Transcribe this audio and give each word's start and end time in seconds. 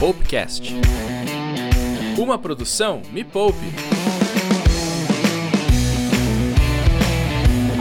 Poupecast. 0.00 0.72
Uma 2.16 2.38
produção 2.38 3.02
Me 3.12 3.22
Poupe. 3.22 3.58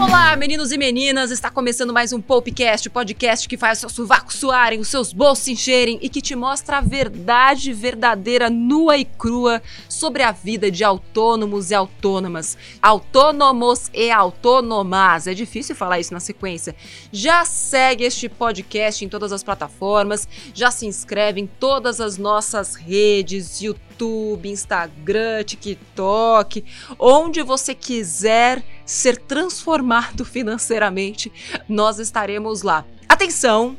Olá, 0.02 0.34
meninos 0.38 0.72
e 0.72 0.78
meninas! 0.78 1.30
Está 1.30 1.52
começando 1.52 1.92
mais 1.92 2.14
um 2.14 2.22
Popcast, 2.22 2.88
o 2.88 2.92
podcast 2.92 3.50
que 3.50 3.58
faz 3.58 3.80
seus 3.80 3.92
sovacos 3.92 4.36
suarem, 4.36 4.80
os 4.80 4.88
seus 4.88 5.12
bolsos 5.12 5.44
se 5.44 5.52
encherem 5.52 6.00
e 6.02 6.08
que 6.08 6.22
te 6.22 6.38
mostra 6.38 6.78
a 6.78 6.82
verdade 6.82 7.74
verdadeira, 7.74 8.50
nua 8.50 8.98
e 8.98 9.04
crua 9.04 9.62
sobre 9.90 10.24
a 10.24 10.32
vida 10.32 10.72
de 10.72 10.86
autônomos 10.86 11.70
e 11.70 11.76
autônomas, 11.76 12.58
autônomos 12.82 13.92
e 13.94 14.10
autônomas. 14.10 15.28
É 15.28 15.34
difícil 15.34 15.76
falar 15.76 16.00
isso 16.00 16.14
na 16.14 16.22
sequência. 16.22 16.74
Já 17.12 17.44
segue 17.44 18.06
este 18.06 18.30
podcast 18.30 19.04
em 19.04 19.10
todas 19.10 19.34
as 19.34 19.44
plataformas, 19.44 20.30
já 20.54 20.72
se 20.72 20.86
inscreve 20.86 21.42
em 21.42 21.46
todas 21.46 22.00
as 22.00 22.18
nossas 22.18 22.74
redes, 22.74 23.62
YouTube, 23.62 24.50
Instagram, 24.50 25.44
TikTok, 25.44 26.64
onde 26.98 27.44
você 27.44 27.76
quiser 27.76 28.64
ser 28.90 29.18
transformado 29.18 30.26
financeiramente, 30.26 31.32
nós 31.68 32.00
estaremos 32.00 32.64
lá. 32.64 32.84
Atenção! 33.08 33.78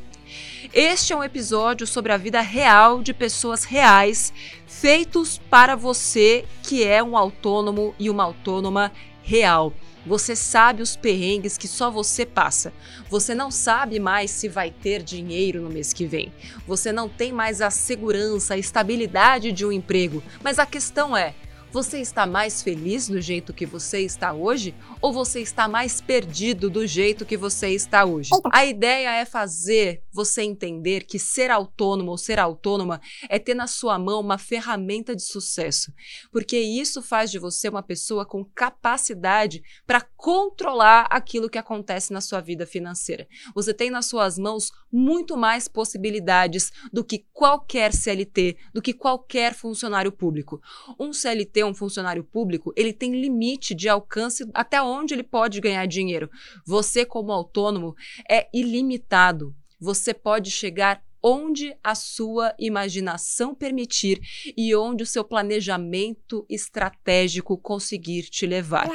Este 0.73 1.13
é 1.13 1.17
um 1.17 1.25
episódio 1.25 1.85
sobre 1.85 2.13
a 2.13 2.17
vida 2.17 2.41
real 2.41 3.03
de 3.03 3.13
pessoas 3.13 3.65
reais, 3.65 4.33
feitos 4.69 5.37
para 5.51 5.75
você 5.75 6.45
que 6.63 6.85
é 6.85 7.03
um 7.03 7.17
autônomo 7.17 7.93
e 7.99 8.09
uma 8.09 8.23
autônoma 8.23 8.93
real. 9.25 9.75
Você 10.07 10.37
sabe 10.37 10.81
os 10.81 10.95
perrengues 10.95 11.59
que 11.59 11.67
só 11.67 11.91
você 11.91 12.25
passa. 12.25 12.73
Você 13.09 13.35
não 13.35 13.51
sabe 13.51 13.99
mais 13.99 14.31
se 14.31 14.49
vai 14.49 14.71
ter 14.71 15.03
dinheiro 15.03 15.61
no 15.61 15.71
mês 15.71 15.93
que 15.93 16.07
vem. 16.07 16.33
Você 16.69 16.93
não 16.93 17.09
tem 17.09 17.33
mais 17.33 17.61
a 17.61 17.69
segurança, 17.69 18.55
a 18.55 18.59
estabilidade 18.59 19.51
de 19.51 19.67
um 19.67 19.73
emprego. 19.73 20.23
Mas 20.41 20.61
a 20.61 20.65
questão 20.65 21.17
é: 21.17 21.35
você 21.73 22.01
está 22.01 22.27
mais 22.27 22.63
feliz 22.63 23.09
do 23.09 23.21
jeito 23.21 23.53
que 23.53 23.65
você 23.65 24.01
está 24.01 24.33
hoje 24.33 24.75
ou 25.01 25.13
você 25.13 25.41
está 25.41 25.69
mais 25.69 26.01
perdido 26.01 26.69
do 26.69 26.87
jeito 26.87 27.25
que 27.25 27.37
você 27.37 27.71
está 27.71 28.05
hoje? 28.05 28.31
A 28.53 28.65
ideia 28.65 29.13
é 29.13 29.25
fazer 29.25 30.03
você 30.13 30.43
entender 30.43 31.05
que 31.05 31.19
ser 31.19 31.51
autônomo 31.51 32.11
ou 32.11 32.19
ser 32.19 32.39
autônoma 32.41 33.01
é 33.29 33.39
ter 33.39 33.55
na 33.55 33.67
sua 33.67 33.99
mão 33.99 34.21
uma 34.21 34.37
ferramenta 34.37 35.15
de 35.15 35.23
sucesso, 35.23 35.93
porque 36.33 36.59
isso 36.59 37.01
faz 37.01 37.31
de 37.31 37.39
você 37.39 37.69
uma 37.69 37.83
pessoa 37.83 38.27
com 38.27 38.45
capacidade 38.45 39.63
para 39.87 40.01
controlar 40.17 41.07
aquilo 41.11 41.49
que 41.49 41.59
acontece 41.59 42.13
na 42.13 42.21
sua 42.21 42.41
vida 42.41 42.67
financeira. 42.67 43.29
Você 43.55 43.73
tem 43.73 43.91
nas 43.91 44.07
suas 44.07 44.39
mãos 44.39 44.71
muito 44.93 45.37
mais 45.37 45.69
possibilidades 45.69 46.73
do 46.93 47.05
que 47.05 47.25
qualquer 47.33 47.93
CLT, 47.93 48.57
do 48.75 48.83
que 48.83 48.93
qualquer 48.93 49.55
funcionário 49.55 50.11
público. 50.11 50.61
Um 50.99 51.13
CLT 51.13 51.60
um 51.65 51.75
funcionário 51.75 52.25
público, 52.25 52.73
ele 52.77 52.93
tem 52.93 53.21
limite 53.21 53.75
de 53.75 53.89
alcance 53.89 54.49
até 54.55 54.81
onde 54.83 55.15
ele 55.15 55.23
pode 55.23 55.61
ganhar 55.61 55.87
dinheiro. 55.87 56.31
Você, 56.67 57.05
como 57.05 57.33
autônomo, 57.33 57.95
é 58.29 58.49
ilimitado. 58.53 59.55
Você 59.81 60.13
pode 60.13 60.51
chegar 60.51 61.03
onde 61.23 61.77
a 61.83 61.95
sua 61.95 62.55
imaginação 62.59 63.55
permitir 63.55 64.21
e 64.57 64.75
onde 64.75 65.03
o 65.03 65.07
seu 65.07 65.25
planejamento 65.25 66.45
estratégico 66.49 67.57
conseguir 67.59 68.23
te 68.25 68.47
levar. 68.47 68.89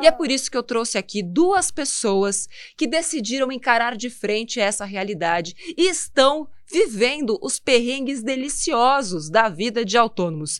E 0.00 0.06
é 0.06 0.10
por 0.10 0.30
isso 0.30 0.50
que 0.50 0.56
eu 0.56 0.62
trouxe 0.62 0.96
aqui 0.96 1.22
duas 1.22 1.70
pessoas 1.70 2.48
que 2.76 2.86
decidiram 2.86 3.52
encarar 3.52 3.96
de 3.96 4.08
frente 4.08 4.58
essa 4.58 4.84
realidade 4.84 5.54
e 5.76 5.88
estão 5.88 6.48
vivendo 6.72 7.38
os 7.42 7.58
perrengues 7.58 8.22
deliciosos 8.22 9.28
da 9.28 9.48
vida 9.48 9.84
de 9.84 9.98
autônomos. 9.98 10.58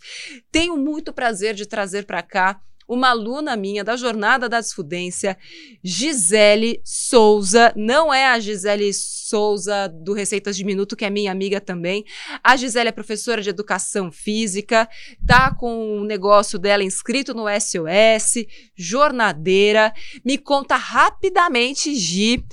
Tenho 0.51 0.77
muito 0.77 1.13
prazer 1.13 1.55
de 1.55 1.65
trazer 1.65 2.05
para 2.05 2.23
cá 2.23 2.61
uma 2.91 3.11
aluna 3.11 3.57
minha 3.57 3.85
da 3.85 3.95
Jornada 3.95 4.49
da 4.49 4.61
Desfudência, 4.61 5.39
Gisele 5.83 6.81
Souza. 6.85 7.73
Não 7.77 8.13
é 8.13 8.27
a 8.27 8.41
Gisele 8.41 8.93
Souza 8.93 9.89
do 9.89 10.13
Receitas 10.13 10.57
de 10.57 10.65
Minuto, 10.65 10.97
que 10.97 11.05
é 11.05 11.11
minha 11.11 11.31
amiga 11.31 11.61
também. 11.61 12.05
A 12.43 12.57
Gisele 12.57 12.89
é 12.89 12.93
professora 12.93 13.41
de 13.41 13.49
educação 13.49 14.11
física, 14.11 14.89
tá 15.25 15.55
com 15.55 16.01
o 16.01 16.05
negócio 16.05 16.59
dela 16.59 16.83
inscrito 16.83 17.33
no 17.33 17.45
SOS, 17.49 18.45
jornadeira. 18.75 19.93
Me 20.25 20.37
conta 20.37 20.75
rapidamente, 20.75 21.95
Gi, 21.95 22.45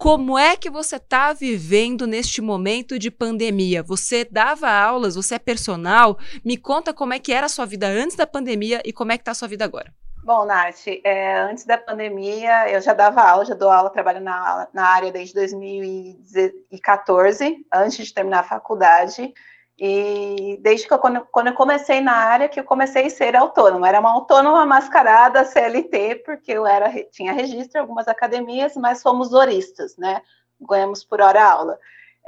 como 0.00 0.36
é 0.38 0.56
que 0.56 0.70
você 0.70 0.96
está 0.96 1.34
vivendo 1.34 2.06
neste 2.06 2.40
momento 2.40 2.98
de 2.98 3.10
pandemia? 3.10 3.82
Você 3.82 4.24
dava 4.24 4.70
aulas, 4.70 5.14
você 5.14 5.34
é 5.34 5.38
personal? 5.38 6.16
Me 6.42 6.56
conta 6.56 6.94
como 6.94 7.12
é 7.12 7.18
que 7.18 7.34
era 7.34 7.44
a 7.44 7.50
sua 7.50 7.66
vida 7.66 7.86
antes 7.86 8.16
da 8.16 8.26
pandemia 8.26 8.80
e 8.82 8.94
como 8.94 9.12
é 9.12 9.18
que 9.18 9.20
está 9.20 9.32
a 9.32 9.34
sua 9.34 9.46
vida 9.46 9.62
agora. 9.62 9.92
Bom, 10.24 10.46
Nath, 10.46 10.86
é, 11.04 11.40
antes 11.40 11.66
da 11.66 11.76
pandemia 11.76 12.70
eu 12.70 12.80
já 12.80 12.94
dava 12.94 13.20
aula, 13.20 13.44
já 13.44 13.52
dou 13.52 13.70
aula, 13.70 13.90
trabalho 13.90 14.22
na, 14.22 14.68
na 14.72 14.86
área 14.86 15.12
desde 15.12 15.34
2014, 15.34 17.58
antes 17.70 18.06
de 18.06 18.14
terminar 18.14 18.40
a 18.40 18.44
faculdade. 18.44 19.34
E 19.82 20.58
desde 20.60 20.86
que 20.86 20.92
eu, 20.92 20.98
quando, 20.98 21.46
eu 21.46 21.54
comecei 21.54 22.02
na 22.02 22.12
área, 22.12 22.50
que 22.50 22.60
eu 22.60 22.64
comecei 22.64 23.06
a 23.06 23.10
ser 23.10 23.34
autônoma. 23.34 23.88
Era 23.88 23.98
uma 23.98 24.12
autônoma 24.12 24.66
mascarada 24.66 25.42
CLT, 25.42 26.16
porque 26.16 26.52
eu 26.52 26.66
era, 26.66 26.92
tinha 27.10 27.32
registro 27.32 27.78
em 27.78 27.80
algumas 27.80 28.06
academias, 28.06 28.76
mas 28.76 29.02
fomos 29.02 29.32
horistas, 29.32 29.96
né? 29.96 30.20
Ganhamos 30.60 31.02
por 31.02 31.22
hora 31.22 31.42
aula. 31.42 31.78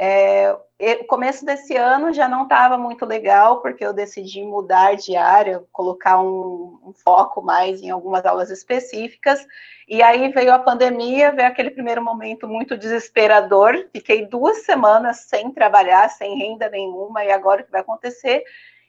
É, 0.04 0.58
o 1.00 1.04
começo 1.04 1.44
desse 1.44 1.76
ano 1.76 2.12
já 2.12 2.26
não 2.26 2.42
estava 2.42 2.76
muito 2.76 3.06
legal, 3.06 3.60
porque 3.60 3.86
eu 3.86 3.92
decidi 3.92 4.42
mudar 4.42 4.96
de 4.96 5.14
área, 5.14 5.62
colocar 5.70 6.20
um, 6.20 6.76
um, 6.84 6.92
foco 6.92 7.40
mais 7.40 7.80
em 7.80 7.90
algumas 7.90 8.26
aulas 8.26 8.50
específicas, 8.50 9.46
e 9.86 10.02
aí 10.02 10.28
veio 10.32 10.52
a 10.52 10.58
pandemia, 10.58 11.30
veio 11.30 11.46
aquele 11.46 11.70
primeiro 11.70 12.02
momento 12.02 12.48
muito 12.48 12.76
desesperador, 12.76 13.76
fiquei 13.92 14.26
duas 14.26 14.64
semanas 14.64 15.18
sem 15.18 15.52
trabalhar, 15.52 16.08
sem 16.08 16.36
renda 16.36 16.68
nenhuma, 16.68 17.24
e 17.24 17.30
agora 17.30 17.62
o 17.62 17.64
que 17.64 17.70
vai 17.70 17.82
acontecer? 17.82 18.42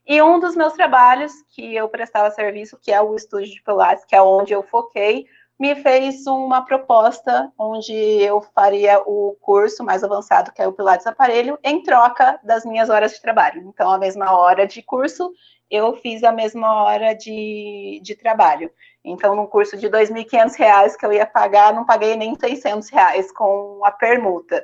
E 0.07 0.19
um 0.19 0.39
dos 0.39 0.55
meus 0.55 0.73
trabalhos 0.73 1.31
que 1.49 1.75
eu 1.75 1.87
prestava 1.89 2.31
serviço, 2.31 2.79
que 2.81 2.91
é 2.91 2.99
o 2.99 3.15
estúdio 3.15 3.53
de 3.53 3.61
Pilates, 3.61 4.03
que 4.03 4.15
é 4.15 4.21
onde 4.23 4.51
eu 4.51 4.63
foquei, 4.63 5.27
me 5.59 5.75
fez 5.75 6.25
uma 6.27 6.65
proposta 6.65 7.51
onde 7.57 7.93
eu 7.93 8.41
faria 8.53 8.99
o 9.05 9.37
curso 9.41 9.83
mais 9.83 10.03
avançado, 10.03 10.51
que 10.51 10.61
é 10.61 10.67
o 10.67 10.73
Pilates 10.73 11.07
Aparelho, 11.07 11.57
em 11.63 11.83
troca 11.83 12.39
das 12.43 12.65
minhas 12.65 12.89
horas 12.89 13.13
de 13.13 13.21
trabalho. 13.21 13.61
Então, 13.67 13.91
a 13.91 13.97
mesma 13.97 14.35
hora 14.37 14.67
de 14.67 14.81
curso, 14.81 15.31
eu 15.69 15.95
fiz 15.97 16.23
a 16.23 16.31
mesma 16.31 16.83
hora 16.83 17.13
de, 17.13 17.99
de 18.03 18.15
trabalho. 18.15 18.69
Então, 19.03 19.35
num 19.35 19.47
curso 19.47 19.77
de 19.77 19.87
R$ 19.87 19.91
2.500 19.91 20.95
que 20.97 21.05
eu 21.05 21.13
ia 21.13 21.25
pagar, 21.25 21.73
não 21.73 21.85
paguei 21.85 22.15
nem 22.15 22.35
600 22.35 22.89
reais 22.89 23.31
com 23.31 23.81
a 23.83 23.91
permuta. 23.91 24.63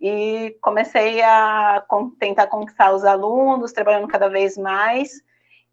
E 0.00 0.56
comecei 0.60 1.22
a 1.22 1.84
tentar 2.18 2.46
conquistar 2.48 2.92
os 2.92 3.04
alunos, 3.04 3.72
trabalhando 3.72 4.08
cada 4.08 4.28
vez 4.28 4.56
mais. 4.56 5.10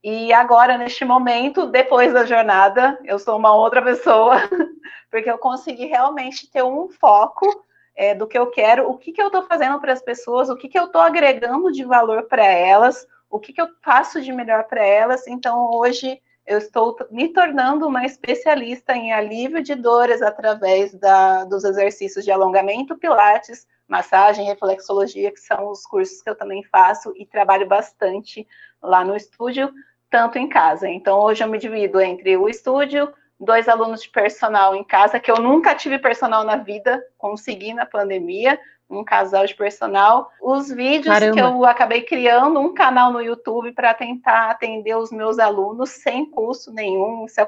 E 0.03 0.33
agora, 0.33 0.77
neste 0.77 1.05
momento, 1.05 1.67
depois 1.67 2.11
da 2.11 2.25
jornada, 2.25 2.97
eu 3.03 3.19
sou 3.19 3.37
uma 3.37 3.53
outra 3.53 3.81
pessoa, 3.83 4.37
porque 5.11 5.29
eu 5.29 5.37
consegui 5.37 5.85
realmente 5.85 6.49
ter 6.49 6.63
um 6.63 6.89
foco 6.89 7.65
é, 7.95 8.15
do 8.15 8.25
que 8.25 8.37
eu 8.37 8.47
quero, 8.47 8.89
o 8.89 8.97
que, 8.97 9.11
que 9.11 9.21
eu 9.21 9.27
estou 9.27 9.43
fazendo 9.43 9.79
para 9.79 9.93
as 9.93 10.01
pessoas, 10.01 10.49
o 10.49 10.55
que, 10.55 10.67
que 10.67 10.79
eu 10.79 10.85
estou 10.85 11.01
agregando 11.01 11.71
de 11.71 11.83
valor 11.83 12.23
para 12.23 12.43
elas, 12.43 13.07
o 13.29 13.39
que, 13.39 13.53
que 13.53 13.61
eu 13.61 13.67
faço 13.83 14.19
de 14.21 14.31
melhor 14.31 14.63
para 14.63 14.83
elas. 14.83 15.27
Então, 15.27 15.69
hoje, 15.71 16.19
eu 16.47 16.57
estou 16.57 16.97
me 17.11 17.29
tornando 17.29 17.87
uma 17.87 18.03
especialista 18.03 18.93
em 18.93 19.13
alívio 19.13 19.61
de 19.61 19.75
dores 19.75 20.21
através 20.21 20.93
da, 20.95 21.43
dos 21.45 21.63
exercícios 21.63 22.25
de 22.25 22.31
alongamento, 22.31 22.97
pilates, 22.97 23.67
massagem, 23.87 24.45
reflexologia, 24.45 25.31
que 25.31 25.39
são 25.39 25.69
os 25.69 25.85
cursos 25.85 26.21
que 26.21 26.29
eu 26.29 26.35
também 26.35 26.63
faço 26.63 27.13
e 27.15 27.25
trabalho 27.25 27.67
bastante 27.67 28.47
lá 28.81 29.03
no 29.05 29.15
estúdio, 29.15 29.71
tanto 30.11 30.37
em 30.37 30.47
casa. 30.47 30.87
Então, 30.87 31.17
hoje 31.19 31.41
eu 31.41 31.47
me 31.47 31.57
divido 31.57 31.99
entre 32.01 32.35
o 32.35 32.49
estúdio, 32.49 33.11
dois 33.39 33.67
alunos 33.69 34.03
de 34.03 34.09
personal 34.09 34.75
em 34.75 34.83
casa, 34.83 35.19
que 35.19 35.31
eu 35.31 35.37
nunca 35.37 35.73
tive 35.73 35.97
personal 35.97 36.43
na 36.43 36.57
vida, 36.57 37.01
consegui 37.17 37.73
na 37.73 37.85
pandemia, 37.85 38.59
um 38.89 39.05
casal 39.05 39.45
de 39.45 39.55
personal. 39.55 40.29
Os 40.41 40.69
vídeos 40.69 41.15
Caramba. 41.15 41.33
que 41.33 41.39
eu 41.41 41.65
acabei 41.65 42.01
criando, 42.01 42.59
um 42.59 42.73
canal 42.73 43.11
no 43.13 43.21
YouTube 43.21 43.71
para 43.71 43.93
tentar 43.93 44.51
atender 44.51 44.95
os 44.97 45.11
meus 45.11 45.39
alunos 45.39 45.91
sem 45.91 46.29
custo 46.29 46.73
nenhum, 46.73 47.25
isso 47.25 47.39
é 47.39 47.47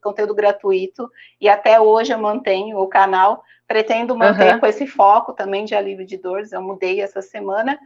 conteúdo 0.00 0.34
gratuito, 0.34 1.10
e 1.40 1.48
até 1.48 1.80
hoje 1.80 2.12
eu 2.12 2.18
mantenho 2.18 2.78
o 2.78 2.86
canal. 2.86 3.42
Pretendo 3.66 4.14
manter 4.14 4.54
uhum. 4.54 4.60
com 4.60 4.66
esse 4.66 4.86
foco 4.86 5.32
também 5.32 5.64
de 5.64 5.74
alívio 5.74 6.06
de 6.06 6.18
dores, 6.18 6.52
eu 6.52 6.62
mudei 6.62 7.00
essa 7.00 7.22
semana. 7.22 7.78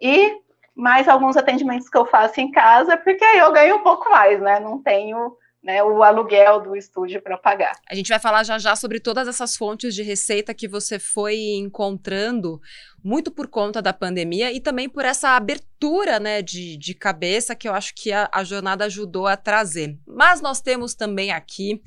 E 0.00 0.38
mais 0.74 1.08
alguns 1.08 1.36
atendimentos 1.36 1.88
que 1.88 1.96
eu 1.96 2.06
faço 2.06 2.40
em 2.40 2.50
casa, 2.50 2.96
porque 2.96 3.24
aí 3.24 3.38
eu 3.38 3.52
ganho 3.52 3.76
um 3.76 3.82
pouco 3.82 4.10
mais, 4.10 4.40
né? 4.40 4.58
Não 4.60 4.82
tenho 4.82 5.36
né, 5.64 5.82
o 5.82 6.02
aluguel 6.02 6.60
do 6.60 6.76
estúdio 6.76 7.22
para 7.22 7.38
pagar. 7.38 7.72
A 7.88 7.94
gente 7.94 8.08
vai 8.08 8.20
falar 8.20 8.44
já 8.44 8.58
já 8.58 8.76
sobre 8.76 9.00
todas 9.00 9.26
essas 9.26 9.56
fontes 9.56 9.94
de 9.94 10.02
receita 10.02 10.52
que 10.52 10.68
você 10.68 10.98
foi 10.98 11.38
encontrando, 11.54 12.60
muito 13.02 13.32
por 13.32 13.48
conta 13.48 13.80
da 13.80 13.92
pandemia 13.92 14.52
e 14.52 14.60
também 14.60 14.90
por 14.90 15.06
essa 15.06 15.30
abertura 15.30 16.20
né, 16.20 16.42
de, 16.42 16.76
de 16.76 16.94
cabeça 16.94 17.54
que 17.54 17.66
eu 17.66 17.72
acho 17.72 17.94
que 17.94 18.12
a, 18.12 18.28
a 18.30 18.44
jornada 18.44 18.84
ajudou 18.84 19.26
a 19.26 19.38
trazer. 19.38 19.98
Mas 20.06 20.42
nós 20.42 20.60
temos 20.60 20.94
também 20.94 21.32
aqui 21.32 21.80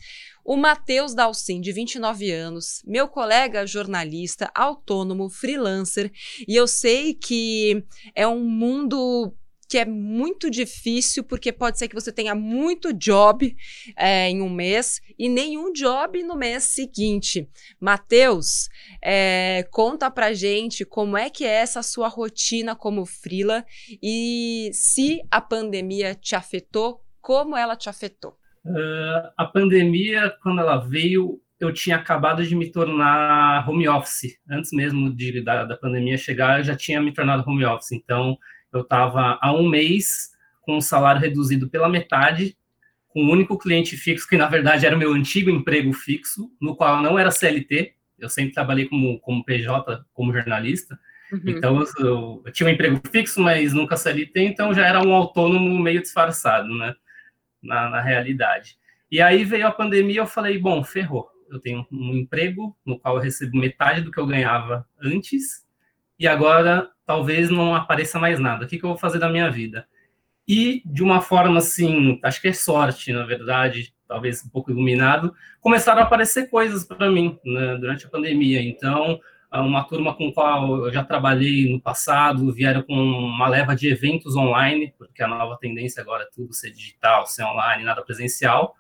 o 0.43 0.55
Matheus 0.55 1.13
Dalcin, 1.13 1.61
de 1.61 1.71
29 1.71 2.31
anos, 2.31 2.81
meu 2.87 3.07
colega 3.07 3.67
jornalista, 3.67 4.49
autônomo, 4.55 5.29
freelancer, 5.29 6.11
e 6.47 6.55
eu 6.55 6.65
sei 6.65 7.13
que 7.13 7.85
é 8.15 8.25
um 8.25 8.39
mundo 8.39 9.35
que 9.67 9.77
é 9.77 9.85
muito 9.85 10.49
difícil, 10.49 11.23
porque 11.23 11.51
pode 11.51 11.77
ser 11.77 11.87
que 11.87 11.95
você 11.95 12.11
tenha 12.11 12.33
muito 12.33 12.93
job 12.93 13.55
é, 13.95 14.29
em 14.29 14.41
um 14.41 14.49
mês 14.49 15.01
e 15.19 15.27
nenhum 15.27 15.73
job 15.73 16.23
no 16.23 16.35
mês 16.35 16.63
seguinte. 16.63 17.49
Matheus, 17.79 18.69
é, 19.03 19.67
conta 19.71 20.09
pra 20.09 20.33
gente 20.33 20.85
como 20.85 21.17
é 21.17 21.29
que 21.29 21.43
é 21.43 21.53
essa 21.53 21.83
sua 21.83 22.07
rotina 22.07 22.75
como 22.75 23.05
frila 23.05 23.65
e 24.01 24.69
se 24.73 25.21
a 25.29 25.41
pandemia 25.41 26.15
te 26.15 26.35
afetou, 26.35 27.01
como 27.21 27.57
ela 27.57 27.75
te 27.75 27.89
afetou. 27.89 28.37
Uh, 28.65 29.31
a 29.37 29.45
pandemia, 29.45 30.33
quando 30.41 30.59
ela 30.59 30.77
veio, 30.77 31.41
eu 31.59 31.73
tinha 31.73 31.95
acabado 31.95 32.43
de 32.45 32.55
me 32.55 32.71
tornar 32.71 33.67
home 33.67 33.87
office. 33.87 34.37
Antes 34.49 34.71
mesmo 34.71 35.13
de, 35.13 35.43
da, 35.43 35.65
da 35.65 35.75
pandemia 35.75 36.17
chegar, 36.17 36.59
eu 36.59 36.63
já 36.63 36.75
tinha 36.75 37.01
me 37.01 37.13
tornado 37.13 37.43
home 37.47 37.65
office. 37.65 37.91
Então, 37.93 38.37
eu 38.73 38.81
estava 38.81 39.37
há 39.41 39.53
um 39.53 39.67
mês 39.67 40.31
com 40.61 40.77
um 40.77 40.81
salário 40.81 41.21
reduzido 41.21 41.69
pela 41.69 41.89
metade, 41.89 42.57
com 43.07 43.23
um 43.23 43.31
único 43.31 43.57
cliente 43.57 43.95
fixo, 43.95 44.27
que 44.27 44.37
na 44.37 44.47
verdade 44.47 44.85
era 44.85 44.95
o 44.95 44.99
meu 44.99 45.13
antigo 45.13 45.49
emprego 45.49 45.93
fixo, 45.93 46.51
no 46.61 46.75
qual 46.75 46.97
eu 46.97 47.03
não 47.03 47.17
era 47.17 47.31
CLT. 47.31 47.93
Eu 48.19 48.29
sempre 48.29 48.53
trabalhei 48.53 48.87
como, 48.87 49.19
como 49.19 49.45
PJ, 49.45 50.05
como 50.13 50.33
jornalista. 50.33 50.99
Uhum. 51.31 51.41
Então, 51.45 51.83
eu, 51.99 52.41
eu, 52.45 52.51
tinha 52.51 52.67
um 52.67 52.71
emprego 52.71 52.99
fixo, 53.11 53.41
mas 53.41 53.73
nunca 53.73 53.97
CLT, 53.97 54.39
então 54.41 54.73
já 54.73 54.85
era 54.85 55.05
um 55.05 55.13
autônomo 55.13 55.77
meio 55.79 56.01
disfarçado, 56.01 56.67
né? 56.77 56.95
na, 57.61 57.89
na 57.89 58.01
realidade. 58.01 58.77
E 59.11 59.21
aí 59.21 59.43
veio 59.43 59.67
a 59.67 59.71
pandemia 59.71 60.15
e 60.15 60.17
eu 60.17 60.27
falei, 60.27 60.57
bom, 60.57 60.83
ferrou. 60.83 61.29
Eu 61.49 61.59
tenho 61.59 61.85
um 61.91 62.13
emprego 62.13 62.75
no 62.85 62.99
qual 62.99 63.15
eu 63.15 63.21
recebo 63.21 63.57
metade 63.57 64.01
do 64.01 64.11
que 64.11 64.19
eu 64.19 64.25
ganhava 64.25 64.85
antes 65.01 65.65
e 66.19 66.27
agora 66.27 66.89
talvez 67.05 67.49
não 67.49 67.75
apareça 67.75 68.19
mais 68.19 68.39
nada. 68.39 68.65
O 68.65 68.67
que, 68.67 68.77
que 68.77 68.83
eu 68.83 68.89
vou 68.89 68.97
fazer 68.97 69.19
da 69.19 69.29
minha 69.29 69.49
vida? 69.49 69.87
E 70.47 70.81
de 70.85 71.03
uma 71.03 71.21
forma 71.21 71.57
assim, 71.57 72.19
acho 72.23 72.41
que 72.41 72.47
é 72.47 72.53
sorte, 72.53 73.11
na 73.11 73.25
verdade, 73.25 73.93
talvez 74.07 74.43
um 74.45 74.49
pouco 74.49 74.71
iluminado, 74.71 75.33
começaram 75.59 76.01
a 76.01 76.05
aparecer 76.05 76.49
coisas 76.49 76.85
para 76.85 77.09
mim 77.09 77.37
né, 77.43 77.77
durante 77.77 78.05
a 78.05 78.09
pandemia. 78.09 78.61
Então, 78.61 79.19
uma 79.51 79.83
turma 79.83 80.13
com 80.13 80.31
qual 80.31 80.85
eu 80.85 80.93
já 80.93 81.03
trabalhei 81.03 81.71
no 81.71 81.81
passado, 81.81 82.51
vieram 82.53 82.81
com 82.83 82.93
uma 82.93 83.47
leva 83.47 83.75
de 83.75 83.89
eventos 83.89 84.35
online, 84.35 84.93
porque 84.97 85.23
a 85.23 85.27
nova 85.27 85.57
tendência 85.57 86.01
agora 86.01 86.23
é 86.23 86.29
tudo 86.33 86.53
ser 86.53 86.71
digital, 86.71 87.25
ser 87.25 87.43
online, 87.43 87.83
nada 87.83 88.01
presencial. 88.01 88.75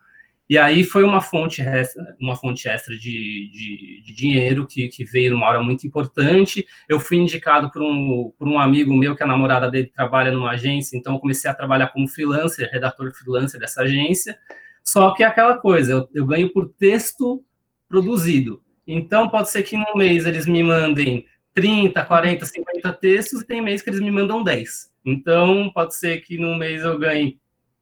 E 0.49 0.57
aí 0.57 0.83
foi 0.83 1.03
uma 1.03 1.19
fonte 1.19 1.61
extra, 1.61 2.15
uma 2.21 2.35
fonte 2.35 2.69
extra 2.69 2.97
de, 2.97 3.49
de, 3.51 4.01
de 4.01 4.13
dinheiro 4.13 4.65
que, 4.65 4.87
que, 4.87 5.03
veio 5.03 5.31
numa 5.31 5.45
hora 5.45 5.61
muito 5.61 5.85
importante. 5.85 6.65
Eu 6.87 7.01
fui 7.01 7.17
indicado 7.17 7.69
por 7.69 7.81
um, 7.81 8.31
por 8.37 8.47
um 8.47 8.57
amigo 8.57 8.95
meu 8.95 9.13
que 9.13 9.23
a 9.23 9.27
namorada 9.27 9.69
dele 9.69 9.91
trabalha 9.93 10.31
numa 10.31 10.51
agência, 10.51 10.97
então 10.97 11.15
eu 11.15 11.19
comecei 11.19 11.51
a 11.51 11.53
trabalhar 11.53 11.87
como 11.87 12.07
freelancer, 12.07 12.69
redator 12.71 13.11
freelancer 13.13 13.59
dessa 13.59 13.81
agência. 13.81 14.37
Só 14.81 15.13
que 15.13 15.21
é 15.21 15.25
aquela 15.25 15.57
coisa, 15.57 15.91
eu, 15.91 16.09
eu 16.13 16.25
ganho 16.25 16.49
por 16.53 16.69
texto 16.69 17.43
produzido. 17.89 18.61
Então, 18.87 19.27
pode 19.27 19.49
ser 19.49 19.63
que 19.63 19.75
no 19.75 19.95
mês 19.95 20.25
eles 20.25 20.45
me 20.45 20.63
mandem 20.63 21.25
30, 21.53 22.05
40, 22.05 22.45
50 22.45 22.93
textos, 22.93 23.41
e 23.41 23.45
tem 23.45 23.61
mês 23.61 23.81
que 23.81 23.89
eles 23.89 23.99
me 23.99 24.11
mandam 24.11 24.41
10. 24.43 24.91
Então, 25.03 25.69
pode 25.73 25.93
ser 25.95 26.21
que 26.21 26.37
no 26.37 26.55
mês 26.55 26.83
eu 26.83 26.97
ganhe 26.97 27.37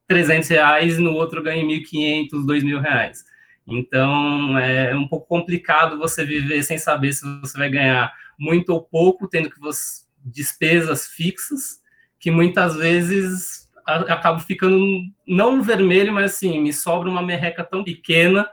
300 0.07 0.49
reais 0.49 0.97
no 0.97 1.13
outro 1.13 1.41
ganhe 1.41 1.63
1.500, 1.63 2.29
2.000 2.45 2.81
reais. 2.81 3.23
Então, 3.67 4.57
é 4.57 4.95
um 4.95 5.07
pouco 5.07 5.27
complicado 5.27 5.97
você 5.97 6.23
viver 6.23 6.63
sem 6.63 6.77
saber 6.77 7.13
se 7.13 7.25
você 7.39 7.57
vai 7.57 7.69
ganhar 7.69 8.13
muito 8.37 8.69
ou 8.69 8.81
pouco, 8.81 9.27
tendo 9.27 9.49
que 9.49 9.59
você 9.59 10.05
despesas 10.25 11.07
fixas, 11.07 11.79
que 12.19 12.31
muitas 12.31 12.75
vezes 12.75 13.69
acabo 13.85 14.39
ficando 14.39 15.01
não 15.27 15.61
vermelho, 15.61 16.11
mas 16.11 16.33
assim, 16.33 16.59
me 16.59 16.73
sobra 16.73 17.09
uma 17.09 17.21
merreca 17.21 17.63
tão 17.63 17.83
pequena 17.83 18.49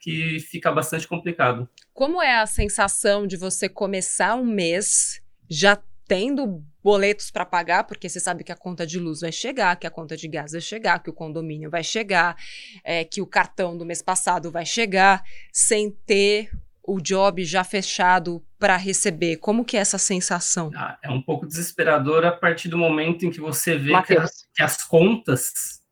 que 0.00 0.38
fica 0.38 0.70
bastante 0.70 1.08
complicado. 1.08 1.68
Como 1.92 2.22
é 2.22 2.38
a 2.38 2.46
sensação 2.46 3.26
de 3.26 3.36
você 3.36 3.68
começar 3.68 4.36
um 4.36 4.44
mês 4.44 5.20
já 5.50 5.76
tendo 6.08 6.64
boletos 6.82 7.30
para 7.30 7.44
pagar, 7.44 7.84
porque 7.84 8.08
você 8.08 8.18
sabe 8.18 8.42
que 8.42 8.50
a 8.50 8.56
conta 8.56 8.86
de 8.86 8.98
luz 8.98 9.20
vai 9.20 9.30
chegar, 9.30 9.76
que 9.76 9.86
a 9.86 9.90
conta 9.90 10.16
de 10.16 10.26
gás 10.26 10.52
vai 10.52 10.60
chegar, 10.60 11.02
que 11.02 11.10
o 11.10 11.12
condomínio 11.12 11.70
vai 11.70 11.84
chegar, 11.84 12.34
é, 12.82 13.04
que 13.04 13.20
o 13.20 13.26
cartão 13.26 13.76
do 13.76 13.84
mês 13.84 14.00
passado 14.00 14.50
vai 14.50 14.64
chegar, 14.64 15.22
sem 15.52 15.90
ter 16.06 16.50
o 16.82 16.98
job 16.98 17.44
já 17.44 17.62
fechado 17.62 18.42
para 18.58 18.74
receber? 18.74 19.36
Como 19.36 19.62
que 19.62 19.76
é 19.76 19.80
essa 19.80 19.98
sensação? 19.98 20.70
Ah, 20.74 20.98
é 21.02 21.10
um 21.10 21.20
pouco 21.20 21.46
desesperador 21.46 22.24
a 22.24 22.32
partir 22.32 22.68
do 22.68 22.78
momento 22.78 23.26
em 23.26 23.30
que 23.30 23.40
você 23.40 23.76
vê 23.76 23.92
que, 24.02 24.14
que, 24.54 24.62
as 24.62 24.82
contas 24.82 25.82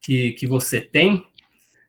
que, 0.00 0.30
que 0.32 0.46
você 0.46 0.80
tem 0.80 1.26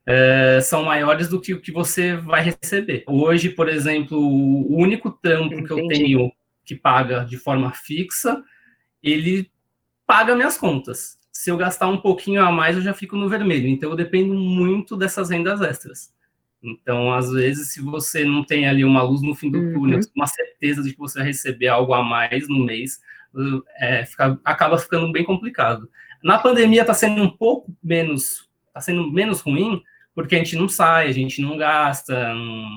é, 0.07 0.59
são 0.61 0.83
maiores 0.83 1.27
do 1.27 1.39
que 1.39 1.53
o 1.53 1.61
que 1.61 1.71
você 1.71 2.15
vai 2.15 2.41
receber. 2.41 3.03
Hoje, 3.07 3.49
por 3.49 3.69
exemplo, 3.69 4.17
o 4.17 4.75
único 4.75 5.11
trampo 5.11 5.53
Entendi. 5.53 5.67
que 5.67 5.73
eu 5.73 5.87
tenho 5.87 6.31
que 6.65 6.75
paga 6.75 7.23
de 7.23 7.37
forma 7.37 7.71
fixa, 7.71 8.43
ele 9.01 9.51
paga 10.05 10.35
minhas 10.35 10.57
contas. 10.57 11.19
Se 11.31 11.51
eu 11.51 11.57
gastar 11.57 11.87
um 11.87 11.97
pouquinho 11.97 12.41
a 12.41 12.51
mais, 12.51 12.75
eu 12.75 12.81
já 12.81 12.93
fico 12.93 13.15
no 13.15 13.29
vermelho. 13.29 13.67
Então, 13.67 13.89
eu 13.89 13.95
dependo 13.95 14.33
muito 14.33 14.97
dessas 14.97 15.29
rendas 15.29 15.61
extras. 15.61 16.13
Então, 16.63 17.13
às 17.13 17.31
vezes, 17.31 17.69
se 17.69 17.81
você 17.81 18.23
não 18.23 18.43
tem 18.43 18.67
ali 18.67 18.83
uma 18.83 19.03
luz 19.03 19.21
no 19.21 19.35
fim 19.35 19.51
do 19.51 19.59
uhum. 19.59 19.73
túnel, 19.73 19.99
uma 20.15 20.25
certeza 20.25 20.81
de 20.81 20.93
que 20.93 20.97
você 20.97 21.19
vai 21.19 21.27
receber 21.27 21.67
algo 21.67 21.93
a 21.93 22.03
mais 22.03 22.47
no 22.47 22.65
mês, 22.65 22.99
é, 23.79 24.05
fica, 24.05 24.39
acaba 24.43 24.77
ficando 24.77 25.11
bem 25.11 25.23
complicado. 25.23 25.89
Na 26.23 26.39
pandemia 26.39 26.81
está 26.81 26.93
sendo 26.93 27.21
um 27.21 27.29
pouco 27.29 27.75
menos, 27.83 28.49
está 28.67 28.81
sendo 28.81 29.11
menos 29.11 29.41
ruim, 29.41 29.83
porque 30.15 30.35
a 30.35 30.39
gente 30.39 30.55
não 30.55 30.67
sai, 30.67 31.07
a 31.07 31.11
gente 31.11 31.41
não 31.41 31.57
gasta, 31.57 32.33
não, 32.33 32.69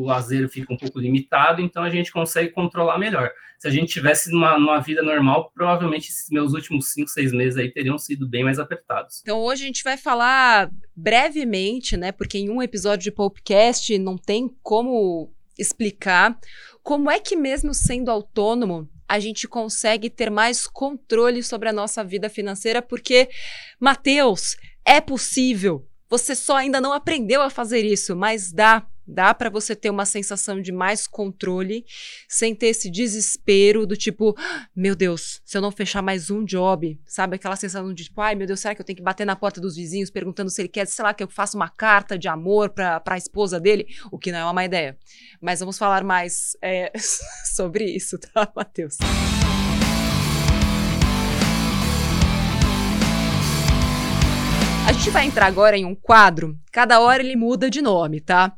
o 0.00 0.06
lazer 0.06 0.48
fica 0.48 0.72
um 0.72 0.76
pouco 0.76 0.98
limitado, 0.98 1.60
então 1.60 1.82
a 1.82 1.90
gente 1.90 2.10
consegue 2.12 2.50
controlar 2.50 2.98
melhor. 2.98 3.30
Se 3.58 3.68
a 3.68 3.70
gente 3.70 3.92
tivesse 3.92 4.32
numa, 4.32 4.58
numa 4.58 4.80
vida 4.80 5.02
normal, 5.02 5.50
provavelmente 5.54 6.08
esses 6.08 6.30
meus 6.30 6.54
últimos 6.54 6.92
cinco, 6.92 7.10
seis 7.10 7.32
meses 7.32 7.58
aí 7.58 7.70
teriam 7.70 7.98
sido 7.98 8.26
bem 8.26 8.42
mais 8.42 8.58
apertados. 8.58 9.20
Então 9.22 9.38
hoje 9.38 9.64
a 9.64 9.66
gente 9.66 9.84
vai 9.84 9.96
falar 9.96 10.70
brevemente, 10.96 11.96
né? 11.96 12.10
Porque 12.10 12.38
em 12.38 12.48
um 12.48 12.62
episódio 12.62 13.04
de 13.04 13.12
podcast 13.12 13.98
não 13.98 14.16
tem 14.16 14.48
como 14.62 15.30
explicar 15.58 16.38
como 16.82 17.10
é 17.10 17.20
que 17.20 17.36
mesmo 17.36 17.74
sendo 17.74 18.10
autônomo 18.10 18.88
a 19.06 19.18
gente 19.18 19.46
consegue 19.46 20.08
ter 20.08 20.30
mais 20.30 20.66
controle 20.66 21.42
sobre 21.42 21.68
a 21.68 21.72
nossa 21.72 22.02
vida 22.02 22.30
financeira, 22.30 22.80
porque 22.80 23.28
Mateus, 23.78 24.56
é 24.84 25.00
possível 25.00 25.86
você 26.10 26.34
só 26.34 26.56
ainda 26.56 26.80
não 26.80 26.92
aprendeu 26.92 27.40
a 27.40 27.48
fazer 27.48 27.84
isso, 27.84 28.16
mas 28.16 28.52
dá. 28.52 28.84
Dá 29.12 29.34
para 29.34 29.50
você 29.50 29.74
ter 29.74 29.90
uma 29.90 30.06
sensação 30.06 30.60
de 30.62 30.70
mais 30.70 31.04
controle, 31.04 31.84
sem 32.28 32.54
ter 32.54 32.68
esse 32.68 32.88
desespero 32.88 33.84
do 33.84 33.96
tipo, 33.96 34.36
meu 34.74 34.94
Deus, 34.94 35.40
se 35.44 35.58
eu 35.58 35.60
não 35.60 35.72
fechar 35.72 36.00
mais 36.00 36.30
um 36.30 36.44
job, 36.44 36.96
sabe? 37.04 37.34
Aquela 37.34 37.56
sensação 37.56 37.92
de 37.92 38.04
tipo, 38.04 38.20
ai 38.20 38.36
meu 38.36 38.46
Deus, 38.46 38.60
será 38.60 38.72
que 38.72 38.80
eu 38.80 38.86
tenho 38.86 38.96
que 38.96 39.02
bater 39.02 39.24
na 39.24 39.34
porta 39.34 39.60
dos 39.60 39.74
vizinhos 39.74 40.10
perguntando 40.10 40.48
se 40.48 40.62
ele 40.62 40.68
quer, 40.68 40.86
sei 40.86 41.04
lá, 41.04 41.12
que 41.12 41.24
eu 41.24 41.28
faça 41.28 41.56
uma 41.56 41.68
carta 41.68 42.16
de 42.16 42.28
amor 42.28 42.70
para 42.70 43.02
a 43.04 43.18
esposa 43.18 43.58
dele? 43.58 43.86
O 44.12 44.18
que 44.18 44.30
não 44.30 44.38
é 44.38 44.44
uma 44.44 44.52
má 44.52 44.64
ideia. 44.64 44.96
Mas 45.40 45.58
vamos 45.58 45.76
falar 45.76 46.04
mais 46.04 46.56
é, 46.62 46.92
sobre 47.52 47.84
isso, 47.84 48.16
tá, 48.16 48.50
Matheus? 48.54 48.96
A 54.86 54.92
gente 54.92 55.10
vai 55.10 55.24
entrar 55.24 55.46
agora 55.46 55.76
em 55.76 55.84
um 55.84 55.94
quadro, 55.94 56.56
cada 56.72 57.00
hora 57.00 57.22
ele 57.22 57.36
muda 57.36 57.70
de 57.70 57.80
nome, 57.80 58.20
tá? 58.20 58.52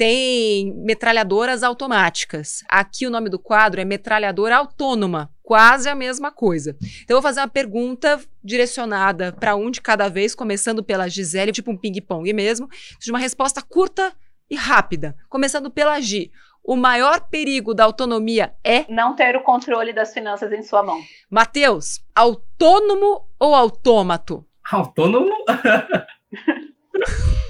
Tem 0.00 0.72
metralhadoras 0.76 1.62
automáticas. 1.62 2.64
Aqui 2.70 3.06
o 3.06 3.10
nome 3.10 3.28
do 3.28 3.38
quadro 3.38 3.82
é 3.82 3.84
metralhadora 3.84 4.56
autônoma, 4.56 5.30
quase 5.42 5.90
a 5.90 5.94
mesma 5.94 6.32
coisa. 6.32 6.74
Então 7.02 7.14
eu 7.14 7.20
vou 7.20 7.28
fazer 7.28 7.40
uma 7.40 7.48
pergunta 7.48 8.18
direcionada 8.42 9.30
para 9.30 9.54
um 9.56 9.70
de 9.70 9.82
cada 9.82 10.08
vez, 10.08 10.34
começando 10.34 10.82
pela 10.82 11.06
Gisele, 11.06 11.52
tipo 11.52 11.70
um 11.70 11.76
ping-pong 11.76 12.32
mesmo, 12.32 12.66
de 12.98 13.10
uma 13.10 13.18
resposta 13.18 13.60
curta 13.60 14.10
e 14.48 14.56
rápida. 14.56 15.14
Começando 15.28 15.70
pela 15.70 16.00
Gi. 16.00 16.32
O 16.64 16.76
maior 16.76 17.28
perigo 17.28 17.74
da 17.74 17.84
autonomia 17.84 18.54
é 18.64 18.90
não 18.90 19.14
ter 19.14 19.36
o 19.36 19.42
controle 19.42 19.92
das 19.92 20.14
finanças 20.14 20.50
em 20.50 20.62
sua 20.62 20.82
mão. 20.82 20.98
Mateus, 21.30 22.00
autônomo 22.14 23.28
ou 23.38 23.54
autômato? 23.54 24.46
Autônomo? 24.64 25.44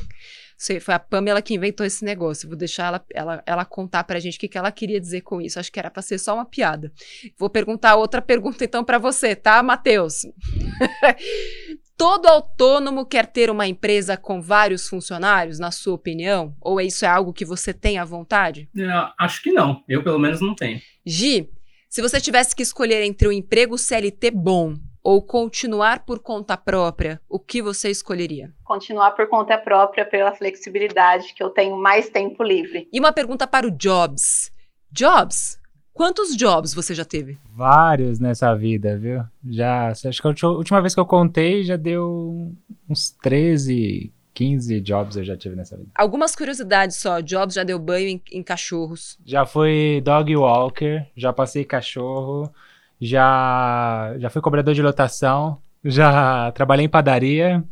Foi 0.81 0.95
a 0.95 0.99
Pamela 0.99 1.41
que 1.41 1.55
inventou 1.55 1.87
esse 1.87 2.05
negócio. 2.05 2.47
Vou 2.47 2.57
deixar 2.57 2.89
ela, 2.89 3.05
ela, 3.15 3.43
ela 3.47 3.65
contar 3.65 4.05
pra 4.05 4.21
gente 4.21 4.37
o 4.37 4.41
que, 4.41 4.49
que 4.49 4.59
ela 4.59 4.71
queria 4.71 5.01
dizer 5.01 5.23
com 5.23 5.41
isso. 5.41 5.59
Acho 5.59 5.73
que 5.73 5.79
era 5.79 5.91
pra 5.91 6.03
ser 6.03 6.19
só 6.19 6.35
uma 6.35 6.45
piada. 6.45 6.93
Vou 7.39 7.49
perguntar 7.49 7.97
outra 7.97 8.21
pergunta 8.21 8.63
então 8.63 8.85
para 8.85 8.99
você, 8.99 9.35
tá, 9.35 9.63
Matheus? 9.63 10.27
Todo 11.97 12.27
autônomo 12.27 13.07
quer 13.07 13.27
ter 13.27 13.51
uma 13.51 13.67
empresa 13.67 14.17
com 14.17 14.41
vários 14.41 14.89
funcionários, 14.89 15.59
na 15.59 15.71
sua 15.71 15.95
opinião? 15.95 16.55
Ou 16.61 16.81
isso 16.81 17.05
é 17.05 17.09
algo 17.09 17.33
que 17.33 17.45
você 17.45 17.73
tem 17.73 17.99
à 17.99 18.05
vontade? 18.05 18.69
É, 18.77 18.87
acho 19.19 19.43
que 19.43 19.53
não. 19.53 19.83
Eu, 19.89 20.03
pelo 20.03 20.19
menos, 20.19 20.41
não 20.41 20.55
tenho. 20.55 20.81
Gi, 21.05 21.51
se 21.89 22.01
você 22.01 22.21
tivesse 22.21 22.55
que 22.55 22.63
escolher 22.63 23.03
entre 23.03 23.27
um 23.29 23.33
emprego 23.33 23.77
CLT 23.77 24.31
bom 24.31 24.77
ou 25.03 25.23
continuar 25.23 26.05
por 26.05 26.21
conta 26.21 26.57
própria, 26.57 27.21
o 27.29 27.39
que 27.39 27.63
você 27.63 27.91
escolheria? 27.91 28.53
Continuar 28.65 29.13
por 29.13 29.29
conta 29.29 29.57
própria 29.59 30.05
pela 30.05 30.33
flexibilidade, 30.33 31.35
que 31.35 31.43
eu 31.43 31.51
tenho 31.51 31.77
mais 31.77 32.09
tempo 32.09 32.43
livre. 32.43 32.89
E 32.93 33.01
uma 33.01 33.13
pergunta 33.13 33.47
para 33.47 33.67
o 33.67 33.71
Jobs. 33.71 34.53
Jobs, 34.93 35.59
quantos 35.93 36.37
jobs 36.37 36.75
você 36.75 36.95
já 36.95 37.05
teve? 37.05 37.39
Vários 37.55 38.19
nessa 38.19 38.55
vida, 38.55 38.99
viu? 38.99 39.23
Já, 39.49 39.89
acho 39.89 40.21
que 40.21 40.45
a 40.45 40.49
última 40.49 40.81
vez 40.81 40.95
que 40.95 41.01
eu 41.01 41.07
contei 41.07 41.63
já 41.63 41.77
deu 41.77 42.53
uns 42.89 43.11
13, 43.23 44.13
15 44.35 44.81
jobs 44.81 45.17
eu 45.17 45.25
já 45.25 45.37
tive 45.37 45.55
nessa 45.55 45.77
vida. 45.77 45.91
Algumas 45.95 46.35
curiosidades 46.35 46.97
só. 46.97 47.21
Jobs 47.21 47.55
já 47.55 47.63
deu 47.63 47.79
banho 47.79 48.09
em, 48.09 48.23
em 48.33 48.43
cachorros. 48.43 49.17
Já 49.25 49.47
fui 49.47 50.01
dog 50.03 50.35
walker, 50.37 51.07
já 51.17 51.33
passei 51.33 51.65
cachorro, 51.65 52.53
já, 53.01 54.15
já 54.19 54.29
fui 54.29 54.43
cobrador 54.43 54.75
de 54.75 54.83
lotação, 54.83 55.59
já 55.85 56.53
trabalhei 56.53 56.87
em 56.87 56.89
padaria, 56.89 57.65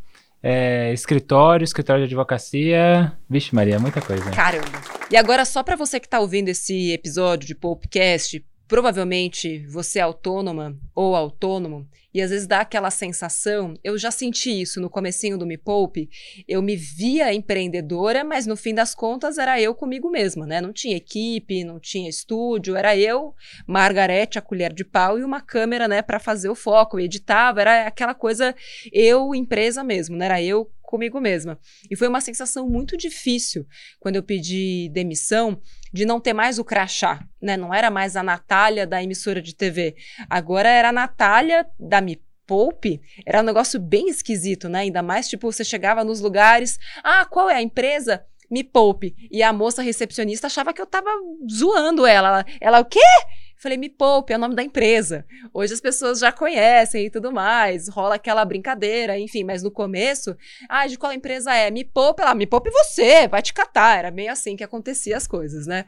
é, 0.42 0.92
escritório, 0.92 1.64
escritório 1.64 2.02
de 2.02 2.06
advocacia. 2.06 3.12
Vixe, 3.28 3.54
Maria, 3.54 3.78
muita 3.78 4.00
coisa. 4.00 4.30
Caramba. 4.30 4.66
E 5.10 5.16
agora, 5.16 5.44
só 5.44 5.62
para 5.62 5.76
você 5.76 5.98
que 5.98 6.06
está 6.06 6.20
ouvindo 6.20 6.48
esse 6.48 6.92
episódio 6.92 7.46
de 7.46 7.54
Popcast, 7.54 8.44
provavelmente 8.68 9.66
você 9.66 9.98
é 9.98 10.02
autônoma 10.02 10.78
ou 10.94 11.16
autônomo 11.16 11.88
e 12.12 12.22
às 12.22 12.30
vezes 12.30 12.46
dá 12.46 12.60
aquela 12.60 12.90
sensação, 12.90 13.74
eu 13.84 13.98
já 13.98 14.10
senti 14.10 14.60
isso 14.60 14.80
no 14.80 14.88
comecinho 14.88 15.38
do 15.38 15.46
Me 15.46 15.58
Poupe, 15.58 16.08
eu 16.46 16.60
me 16.62 16.74
via 16.74 17.32
empreendedora, 17.32 18.24
mas 18.24 18.46
no 18.46 18.56
fim 18.56 18.74
das 18.74 18.94
contas 18.94 19.38
era 19.38 19.60
eu 19.60 19.74
comigo 19.74 20.10
mesma, 20.10 20.46
né? 20.46 20.60
Não 20.60 20.72
tinha 20.72 20.96
equipe, 20.96 21.64
não 21.64 21.78
tinha 21.78 22.08
estúdio, 22.08 22.76
era 22.76 22.96
eu, 22.96 23.34
Margarete, 23.66 24.38
a 24.38 24.42
colher 24.42 24.72
de 24.72 24.84
pau 24.84 25.18
e 25.18 25.24
uma 25.24 25.40
câmera, 25.40 25.86
né, 25.86 26.02
para 26.02 26.18
fazer 26.18 26.48
o 26.48 26.54
foco, 26.54 26.98
editava, 26.98 27.60
era 27.60 27.86
aquela 27.86 28.14
coisa 28.14 28.54
eu 28.90 29.34
empresa 29.34 29.84
mesmo, 29.84 30.16
né? 30.16 30.24
Era 30.24 30.42
eu 30.42 30.70
comigo 30.88 31.20
mesma. 31.20 31.58
E 31.90 31.94
foi 31.94 32.08
uma 32.08 32.22
sensação 32.22 32.66
muito 32.66 32.96
difícil 32.96 33.66
quando 34.00 34.16
eu 34.16 34.22
pedi 34.22 34.88
demissão 34.90 35.60
de 35.92 36.06
não 36.06 36.18
ter 36.18 36.32
mais 36.32 36.58
o 36.58 36.64
crachá, 36.64 37.22
né? 37.42 37.58
Não 37.58 37.74
era 37.74 37.90
mais 37.90 38.16
a 38.16 38.22
Natália 38.22 38.86
da 38.86 39.02
emissora 39.02 39.42
de 39.42 39.54
TV. 39.54 39.96
Agora 40.30 40.70
era 40.70 40.88
a 40.88 40.92
Natália 40.92 41.66
da 41.78 42.00
Me 42.00 42.18
Poupe. 42.46 43.02
Era 43.26 43.42
um 43.42 43.44
negócio 43.44 43.78
bem 43.78 44.08
esquisito, 44.08 44.66
né? 44.66 44.80
Ainda 44.80 45.02
mais, 45.02 45.28
tipo, 45.28 45.52
você 45.52 45.62
chegava 45.62 46.02
nos 46.02 46.20
lugares, 46.20 46.78
ah, 47.04 47.26
qual 47.26 47.50
é 47.50 47.56
a 47.56 47.62
empresa? 47.62 48.24
Me 48.50 48.64
Poupe. 48.64 49.14
E 49.30 49.42
a 49.42 49.52
moça 49.52 49.82
recepcionista 49.82 50.46
achava 50.46 50.72
que 50.72 50.80
eu 50.80 50.86
tava 50.86 51.10
zoando 51.50 52.06
ela. 52.06 52.28
Ela, 52.28 52.46
ela 52.62 52.80
o 52.80 52.86
quê? 52.86 52.98
Falei, 53.58 53.76
me 53.76 53.88
poupe, 53.88 54.32
é 54.32 54.36
o 54.36 54.38
nome 54.38 54.54
da 54.54 54.62
empresa. 54.62 55.26
Hoje 55.52 55.74
as 55.74 55.80
pessoas 55.80 56.20
já 56.20 56.30
conhecem 56.30 57.06
e 57.06 57.10
tudo 57.10 57.32
mais, 57.32 57.88
rola 57.88 58.14
aquela 58.14 58.44
brincadeira, 58.44 59.18
enfim, 59.18 59.42
mas 59.42 59.64
no 59.64 59.70
começo, 59.70 60.36
ah, 60.68 60.86
de 60.86 60.96
qual 60.96 61.12
empresa 61.12 61.52
é? 61.52 61.68
Me 61.68 61.84
poupe 61.84 62.22
lá, 62.22 62.34
me 62.36 62.46
poupe 62.46 62.70
você, 62.70 63.26
vai 63.26 63.42
te 63.42 63.52
catar. 63.52 63.98
Era 63.98 64.10
meio 64.12 64.30
assim 64.30 64.54
que 64.54 64.62
acontecia 64.62 65.16
as 65.16 65.26
coisas, 65.26 65.66
né? 65.66 65.84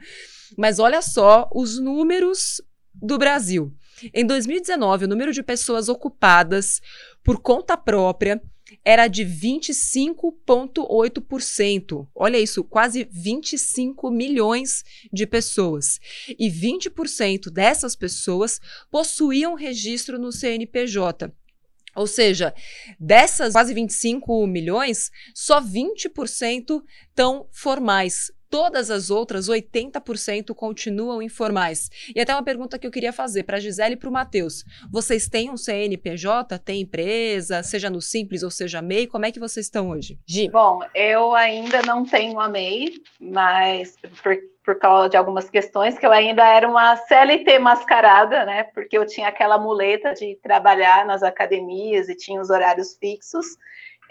Mas 0.57 0.79
olha 0.79 1.01
só 1.01 1.49
os 1.55 1.79
números 1.79 2.61
do 2.93 3.17
Brasil. 3.17 3.73
Em 4.13 4.25
2019, 4.25 5.05
o 5.05 5.07
número 5.07 5.31
de 5.31 5.41
pessoas 5.43 5.87
ocupadas 5.89 6.81
por 7.23 7.39
conta 7.39 7.77
própria 7.77 8.41
era 8.85 9.07
de 9.07 9.25
25,8%. 9.25 12.07
Olha 12.15 12.39
isso, 12.39 12.63
quase 12.63 13.05
25 13.11 14.09
milhões 14.09 14.85
de 15.11 15.27
pessoas. 15.27 15.99
E 16.39 16.49
20% 16.49 17.51
dessas 17.51 17.93
pessoas 17.95 18.61
possuíam 18.89 19.55
registro 19.55 20.17
no 20.17 20.31
CNPJ. 20.31 21.33
Ou 21.93 22.07
seja, 22.07 22.55
dessas 22.97 23.51
quase 23.53 23.73
25 23.73 24.47
milhões, 24.47 25.11
só 25.35 25.61
20% 25.61 26.81
estão 27.09 27.49
formais. 27.51 28.31
Todas 28.51 28.91
as 28.91 29.09
outras, 29.09 29.47
80%, 29.47 30.53
continuam 30.53 31.21
informais. 31.21 31.89
E 32.13 32.19
até 32.19 32.35
uma 32.35 32.43
pergunta 32.43 32.77
que 32.77 32.85
eu 32.85 32.91
queria 32.91 33.13
fazer 33.13 33.43
para 33.43 33.55
a 33.55 33.59
Gisele 33.61 33.93
e 33.93 33.97
para 33.97 34.09
o 34.09 34.11
Matheus. 34.11 34.65
Vocês 34.91 35.29
têm 35.29 35.49
um 35.49 35.55
CNPJ? 35.55 36.59
Tem 36.59 36.81
empresa? 36.81 37.63
Seja 37.63 37.89
no 37.89 38.01
Simples 38.01 38.43
ou 38.43 38.51
seja 38.51 38.81
MEI? 38.81 39.07
Como 39.07 39.25
é 39.25 39.31
que 39.31 39.39
vocês 39.39 39.67
estão 39.67 39.89
hoje? 39.91 40.19
Gi. 40.27 40.49
Bom, 40.49 40.81
eu 40.93 41.33
ainda 41.33 41.81
não 41.83 42.03
tenho 42.03 42.41
a 42.41 42.49
MEI, 42.49 42.95
mas 43.21 43.95
por, 44.21 44.35
por 44.65 44.77
causa 44.77 45.07
de 45.07 45.15
algumas 45.15 45.49
questões, 45.49 45.97
que 45.97 46.05
eu 46.05 46.11
ainda 46.11 46.45
era 46.45 46.67
uma 46.67 46.97
CLT 46.97 47.57
mascarada, 47.59 48.45
né? 48.45 48.63
Porque 48.63 48.97
eu 48.97 49.05
tinha 49.05 49.29
aquela 49.29 49.57
muleta 49.57 50.13
de 50.13 50.37
trabalhar 50.43 51.05
nas 51.05 51.23
academias 51.23 52.09
e 52.09 52.15
tinha 52.17 52.41
os 52.41 52.49
horários 52.49 52.97
fixos. 52.99 53.45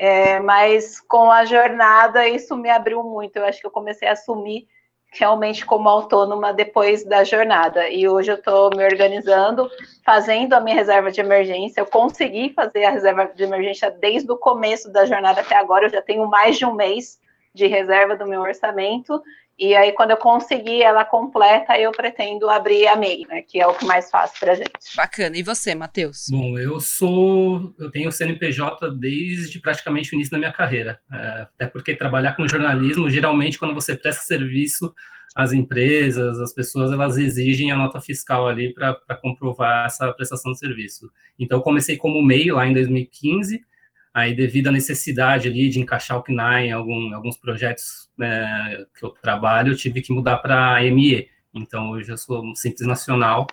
É, 0.02 0.40
mas 0.40 0.98
com 0.98 1.30
a 1.30 1.44
jornada 1.44 2.26
isso 2.26 2.56
me 2.56 2.70
abriu 2.70 3.04
muito. 3.04 3.36
Eu 3.36 3.44
acho 3.44 3.60
que 3.60 3.66
eu 3.66 3.70
comecei 3.70 4.08
a 4.08 4.12
assumir 4.12 4.66
realmente 5.12 5.66
como 5.66 5.90
autônoma 5.90 6.54
depois 6.54 7.04
da 7.04 7.22
jornada. 7.22 7.86
E 7.90 8.08
hoje 8.08 8.32
eu 8.32 8.36
estou 8.36 8.70
me 8.74 8.82
organizando, 8.82 9.70
fazendo 10.02 10.54
a 10.54 10.60
minha 10.60 10.74
reserva 10.74 11.10
de 11.10 11.20
emergência. 11.20 11.82
Eu 11.82 11.86
consegui 11.86 12.50
fazer 12.54 12.86
a 12.86 12.90
reserva 12.90 13.26
de 13.26 13.42
emergência 13.42 13.90
desde 13.90 14.32
o 14.32 14.38
começo 14.38 14.90
da 14.90 15.04
jornada 15.04 15.42
até 15.42 15.54
agora. 15.54 15.84
Eu 15.84 15.90
já 15.90 16.00
tenho 16.00 16.26
mais 16.26 16.56
de 16.56 16.64
um 16.64 16.72
mês 16.72 17.20
de 17.52 17.66
reserva 17.66 18.16
do 18.16 18.26
meu 18.26 18.40
orçamento 18.40 19.22
e 19.60 19.76
aí, 19.76 19.92
quando 19.92 20.12
eu 20.12 20.16
conseguir 20.16 20.82
ela 20.82 21.04
completa, 21.04 21.78
eu 21.78 21.92
pretendo 21.92 22.48
abrir 22.48 22.86
a 22.86 22.96
MEI, 22.96 23.26
né? 23.28 23.42
Que 23.42 23.60
é 23.60 23.66
o 23.66 23.74
que 23.74 23.84
mais 23.84 24.10
fácil 24.10 24.40
para 24.40 24.54
gente. 24.54 24.96
Bacana. 24.96 25.36
E 25.36 25.42
você, 25.42 25.74
Matheus? 25.74 26.28
Bom, 26.30 26.58
eu 26.58 26.80
sou. 26.80 27.74
Eu 27.78 27.90
tenho 27.90 28.10
CNPJ 28.10 28.90
desde 28.92 29.60
praticamente 29.60 30.12
o 30.12 30.14
início 30.14 30.32
da 30.32 30.38
minha 30.38 30.50
carreira. 30.50 30.98
É, 31.12 31.42
até 31.42 31.66
porque 31.66 31.94
trabalhar 31.94 32.36
com 32.36 32.48
jornalismo, 32.48 33.10
geralmente, 33.10 33.58
quando 33.58 33.74
você 33.74 33.94
presta 33.94 34.22
serviço 34.22 34.94
às 35.36 35.52
empresas, 35.52 36.40
as 36.40 36.54
pessoas, 36.54 36.90
elas 36.90 37.18
exigem 37.18 37.70
a 37.70 37.76
nota 37.76 38.00
fiscal 38.00 38.48
ali 38.48 38.72
para 38.72 38.96
comprovar 39.20 39.84
essa 39.84 40.10
prestação 40.14 40.52
de 40.52 40.58
serviço. 40.58 41.10
Então, 41.38 41.58
eu 41.58 41.62
comecei 41.62 41.98
como 41.98 42.22
MEI 42.22 42.50
lá 42.50 42.66
em 42.66 42.72
2015 42.72 43.60
Aí, 44.12 44.34
devido 44.34 44.68
à 44.68 44.72
necessidade 44.72 45.48
ali 45.48 45.68
de 45.68 45.80
encaixar 45.80 46.18
o 46.18 46.22
CNAE 46.22 46.66
em 46.66 46.72
algum, 46.72 47.14
alguns 47.14 47.36
projetos 47.36 48.10
né, 48.18 48.84
que 48.98 49.04
eu 49.04 49.10
trabalho, 49.10 49.72
eu 49.72 49.76
tive 49.76 50.02
que 50.02 50.12
mudar 50.12 50.38
para 50.38 50.82
ME. 50.90 51.28
Então, 51.54 51.90
hoje 51.90 52.10
eu 52.10 52.18
sou 52.18 52.44
um 52.44 52.54
simples 52.54 52.86
nacional 52.86 53.46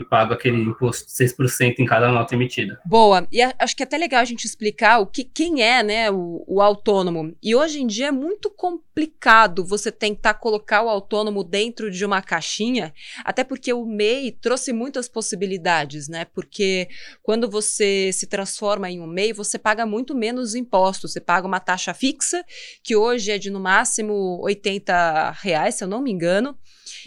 e 0.00 0.04
pago 0.04 0.32
aquele 0.32 0.60
imposto 0.62 1.06
de 1.06 1.12
6% 1.12 1.78
em 1.78 1.84
cada 1.84 2.10
nota 2.10 2.34
emitida. 2.34 2.80
Boa. 2.84 3.26
E 3.30 3.40
acho 3.42 3.76
que 3.76 3.82
é 3.82 3.86
até 3.86 3.98
legal 3.98 4.20
a 4.20 4.24
gente 4.24 4.44
explicar 4.44 4.98
o 4.98 5.06
que, 5.06 5.24
quem 5.24 5.62
é 5.62 5.82
né, 5.82 6.10
o, 6.10 6.44
o 6.46 6.60
autônomo. 6.60 7.34
E 7.42 7.54
hoje 7.54 7.80
em 7.80 7.86
dia 7.86 8.08
é 8.08 8.12
muito 8.12 8.50
complicado 8.50 9.64
você 9.64 9.90
tentar 9.90 10.34
colocar 10.34 10.82
o 10.82 10.88
autônomo 10.88 11.44
dentro 11.44 11.90
de 11.90 12.04
uma 12.04 12.22
caixinha, 12.22 12.92
até 13.24 13.44
porque 13.44 13.72
o 13.72 13.84
MEI 13.84 14.32
trouxe 14.32 14.72
muitas 14.72 15.08
possibilidades, 15.08 16.08
né? 16.08 16.24
Porque 16.24 16.88
quando 17.22 17.48
você 17.48 18.10
se 18.12 18.26
transforma 18.26 18.90
em 18.90 19.00
um 19.00 19.06
MEI, 19.06 19.32
você 19.32 19.58
paga 19.58 19.86
muito 19.86 20.14
menos 20.14 20.54
impostos. 20.54 21.12
Você 21.12 21.20
paga 21.20 21.46
uma 21.46 21.60
taxa 21.60 21.94
fixa, 21.94 22.44
que 22.82 22.96
hoje 22.96 23.30
é 23.30 23.38
de 23.38 23.50
no 23.50 23.60
máximo 23.60 24.40
80 24.42 25.30
reais, 25.42 25.74
se 25.76 25.84
eu 25.84 25.88
não 25.88 26.00
me 26.00 26.10
engano. 26.10 26.56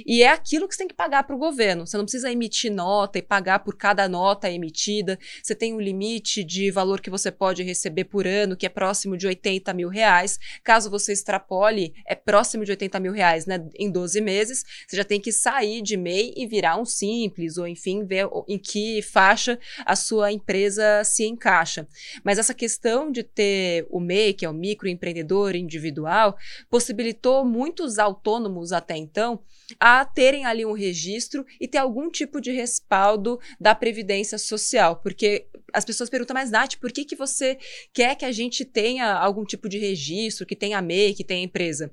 E 0.06 0.24
é 0.24 0.30
aquilo 0.30 0.68
que 0.68 0.76
você 0.76 0.80
tem 0.80 0.88
que 0.88 0.94
pagar 0.94 1.24
para 1.24 1.36
o 1.36 1.40
governo. 1.40 1.86
Você 1.86 1.98
não 1.98 2.06
precisa 2.06 2.32
emitir 2.32 2.72
nota 2.72 3.18
e 3.20 3.22
pagar 3.22 3.60
por 3.60 3.76
cada 3.76 4.08
nota 4.08 4.50
emitida. 4.50 5.20
Você 5.42 5.56
tem 5.56 5.74
um 5.74 5.80
limite 5.80 6.44
de 6.44 6.72
valor 6.72 7.02
que 7.02 7.10
você 7.10 7.32
pode 7.32 7.64
receber 7.64 8.06
por 8.06 8.28
ano, 8.28 8.56
que 8.56 8.66
é 8.66 8.70
próximo 8.70 9.18
de 9.18 9.28
80 9.28 9.74
mil 9.74 9.90
reais. 9.90 10.40
Caso 10.64 10.90
você 10.90 11.14
extrapole, 11.14 11.94
é 12.06 12.16
próximo 12.16 12.66
de 12.66 12.72
80 12.72 13.00
mil 13.00 13.14
reais 13.14 13.46
né, 13.46 13.64
em 13.78 13.92
12 13.92 14.22
meses. 14.22 14.64
Você 14.88 14.98
já 14.98 15.04
tem 15.04 15.20
que 15.20 15.32
sair 15.32 15.82
de 15.82 15.98
MEI 15.98 16.34
e 16.36 16.48
virar 16.48 16.80
um 16.80 16.86
simples, 16.86 17.58
ou 17.58 17.68
enfim, 17.68 18.06
ver 18.06 18.28
em 18.48 18.58
que 18.58 19.02
faixa 19.02 19.60
a 19.86 19.96
sua 19.96 20.32
empresa 20.32 21.04
se 21.04 21.26
encaixa. 21.26 21.88
Mas 22.24 22.38
essa 22.38 22.54
questão 22.54 23.12
de 23.12 23.24
ter 23.24 23.86
o 23.90 24.00
MEI, 24.00 24.34
que 24.34 24.46
é 24.46 24.50
o 24.50 24.54
microempreendedor 24.54 25.56
individual, 25.56 26.36
possibilitou 26.70 27.46
muitos 27.46 28.00
autônomos 28.00 28.72
até 28.72 28.96
então 28.96 29.42
a 29.86 30.06
terem 30.06 30.46
ali 30.46 30.66
um 30.66 30.72
registro 30.72 31.46
e 31.60 31.68
ter 31.68 31.78
algum 31.78 32.10
tipo 32.10 32.40
de 32.40 32.54
respaldo 32.54 33.38
da 33.60 33.76
Previdência 33.76 34.38
Social, 34.38 34.96
porque 34.96 35.46
as 35.74 35.84
pessoas 35.84 36.10
perguntam, 36.10 36.34
mas 36.34 36.50
Nath, 36.50 36.78
por 36.78 36.90
que, 36.90 37.04
que 37.04 37.18
você 37.18 37.58
quer 37.92 38.16
que 38.16 38.24
a 38.24 38.32
gente 38.32 38.64
tenha 38.64 39.12
algum 39.12 39.44
tipo 39.44 39.68
de 39.68 39.78
registro, 39.78 40.46
que 40.46 40.56
tenha 40.56 40.82
MEI, 40.82 41.14
que 41.14 41.26
tenha 41.26 41.44
empresa? 41.44 41.92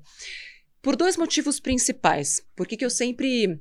Por 0.81 0.95
dois 0.95 1.17
motivos 1.17 1.59
principais. 1.59 2.41
Por 2.55 2.65
que, 2.65 2.85
eu 2.85 2.89
sempre 2.89 3.59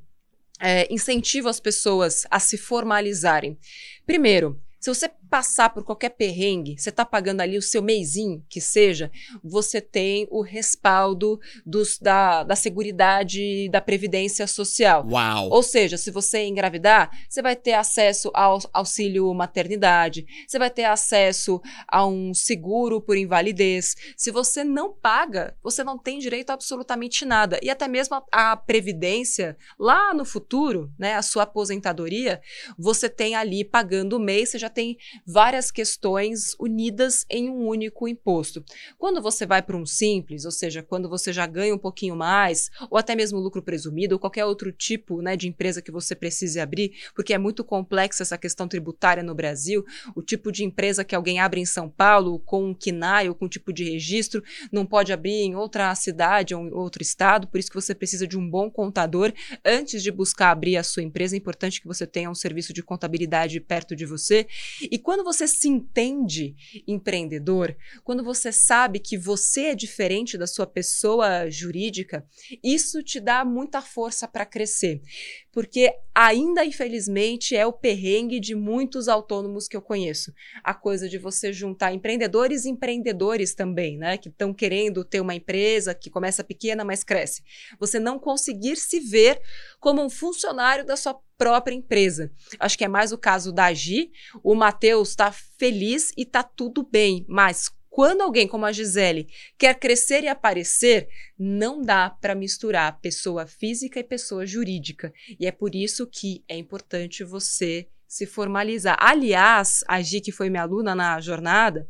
é, 0.61 0.87
incentivo 0.95 1.49
as 1.49 1.59
pessoas 1.59 2.25
a 2.31 2.39
se 2.39 2.57
formalizarem? 2.57 3.59
Primeiro, 4.07 4.63
se 4.79 4.95
você 4.95 5.11
passar 5.31 5.71
por 5.71 5.85
qualquer 5.85 6.11
perrengue, 6.11 6.77
você 6.79 6.91
está 6.91 7.05
pagando 7.05 7.41
ali 7.41 7.57
o 7.57 7.63
seu 7.63 7.83
meizinho, 7.83 8.45
que 8.49 8.61
seja, 8.61 9.11
você 9.43 9.81
tem 9.81 10.27
o 10.31 10.43
respaldo 10.43 11.41
dos, 11.65 11.99
da, 11.99 12.43
da 12.43 12.57
Seguridade 12.57 13.69
da 13.69 13.81
Previdência 13.81 14.47
Social. 14.47 15.07
Uau! 15.09 15.49
Ou 15.51 15.63
seja, 15.63 15.97
se 15.97 16.11
você 16.11 16.45
engravidar, 16.47 17.11
você 17.29 17.41
vai 17.41 17.57
ter 17.57 17.75
acesso 17.75 18.31
ao 18.35 18.59
auxílio 18.73 19.33
maternidade, 19.33 20.27
você 20.47 20.59
vai 20.59 20.71
ter 20.71 20.85
acesso 20.85 21.61
a 21.87 22.07
um 22.07 22.35
seguro 22.35 23.01
por 23.01 23.17
invalidez. 23.17 23.97
Se 24.17 24.31
você 24.31 24.65
não 24.65 24.93
paga, 24.93 25.57
você 25.63 25.85
não 25.85 25.97
tem 25.97 26.19
direito 26.19 26.51
a 26.51 26.57
absolutamente 26.61 27.25
nada. 27.25 27.59
E 27.63 27.71
até 27.71 27.89
mesmo 27.89 28.17
a, 28.17 28.53
a 28.53 28.57
Previdência, 28.57 29.57
lá 29.79 30.13
no 30.13 30.25
futuro, 30.25 30.93
né, 30.99 31.15
a 31.15 31.23
sua 31.23 31.45
aposentadoria, 31.45 32.41
você 32.79 33.09
tem 33.09 33.35
ali 33.35 33.65
pagando 33.65 34.17
o 34.17 34.21
mês, 34.21 34.51
você 34.51 34.59
já 34.59 34.69
tem 34.69 34.99
várias 35.27 35.71
questões 35.71 36.55
unidas 36.59 37.25
em 37.29 37.49
um 37.51 37.67
único 37.67 38.09
imposto. 38.09 38.65
Quando 38.99 39.23
você 39.23 39.47
vai 39.47 39.63
para 39.63 39.77
um 39.77 39.87
simples, 39.87 40.45
ou 40.45 40.51
seja, 40.51 40.83
quando 40.83 41.09
você 41.09 41.33
já 41.33 41.47
ganha 41.47 41.75
um 41.75 41.79
pouquinho 41.79 42.17
mais, 42.17 42.71
ou 42.91 42.99
até 42.99 43.15
mesmo 43.15 43.39
lucro 43.39 43.63
presumido, 43.63 44.15
ou 44.15 44.19
qualquer 44.19 44.45
outro 44.45 44.73
tipo 44.73 45.21
né, 45.21 45.37
de 45.37 45.49
empresa 45.49 45.83
que 45.83 45.91
você 45.91 46.15
precise 46.15 46.61
abrir, 46.61 46.93
porque 47.15 47.35
é 47.35 47.39
muito 47.39 47.65
complexa 47.65 48.23
essa 48.23 48.39
questão 48.39 48.67
tributária 48.69 49.23
no 49.23 49.35
Brasil, 49.35 49.85
o 50.15 50.23
tipo 50.23 50.51
de 50.51 50.65
empresa 50.65 51.05
que 51.05 51.15
alguém 51.15 51.41
abre 51.41 51.61
em 51.61 51.67
São 51.67 51.89
Paulo 51.89 52.39
com 52.41 52.67
um 52.67 52.75
KINAI 52.75 53.29
ou 53.29 53.35
com 53.35 53.47
um 53.47 53.49
tipo 53.49 53.73
de 53.73 53.85
registro, 53.85 54.43
não 54.73 54.87
pode 54.87 55.13
abrir 55.13 55.43
em 55.43 55.55
outra 55.55 55.95
cidade 55.95 56.55
ou 56.55 56.67
em 56.67 56.73
outro 56.73 57.03
estado, 57.03 57.47
por 57.47 57.59
isso 57.59 57.71
que 57.71 57.81
você 57.81 57.95
precisa 57.95 58.27
de 58.27 58.39
um 58.39 58.49
bom 58.49 58.71
contador 58.71 59.33
antes 59.65 60.03
de 60.03 60.11
buscar 60.11 60.51
abrir 60.51 60.77
a 60.77 60.83
sua 60.83 61.03
empresa. 61.03 61.37
É 61.37 61.39
importante 61.39 61.81
que 61.81 61.87
você 61.87 62.07
tenha 62.07 62.31
um 62.31 62.35
serviço 62.35 62.73
de 62.73 62.83
contabilidade 62.83 63.61
perto 63.61 63.95
de 63.95 64.05
você. 64.07 64.47
E 64.83 64.99
quando 65.11 65.25
você 65.25 65.49
se 65.49 65.69
entende 65.69 66.55
empreendedor, 66.87 67.77
quando 68.05 68.23
você 68.23 68.53
sabe 68.53 69.01
que 69.01 69.19
você 69.19 69.63
é 69.63 69.75
diferente 69.75 70.39
da 70.39 70.47
sua 70.47 70.69
pessoa 70.69 71.51
jurídica, 71.51 72.25
isso 72.63 73.03
te 73.03 73.19
dá 73.19 73.45
muita 73.45 73.83
força 73.83 74.29
para 74.29 74.47
crescer. 74.47 75.03
Porque 75.51 75.93
ainda, 76.15 76.65
infelizmente, 76.65 77.57
é 77.57 77.67
o 77.67 77.73
perrengue 77.73 78.39
de 78.39 78.55
muitos 78.55 79.09
autônomos 79.09 79.67
que 79.67 79.77
eu 79.77 79.83
conheço. 79.83 80.33
A 80.63 80.75
coisa 80.75 81.09
de 81.09 81.19
você 81.19 81.53
juntar 81.53 81.93
empreendedores 81.93 82.65
e 82.65 82.71
empreendedores 82.71 83.53
também, 83.53 83.99
né? 83.99 84.17
Que 84.17 84.29
estão 84.29 84.55
querendo 84.55 85.05
ter 85.05 85.21
uma 85.21 85.35
empresa 85.35 85.93
que 85.93 86.09
começa 86.09 86.45
pequena, 86.45 86.85
mas 86.85 87.03
cresce. 87.03 87.43
Você 87.81 87.99
não 87.99 88.17
conseguir 88.17 88.77
se 88.77 89.01
ver 89.01 89.43
como 89.81 90.05
um 90.05 90.09
funcionário 90.09 90.87
da 90.87 90.97
sua 90.97 91.21
própria 91.41 91.75
empresa. 91.75 92.31
Acho 92.59 92.77
que 92.77 92.85
é 92.85 92.89
mais 92.89 93.13
o 93.13 93.19
caso 93.19 93.51
da 93.51 93.73
Gi. 93.73 94.13
O 94.45 94.55
Matheus 94.55 95.09
está 95.09 95.33
feliz 95.33 96.13
e 96.15 96.21
está 96.21 96.43
tudo 96.43 96.87
bem, 96.87 97.25
mas 97.27 97.71
quando 97.89 98.21
alguém 98.21 98.47
como 98.47 98.67
a 98.67 98.73
Gisele 98.73 99.27
quer 99.57 99.75
crescer 99.79 100.23
e 100.23 100.29
aparecer, 100.29 101.09
não 101.39 101.81
dá 101.81 102.11
para 102.11 102.35
misturar 102.35 103.01
pessoa 103.01 103.47
física 103.47 103.99
e 103.99 104.05
pessoa 104.05 104.45
jurídica. 104.45 105.15
E 105.39 105.47
é 105.47 105.51
por 105.51 105.75
isso 105.75 106.07
que 106.07 106.45
é 106.47 106.59
importante 106.59 107.25
você 107.25 107.89
se 108.07 108.27
formalizar. 108.27 108.99
Aliás, 109.01 109.83
a 109.89 110.03
Gi, 110.03 110.21
que 110.21 110.33
foi 110.33 110.51
minha 110.51 110.65
aluna 110.65 110.95
na 110.95 111.21
jornada, 111.21 111.89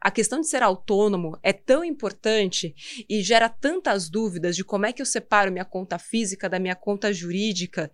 a 0.00 0.10
questão 0.10 0.40
de 0.40 0.46
ser 0.46 0.62
autônomo 0.62 1.38
é 1.42 1.52
tão 1.52 1.84
importante 1.84 2.74
e 3.08 3.20
gera 3.22 3.48
tantas 3.48 4.08
dúvidas 4.08 4.56
de 4.56 4.64
como 4.64 4.86
é 4.86 4.92
que 4.92 5.02
eu 5.02 5.06
separo 5.06 5.52
minha 5.52 5.64
conta 5.64 5.98
física 5.98 6.48
da 6.48 6.58
minha 6.60 6.76
conta 6.76 7.12
jurídica 7.12 7.90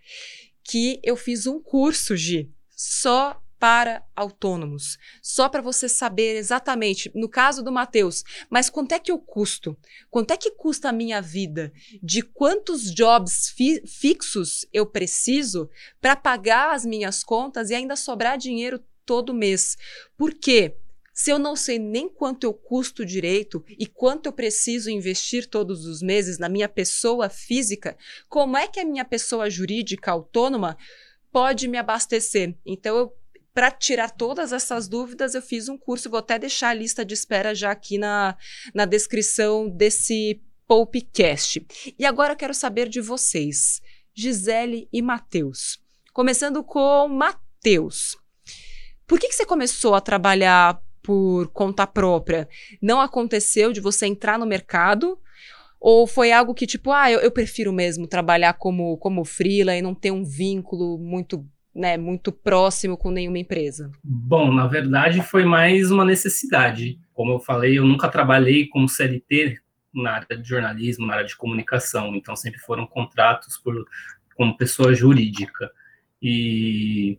que 0.64 0.98
eu 1.04 1.16
fiz 1.16 1.46
um 1.46 1.60
curso, 1.60 2.16
Gi, 2.16 2.50
só 2.70 3.40
para 3.58 4.04
autônomos, 4.14 4.98
só 5.22 5.48
para 5.48 5.62
você 5.62 5.88
saber 5.88 6.36
exatamente, 6.36 7.10
no 7.14 7.28
caso 7.28 7.62
do 7.62 7.72
Matheus, 7.72 8.22
mas 8.50 8.68
quanto 8.68 8.92
é 8.92 8.98
que 8.98 9.10
eu 9.10 9.18
custo? 9.18 9.74
Quanto 10.10 10.32
é 10.32 10.36
que 10.36 10.50
custa 10.50 10.90
a 10.90 10.92
minha 10.92 11.22
vida? 11.22 11.72
De 12.02 12.20
quantos 12.20 12.92
jobs 12.92 13.48
fi 13.56 13.80
fixos 13.86 14.66
eu 14.70 14.84
preciso 14.84 15.70
para 15.98 16.14
pagar 16.14 16.74
as 16.74 16.84
minhas 16.84 17.24
contas 17.24 17.70
e 17.70 17.74
ainda 17.74 17.96
sobrar 17.96 18.36
dinheiro 18.36 18.82
todo 19.06 19.32
mês? 19.32 19.78
Por 20.16 20.34
quê? 20.34 20.76
Se 21.14 21.30
eu 21.30 21.38
não 21.38 21.54
sei 21.54 21.78
nem 21.78 22.08
quanto 22.08 22.42
eu 22.42 22.52
custo 22.52 23.06
direito 23.06 23.64
e 23.78 23.86
quanto 23.86 24.26
eu 24.26 24.32
preciso 24.32 24.90
investir 24.90 25.46
todos 25.48 25.86
os 25.86 26.02
meses 26.02 26.38
na 26.38 26.48
minha 26.48 26.68
pessoa 26.68 27.28
física, 27.28 27.96
como 28.28 28.56
é 28.56 28.66
que 28.66 28.80
a 28.80 28.84
minha 28.84 29.04
pessoa 29.04 29.48
jurídica 29.48 30.10
autônoma 30.10 30.76
pode 31.30 31.68
me 31.68 31.78
abastecer? 31.78 32.56
Então, 32.66 33.12
para 33.54 33.70
tirar 33.70 34.10
todas 34.10 34.52
essas 34.52 34.88
dúvidas, 34.88 35.36
eu 35.36 35.40
fiz 35.40 35.68
um 35.68 35.78
curso, 35.78 36.10
vou 36.10 36.18
até 36.18 36.36
deixar 36.36 36.70
a 36.70 36.74
lista 36.74 37.04
de 37.04 37.14
espera 37.14 37.54
já 37.54 37.70
aqui 37.70 37.96
na, 37.96 38.36
na 38.74 38.84
descrição 38.84 39.70
desse 39.70 40.42
Poupecast. 40.66 41.64
E 41.96 42.04
agora 42.04 42.32
eu 42.32 42.36
quero 42.36 42.54
saber 42.54 42.88
de 42.88 43.00
vocês, 43.00 43.80
Gisele 44.12 44.88
e 44.92 45.00
Matheus. 45.00 45.78
Começando 46.12 46.64
com 46.64 47.06
Matheus. 47.06 48.16
Por 49.06 49.20
que, 49.20 49.28
que 49.28 49.34
você 49.34 49.46
começou 49.46 49.94
a 49.94 50.00
trabalhar 50.00 50.82
por 51.04 51.48
conta 51.48 51.86
própria, 51.86 52.48
não 52.80 52.98
aconteceu 52.98 53.72
de 53.72 53.80
você 53.80 54.06
entrar 54.06 54.38
no 54.38 54.46
mercado? 54.46 55.18
Ou 55.78 56.06
foi 56.06 56.32
algo 56.32 56.54
que, 56.54 56.66
tipo, 56.66 56.90
ah, 56.90 57.10
eu, 57.10 57.20
eu 57.20 57.30
prefiro 57.30 57.70
mesmo 57.70 58.06
trabalhar 58.06 58.54
como, 58.54 58.96
como 58.96 59.22
freela 59.22 59.76
e 59.76 59.82
não 59.82 59.94
ter 59.94 60.10
um 60.10 60.24
vínculo 60.24 60.98
muito, 60.98 61.46
né, 61.74 61.98
muito 61.98 62.32
próximo 62.32 62.96
com 62.96 63.10
nenhuma 63.10 63.38
empresa? 63.38 63.90
Bom, 64.02 64.50
na 64.50 64.66
verdade 64.66 65.20
foi 65.20 65.44
mais 65.44 65.90
uma 65.90 66.06
necessidade. 66.06 66.98
Como 67.12 67.32
eu 67.32 67.38
falei, 67.38 67.78
eu 67.78 67.84
nunca 67.84 68.08
trabalhei 68.08 68.66
como 68.68 68.88
CLT 68.88 69.58
na 69.94 70.12
área 70.12 70.38
de 70.38 70.48
jornalismo, 70.48 71.06
na 71.06 71.16
área 71.16 71.26
de 71.26 71.36
comunicação, 71.36 72.14
então 72.16 72.34
sempre 72.34 72.60
foram 72.60 72.86
contratos 72.86 73.58
por, 73.58 73.74
como 74.34 74.56
pessoa 74.56 74.94
jurídica. 74.94 75.70
E 76.22 77.18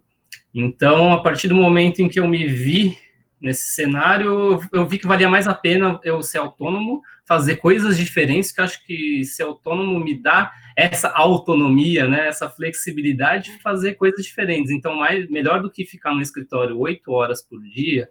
então, 0.52 1.14
a 1.14 1.22
partir 1.22 1.50
do 1.50 1.56
momento 1.56 2.02
em 2.02 2.10
que 2.10 2.20
eu 2.20 2.28
me 2.28 2.48
vi 2.48 2.98
nesse 3.40 3.70
cenário, 3.70 4.62
eu 4.72 4.88
vi 4.88 4.98
que 4.98 5.08
valia 5.08 5.30
mais 5.30 5.48
a 5.48 5.54
pena 5.54 6.00
eu 6.04 6.22
ser 6.22 6.38
autônomo, 6.38 7.02
fazer 7.26 7.58
coisas 7.58 7.98
diferentes, 7.98 8.52
que 8.52 8.62
acho 8.62 8.86
que 8.86 9.24
ser 9.26 9.44
autônomo 9.44 10.00
me 10.00 10.20
dá 10.22 10.52
essa 10.76 11.10
autonomia, 11.10 12.08
né, 12.08 12.28
essa 12.28 12.50
flexibilidade 12.50 13.52
de 13.52 13.62
fazer 13.62 13.96
coisas 13.96 14.24
diferentes. 14.24 14.72
Então, 14.72 14.96
mais, 14.96 15.30
melhor 15.30 15.62
do 15.62 15.72
que 15.72 15.86
ficar 15.86 16.14
no 16.14 16.22
escritório 16.22 16.78
oito 16.80 17.12
horas 17.12 17.42
por 17.42 17.62
dia, 17.62 18.10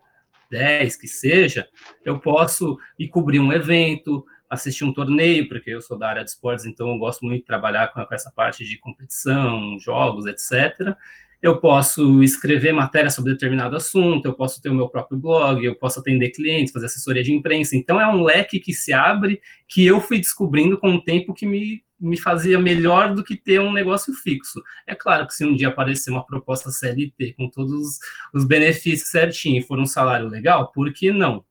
dez 0.51 0.97
que 0.97 1.09
seja, 1.09 1.67
eu 2.05 2.19
posso 2.19 2.79
ir 2.99 3.09
cobrir 3.09 3.41
um 3.41 3.53
evento, 3.53 4.25
assistir 4.49 4.85
um 4.85 4.93
torneio, 4.93 5.49
porque 5.49 5.71
eu 5.71 5.81
sou 5.81 5.99
da 5.99 6.09
área 6.09 6.25
de 6.25 6.31
esportes, 6.31 6.65
então 6.65 6.89
eu 6.91 6.99
gosto 6.99 7.25
muito 7.25 7.41
de 7.41 7.47
trabalhar 7.47 7.89
com 7.89 8.07
essa 8.13 8.31
parte 8.31 8.65
de 8.65 8.79
competição, 8.79 9.79
jogos, 9.79 10.27
etc 10.27 10.97
eu 11.45 11.61
posso 11.61 12.23
escrever 12.23 12.73
matéria 12.73 13.11
sobre 13.11 13.35
determinado 13.35 13.77
assunto, 13.77 14.25
eu 14.25 14.33
posso 14.33 14.63
ter 14.63 14.71
o 14.71 14.75
meu 14.75 14.89
próprio 14.89 15.19
blog, 15.19 15.63
eu 15.63 15.75
posso 15.75 16.01
atender 16.01 16.31
clientes, 16.31 16.73
fazer 16.73 16.87
assessoria 16.87 17.23
de 17.23 17.35
imprensa. 17.35 17.77
Então, 17.77 18.01
é 18.01 18.09
um 18.09 18.23
leque 18.23 18.59
que 18.59 18.73
se 18.73 18.95
abre 18.95 19.43
que 19.69 19.85
eu 19.85 20.01
fui 20.01 20.19
descobrindo 20.19 20.79
com 20.79 20.95
o 20.95 21.05
tempo 21.05 21.35
que 21.35 21.45
me, 21.45 21.85
me 22.01 22.17
fazia 22.19 22.59
melhor 22.59 23.15
do 23.15 23.23
que 23.23 23.37
ter 23.37 23.61
um 23.61 23.75
negócio 23.75 24.15
fixo. 24.15 24.63
É 24.87 24.95
claro 24.95 25.27
que 25.27 25.35
se 25.35 25.45
um 25.45 25.55
dia 25.55 25.69
aparecer 25.69 26.11
uma 26.11 26.25
proposta 26.25 26.71
CLT 26.71 27.35
com 27.35 27.51
todos 27.51 27.99
os 28.33 28.47
benefícios 28.47 29.11
certinho 29.11 29.59
e 29.59 29.63
for 29.63 29.79
um 29.79 29.85
salário 29.85 30.29
legal, 30.29 30.73
por 30.73 30.91
que 30.95 31.13
não? 31.13 31.45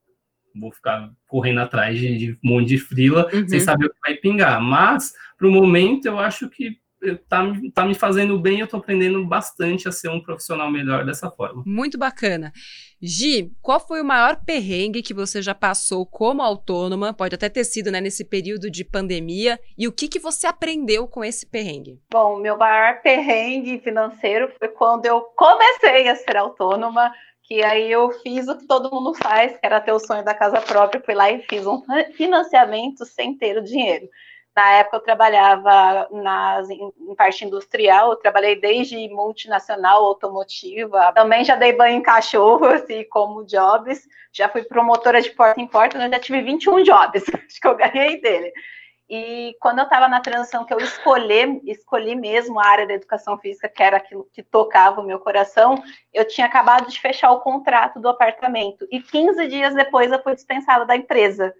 Vou 0.56 0.72
ficar 0.72 1.08
correndo 1.28 1.60
atrás 1.60 1.96
de, 1.96 2.18
de 2.18 2.32
um 2.32 2.50
monte 2.50 2.66
de 2.66 2.78
frila 2.78 3.30
uhum. 3.32 3.48
sem 3.48 3.60
saber 3.60 3.86
o 3.86 3.90
que 3.90 4.00
vai 4.04 4.16
pingar. 4.16 4.60
Mas, 4.60 5.12
para 5.38 5.46
o 5.46 5.52
momento, 5.52 6.06
eu 6.06 6.18
acho 6.18 6.50
que 6.50 6.82
tá, 7.28 7.42
tá 7.74 7.84
me 7.84 7.94
fazendo 7.94 8.38
bem, 8.38 8.60
eu 8.60 8.66
tô 8.66 8.76
aprendendo 8.76 9.24
bastante 9.26 9.88
a 9.88 9.92
ser 9.92 10.08
um 10.08 10.20
profissional 10.20 10.70
melhor 10.70 11.04
dessa 11.04 11.30
forma. 11.30 11.62
Muito 11.66 11.98
bacana. 11.98 12.52
Gi, 13.02 13.50
qual 13.60 13.78
foi 13.78 14.00
o 14.00 14.04
maior 14.04 14.40
perrengue 14.44 15.02
que 15.02 15.12
você 15.12 15.42
já 15.42 15.54
passou 15.54 16.06
como 16.06 16.42
autônoma? 16.42 17.12
Pode 17.12 17.34
até 17.34 17.48
ter 17.48 17.64
sido 17.64 17.90
né, 17.90 18.00
nesse 18.00 18.24
período 18.24 18.70
de 18.70 18.84
pandemia. 18.84 19.58
E 19.76 19.86
o 19.86 19.92
que, 19.92 20.08
que 20.08 20.18
você 20.18 20.46
aprendeu 20.46 21.06
com 21.06 21.22
esse 21.22 21.46
perrengue? 21.46 22.00
Bom, 22.10 22.38
meu 22.40 22.56
maior 22.56 23.02
perrengue 23.02 23.80
financeiro 23.80 24.50
foi 24.58 24.68
quando 24.68 25.06
eu 25.06 25.20
comecei 25.36 26.08
a 26.08 26.16
ser 26.16 26.36
autônoma 26.36 27.12
que 27.46 27.62
aí 27.62 27.92
eu 27.92 28.10
fiz 28.22 28.48
o 28.48 28.56
que 28.56 28.66
todo 28.66 28.90
mundo 28.90 29.14
faz, 29.14 29.52
que 29.52 29.66
era 29.66 29.80
ter 29.80 29.92
o 29.92 29.98
sonho 29.98 30.24
da 30.24 30.34
casa 30.34 30.60
própria, 30.62 31.02
fui 31.04 31.14
lá 31.14 31.30
e 31.30 31.42
fiz 31.42 31.66
um 31.66 31.82
financiamento 32.16 33.04
sem 33.04 33.36
ter 33.36 33.58
o 33.58 33.62
dinheiro. 33.62 34.08
Na 34.54 34.70
época 34.74 34.98
eu 34.98 35.00
trabalhava 35.00 36.08
nas, 36.12 36.70
em, 36.70 36.92
parte 37.16 37.44
industrial, 37.44 38.10
eu 38.10 38.16
trabalhei 38.16 38.60
desde 38.60 39.08
multinacional, 39.08 40.04
automotiva, 40.04 41.12
também 41.12 41.44
já 41.44 41.56
dei 41.56 41.72
banho 41.72 41.98
em 41.98 42.02
cachorro, 42.02 42.66
assim, 42.70 43.04
como 43.08 43.44
jobs, 43.44 44.06
já 44.32 44.48
fui 44.48 44.62
promotora 44.62 45.20
de 45.20 45.30
porta 45.30 45.60
em 45.60 45.66
porta, 45.66 45.98
eu 45.98 46.08
já 46.08 46.20
tive 46.20 46.42
21 46.42 46.84
jobs, 46.84 47.24
acho 47.34 47.60
que 47.60 47.66
eu 47.66 47.76
ganhei 47.76 48.20
dele. 48.20 48.52
E 49.08 49.54
quando 49.60 49.80
eu 49.80 49.84
estava 49.84 50.08
na 50.08 50.20
transição 50.20 50.64
que 50.64 50.72
eu 50.72 50.78
escolhi, 50.78 51.60
escolhi 51.66 52.14
mesmo 52.14 52.58
a 52.58 52.66
área 52.66 52.86
da 52.86 52.94
educação 52.94 53.36
física, 53.36 53.68
que 53.68 53.82
era 53.82 53.98
aquilo 53.98 54.26
que 54.32 54.42
tocava 54.42 55.00
o 55.00 55.04
meu 55.04 55.18
coração, 55.18 55.82
eu 56.12 56.26
tinha 56.26 56.46
acabado 56.46 56.88
de 56.88 56.98
fechar 56.98 57.30
o 57.32 57.40
contrato 57.40 58.00
do 58.00 58.08
apartamento. 58.08 58.86
E 58.90 59.00
15 59.02 59.46
dias 59.48 59.74
depois 59.74 60.10
eu 60.10 60.22
fui 60.22 60.34
dispensada 60.34 60.86
da 60.86 60.96
empresa. 60.96 61.54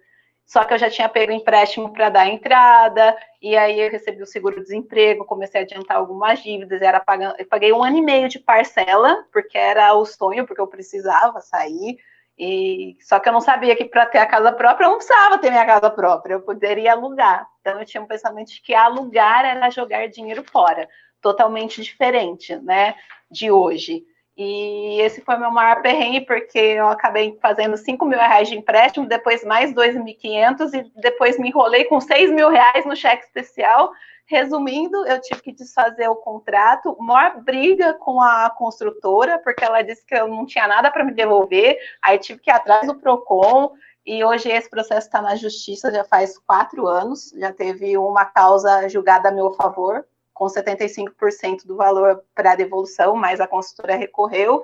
Só 0.45 0.63
que 0.63 0.73
eu 0.73 0.77
já 0.77 0.89
tinha 0.89 1.09
pego 1.09 1.31
empréstimo 1.31 1.91
para 1.91 2.09
dar 2.09 2.27
entrada, 2.27 3.17
e 3.41 3.57
aí 3.57 3.79
eu 3.79 3.89
recebi 3.89 4.21
o 4.21 4.27
seguro-desemprego, 4.27 5.25
comecei 5.25 5.61
a 5.61 5.63
adiantar 5.63 5.97
algumas 5.97 6.41
dívidas, 6.41 6.81
era 6.81 6.99
pagando, 6.99 7.35
eu 7.39 7.47
paguei 7.47 7.73
um 7.73 7.83
ano 7.83 7.97
e 7.97 8.01
meio 8.01 8.29
de 8.29 8.37
parcela, 8.37 9.25
porque 9.33 9.57
era 9.57 9.93
o 9.95 10.05
sonho, 10.05 10.45
porque 10.45 10.61
eu 10.61 10.67
precisava 10.67 11.41
sair. 11.41 11.97
E 12.37 12.97
só 13.01 13.19
que 13.19 13.29
eu 13.29 13.33
não 13.33 13.39
sabia 13.41 13.75
que 13.75 13.85
para 13.85 14.05
ter 14.05 14.17
a 14.19 14.25
casa 14.25 14.51
própria 14.51 14.85
eu 14.85 14.89
não 14.89 14.97
precisava 14.97 15.37
ter 15.37 15.49
minha 15.49 15.65
casa 15.65 15.89
própria, 15.89 16.33
eu 16.33 16.41
poderia 16.41 16.91
alugar. 16.91 17.47
Então 17.61 17.79
eu 17.79 17.85
tinha 17.85 18.03
um 18.03 18.07
pensamento 18.07 18.49
de 18.49 18.61
que 18.61 18.73
alugar 18.73 19.45
era 19.45 19.69
jogar 19.69 20.09
dinheiro 20.09 20.43
fora, 20.43 20.87
totalmente 21.21 21.81
diferente, 21.81 22.55
né, 22.57 22.95
de 23.31 23.49
hoje. 23.49 24.03
E 24.37 24.99
esse 25.01 25.21
foi 25.21 25.37
meu 25.37 25.49
maior 25.49 25.81
perrengue, 25.81 26.21
porque 26.21 26.59
eu 26.59 26.89
acabei 26.89 27.37
fazendo 27.41 27.77
5 27.77 28.05
mil 28.05 28.19
reais 28.19 28.49
de 28.49 28.57
empréstimo, 28.57 29.07
depois 29.07 29.45
mais 29.45 29.73
2.500 29.73 30.73
e 30.73 30.91
depois 30.99 31.39
me 31.39 31.47
enrolei 31.47 31.85
com 31.85 32.01
6 32.01 32.31
mil 32.31 32.49
reais 32.49 32.85
no 32.85 32.95
cheque 32.95 33.23
especial. 33.23 33.91
Resumindo, 34.27 35.05
eu 35.07 35.21
tive 35.21 35.41
que 35.41 35.53
desfazer 35.53 36.09
o 36.09 36.15
contrato, 36.15 36.97
maior 36.99 37.41
briga 37.43 37.93
com 37.93 38.19
a 38.19 38.49
construtora, 38.49 39.39
porque 39.39 39.63
ela 39.63 39.83
disse 39.83 40.05
que 40.05 40.15
eu 40.15 40.27
não 40.27 40.45
tinha 40.45 40.67
nada 40.67 40.89
para 40.89 41.03
me 41.03 41.13
devolver, 41.13 41.77
aí 42.01 42.17
tive 42.17 42.39
que 42.39 42.49
ir 42.49 42.53
atrás 42.53 42.87
do 42.87 42.95
PROCON, 42.95 43.73
e 44.03 44.23
hoje 44.23 44.49
esse 44.49 44.69
processo 44.69 45.07
está 45.07 45.21
na 45.21 45.35
justiça 45.35 45.91
já 45.91 46.03
faz 46.03 46.37
quatro 46.39 46.87
anos, 46.87 47.31
já 47.37 47.53
teve 47.53 47.97
uma 47.97 48.25
causa 48.25 48.89
julgada 48.89 49.29
a 49.29 49.31
meu 49.31 49.53
favor, 49.53 50.05
com 50.35 50.45
75% 50.47 51.65
do 51.65 51.77
valor 51.77 52.21
para 52.35 52.55
devolução, 52.55 53.15
mas 53.15 53.39
a 53.39 53.47
construtora 53.47 53.95
recorreu, 53.95 54.63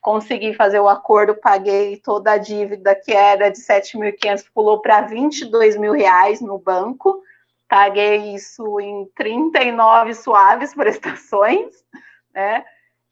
consegui 0.00 0.52
fazer 0.52 0.80
o 0.80 0.88
acordo, 0.88 1.36
paguei 1.36 1.96
toda 1.96 2.32
a 2.32 2.38
dívida 2.38 2.92
que 2.92 3.12
era 3.12 3.48
de 3.48 3.58
7.500, 3.58 4.46
pulou 4.52 4.80
para 4.82 5.02
22 5.02 5.76
mil 5.76 5.92
reais 5.92 6.40
no 6.40 6.58
banco, 6.58 7.22
paguei 7.68 8.34
isso 8.34 8.80
em 8.80 9.08
39 9.14 10.12
suaves 10.14 10.74
prestações, 10.76 11.72
né? 12.34 12.64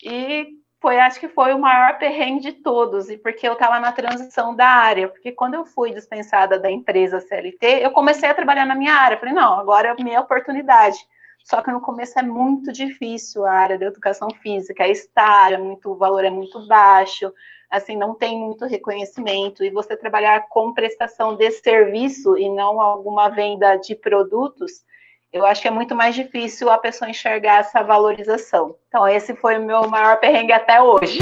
E 0.02 0.48
foi, 0.80 0.98
acho 0.98 1.20
que 1.20 1.28
foi 1.28 1.54
o 1.54 1.60
maior 1.60 1.96
perrengue 1.98 2.40
de 2.40 2.52
todos, 2.54 3.08
e 3.08 3.16
porque 3.18 3.46
eu 3.46 3.52
estava 3.52 3.78
na 3.78 3.92
transição 3.92 4.56
da 4.56 4.66
área, 4.66 5.08
porque 5.08 5.30
quando 5.30 5.54
eu 5.54 5.64
fui 5.64 5.92
dispensada 5.92 6.58
da 6.58 6.70
empresa 6.70 7.20
CLT, 7.20 7.84
eu 7.84 7.92
comecei 7.92 8.28
a 8.28 8.34
trabalhar 8.34 8.64
na 8.64 8.74
minha 8.74 8.94
área, 8.94 9.16
falei, 9.16 9.34
não, 9.34 9.60
agora 9.60 9.88
é 9.88 9.90
a 9.92 10.02
minha 10.02 10.20
oportunidade. 10.20 10.98
Só 11.44 11.62
que 11.62 11.70
no 11.70 11.80
começo 11.80 12.18
é 12.18 12.22
muito 12.22 12.72
difícil 12.72 13.44
a 13.44 13.52
área 13.52 13.78
da 13.78 13.86
educação 13.86 14.28
física, 14.42 14.84
é 14.84 14.90
estágio, 14.90 15.56
é 15.56 15.58
muito, 15.58 15.90
o 15.90 15.96
valor 15.96 16.24
é 16.24 16.30
muito 16.30 16.66
baixo, 16.66 17.32
assim, 17.70 17.96
não 17.96 18.14
tem 18.14 18.38
muito 18.38 18.66
reconhecimento, 18.66 19.64
e 19.64 19.70
você 19.70 19.96
trabalhar 19.96 20.48
com 20.48 20.74
prestação 20.74 21.36
de 21.36 21.50
serviço 21.50 22.36
e 22.36 22.48
não 22.48 22.80
alguma 22.80 23.28
venda 23.28 23.76
de 23.76 23.94
produtos, 23.94 24.84
eu 25.32 25.46
acho 25.46 25.62
que 25.62 25.68
é 25.68 25.70
muito 25.70 25.94
mais 25.94 26.14
difícil 26.14 26.68
a 26.68 26.78
pessoa 26.78 27.08
enxergar 27.08 27.60
essa 27.60 27.82
valorização. 27.82 28.74
Então, 28.88 29.06
esse 29.06 29.34
foi 29.36 29.58
o 29.58 29.64
meu 29.64 29.88
maior 29.88 30.18
perrengue 30.18 30.52
até 30.52 30.82
hoje. 30.82 31.20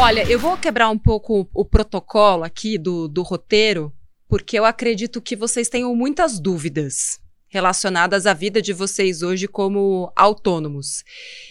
Olha, 0.00 0.30
eu 0.30 0.38
vou 0.38 0.56
quebrar 0.56 0.88
um 0.90 0.98
pouco 0.98 1.48
o 1.52 1.64
protocolo 1.64 2.44
aqui 2.44 2.78
do, 2.78 3.08
do 3.08 3.22
roteiro, 3.22 3.92
porque 4.28 4.58
eu 4.58 4.64
acredito 4.64 5.20
que 5.20 5.34
vocês 5.34 5.68
tenham 5.68 5.94
muitas 5.96 6.38
dúvidas 6.38 7.20
relacionadas 7.48 8.26
à 8.26 8.34
vida 8.34 8.60
de 8.60 8.72
vocês 8.72 9.22
hoje 9.22 9.48
como 9.48 10.12
autônomos. 10.14 11.02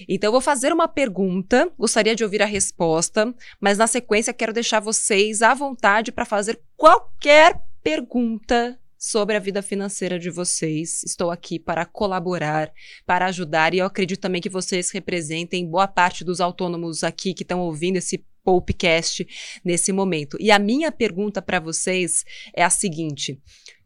Então, 0.07 0.27
eu 0.27 0.31
vou 0.31 0.41
fazer 0.41 0.71
uma 0.71 0.87
pergunta, 0.87 1.71
gostaria 1.77 2.15
de 2.15 2.23
ouvir 2.23 2.41
a 2.41 2.45
resposta, 2.45 3.33
mas 3.59 3.77
na 3.77 3.87
sequência 3.87 4.33
quero 4.33 4.53
deixar 4.53 4.79
vocês 4.79 5.41
à 5.41 5.53
vontade 5.53 6.11
para 6.11 6.23
fazer 6.23 6.61
qualquer 6.75 7.59
pergunta 7.81 8.79
sobre 8.97 9.35
a 9.35 9.39
vida 9.39 9.61
financeira 9.61 10.17
de 10.17 10.29
vocês. 10.29 11.03
Estou 11.03 11.31
aqui 11.31 11.59
para 11.59 11.85
colaborar, 11.85 12.71
para 13.05 13.27
ajudar 13.27 13.73
e 13.73 13.79
eu 13.79 13.85
acredito 13.85 14.19
também 14.19 14.41
que 14.41 14.49
vocês 14.49 14.89
representem 14.91 15.67
boa 15.67 15.87
parte 15.87 16.23
dos 16.23 16.41
autônomos 16.41 17.03
aqui 17.03 17.33
que 17.33 17.43
estão 17.43 17.59
ouvindo 17.59 17.97
esse 17.97 18.23
podcast 18.47 19.27
nesse 19.61 19.91
momento. 19.91 20.37
E 20.39 20.51
a 20.51 20.57
minha 20.57 20.89
pergunta 20.89 21.41
para 21.41 21.59
vocês 21.59 22.23
é 22.55 22.63
a 22.63 22.69
seguinte: 22.69 23.41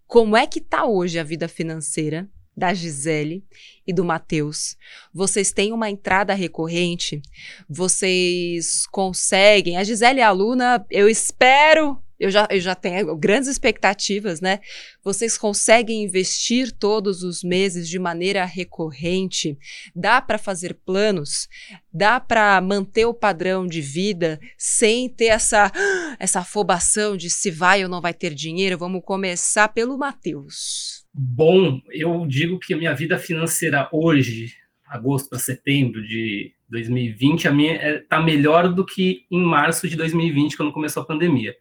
como 0.05 0.37
é 0.37 0.45
que 0.45 0.61
tá 0.61 0.85
hoje 0.85 1.17
a 1.17 1.23
vida 1.23 1.47
financeira 1.47 2.29
da 2.55 2.71
Gisele 2.71 3.43
e 3.87 3.91
do 3.91 4.05
Matheus? 4.05 4.77
Vocês 5.11 5.51
têm 5.51 5.73
uma 5.73 5.89
entrada 5.89 6.35
recorrente? 6.35 7.23
Vocês 7.67 8.85
conseguem? 8.91 9.77
A 9.77 9.83
Gisele 9.83 10.19
é 10.19 10.23
aluna, 10.23 10.85
eu 10.91 11.09
espero 11.09 11.97
eu 12.21 12.29
já, 12.29 12.47
eu 12.51 12.59
já 12.59 12.75
tenho 12.75 13.17
grandes 13.17 13.49
expectativas, 13.49 14.39
né? 14.39 14.59
Vocês 15.03 15.39
conseguem 15.39 16.03
investir 16.03 16.71
todos 16.71 17.23
os 17.23 17.43
meses 17.43 17.89
de 17.89 17.97
maneira 17.97 18.45
recorrente? 18.45 19.57
Dá 19.95 20.21
para 20.21 20.37
fazer 20.37 20.75
planos? 20.85 21.49
Dá 21.91 22.19
para 22.19 22.61
manter 22.61 23.05
o 23.05 23.13
padrão 23.13 23.65
de 23.65 23.81
vida 23.81 24.39
sem 24.55 25.09
ter 25.09 25.29
essa, 25.29 25.71
essa 26.19 26.41
afobação 26.41 27.17
de 27.17 27.27
se 27.27 27.49
vai 27.49 27.83
ou 27.83 27.89
não 27.89 27.99
vai 27.99 28.13
ter 28.13 28.35
dinheiro? 28.35 28.77
Vamos 28.77 29.01
começar 29.03 29.69
pelo 29.69 29.97
Matheus. 29.97 31.03
Bom, 31.11 31.81
eu 31.89 32.27
digo 32.27 32.59
que 32.59 32.75
a 32.75 32.77
minha 32.77 32.93
vida 32.93 33.17
financeira 33.17 33.89
hoje, 33.91 34.53
agosto 34.85 35.27
para 35.27 35.39
setembro 35.39 36.05
de 36.07 36.53
2020, 36.69 37.47
a 37.47 37.51
minha 37.51 37.97
está 37.97 38.17
é, 38.17 38.23
melhor 38.23 38.71
do 38.71 38.85
que 38.85 39.25
em 39.31 39.41
março 39.41 39.89
de 39.89 39.95
2020, 39.95 40.55
quando 40.55 40.71
começou 40.71 41.01
a 41.01 41.05
pandemia 41.07 41.55